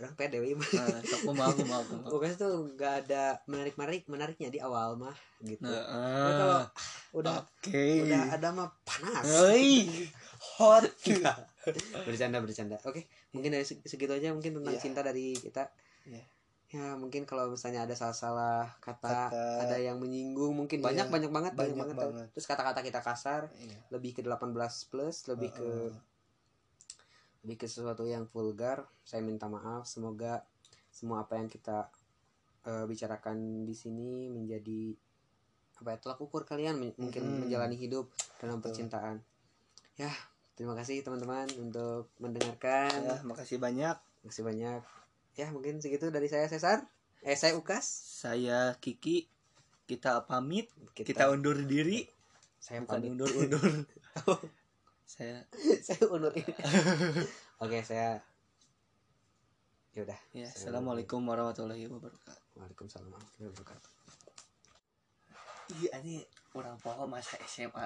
orang 0.00 0.16
pede 0.16 0.40
we. 0.40 0.56
nah, 0.56 0.96
sok 1.04 1.28
kumaha 1.28 1.52
kumaha 1.52 1.84
kumaha 1.84 2.08
pokoknya 2.08 2.36
tuh 2.40 2.72
nggak 2.72 2.94
ada 3.04 3.36
menarik 3.44 3.76
menarik 3.76 4.02
menariknya 4.08 4.48
di 4.48 4.56
awal 4.56 4.96
mah 4.96 5.12
gitu. 5.44 5.60
Nah, 5.60 5.76
Tapi 5.84 6.32
kalau 6.40 6.56
ah, 6.56 6.64
udah 7.12 7.32
oke. 7.44 7.84
udah 8.08 8.22
ada 8.32 8.48
mah 8.48 8.68
panas. 8.80 9.24
Hei, 9.28 9.92
hot. 10.56 10.88
Bercanda 12.08 12.40
bercanda. 12.40 12.80
Oke 12.88 13.12
mungkin 13.36 13.52
dari 13.52 13.68
seg- 13.68 13.84
segitu 13.84 14.08
aja 14.16 14.32
mungkin 14.32 14.56
tentang 14.56 14.72
Iya. 14.72 14.80
cinta 14.80 15.04
dari 15.04 15.36
kita. 15.36 15.68
Iya. 16.08 16.24
Ya 16.70 16.94
mungkin 16.94 17.26
kalau 17.26 17.50
misalnya 17.50 17.82
ada 17.82 17.98
salah-salah 17.98 18.70
kata, 18.78 19.26
Kata. 19.26 19.44
ada 19.66 19.76
yang 19.76 19.98
menyinggung 19.98 20.54
mungkin 20.54 20.78
Iya, 20.78 20.86
banyak 20.86 21.06
banyak 21.10 21.30
banget 21.30 21.52
banyak, 21.52 21.74
banyak 21.74 21.78
banget, 21.82 21.96
banget. 21.98 22.26
terus 22.30 22.46
kata-kata 22.46 22.80
kita 22.80 23.00
kasar 23.02 23.50
Iya. 23.58 23.78
lebih 23.90 24.14
ke 24.14 24.22
18 24.22 24.54
plus 24.86 25.26
lebih 25.26 25.50
ke 25.50 25.66
Heeh. 25.66 25.90
lebih 27.42 27.56
ke 27.56 27.66
sesuatu 27.66 28.04
yang 28.04 28.22
vulgar 28.24 28.86
saya 29.02 29.18
minta 29.18 29.50
maaf 29.50 29.82
semoga 29.84 30.46
semua 30.88 31.26
apa 31.26 31.34
yang 31.36 31.48
kita 31.48 31.90
eh, 32.62 32.84
bicarakan 32.84 33.64
di 33.64 33.72
sini 33.72 34.28
menjadi 34.28 34.94
apa 35.80 35.88
ya 35.90 35.98
tolak 35.98 36.20
ukur 36.20 36.44
kalian 36.44 36.76
men- 36.76 36.94
mungkin 36.94 37.24
menjalani 37.40 37.74
hidup 37.74 38.12
dalam 38.36 38.60
Betul. 38.60 38.70
percintaan 38.70 39.16
ya 39.96 40.12
terima 40.52 40.76
kasih 40.76 41.00
teman-teman 41.00 41.48
untuk 41.56 42.12
mendengarkan 42.20 42.92
ya 43.00 43.18
makasih 43.24 43.58
banyak 43.58 43.96
Terima 44.20 44.28
kasih 44.28 44.44
banyak 44.44 44.80
ya 45.40 45.48
mungkin 45.48 45.80
segitu 45.80 46.12
dari 46.12 46.28
saya 46.28 46.44
Cesar. 46.52 46.84
Eh 47.24 47.32
saya 47.32 47.56
Ukas. 47.56 47.88
Saya 48.20 48.76
Kiki. 48.76 49.24
Kita 49.88 50.28
pamit. 50.28 50.68
Kita, 50.92 51.08
kita 51.08 51.24
undur 51.32 51.56
diri. 51.64 52.04
Saya 52.60 52.84
bukan 52.84 53.00
pamit. 53.00 53.10
undur 53.16 53.30
undur. 53.40 53.64
Saya 55.10 55.42
saya 55.82 56.06
undur 56.06 56.30
ini 56.38 56.54
oke 57.66 57.82
saya 57.82 58.22
ya 59.90 60.06
udah 60.06 60.20
ya 60.30 60.46
assalamualaikum 60.46 61.18
warahmatullahi 61.26 61.90
wabarakatuh. 61.90 62.38
Waalaikumsalam 62.54 63.10
warahmatullahi 63.10 63.50
wabarakatuh. 63.50 63.90
Iya 65.82 65.90
ini 66.06 66.22
orang 66.54 66.78
pohon 66.78 67.10
masa 67.10 67.42
SMA 67.42 67.74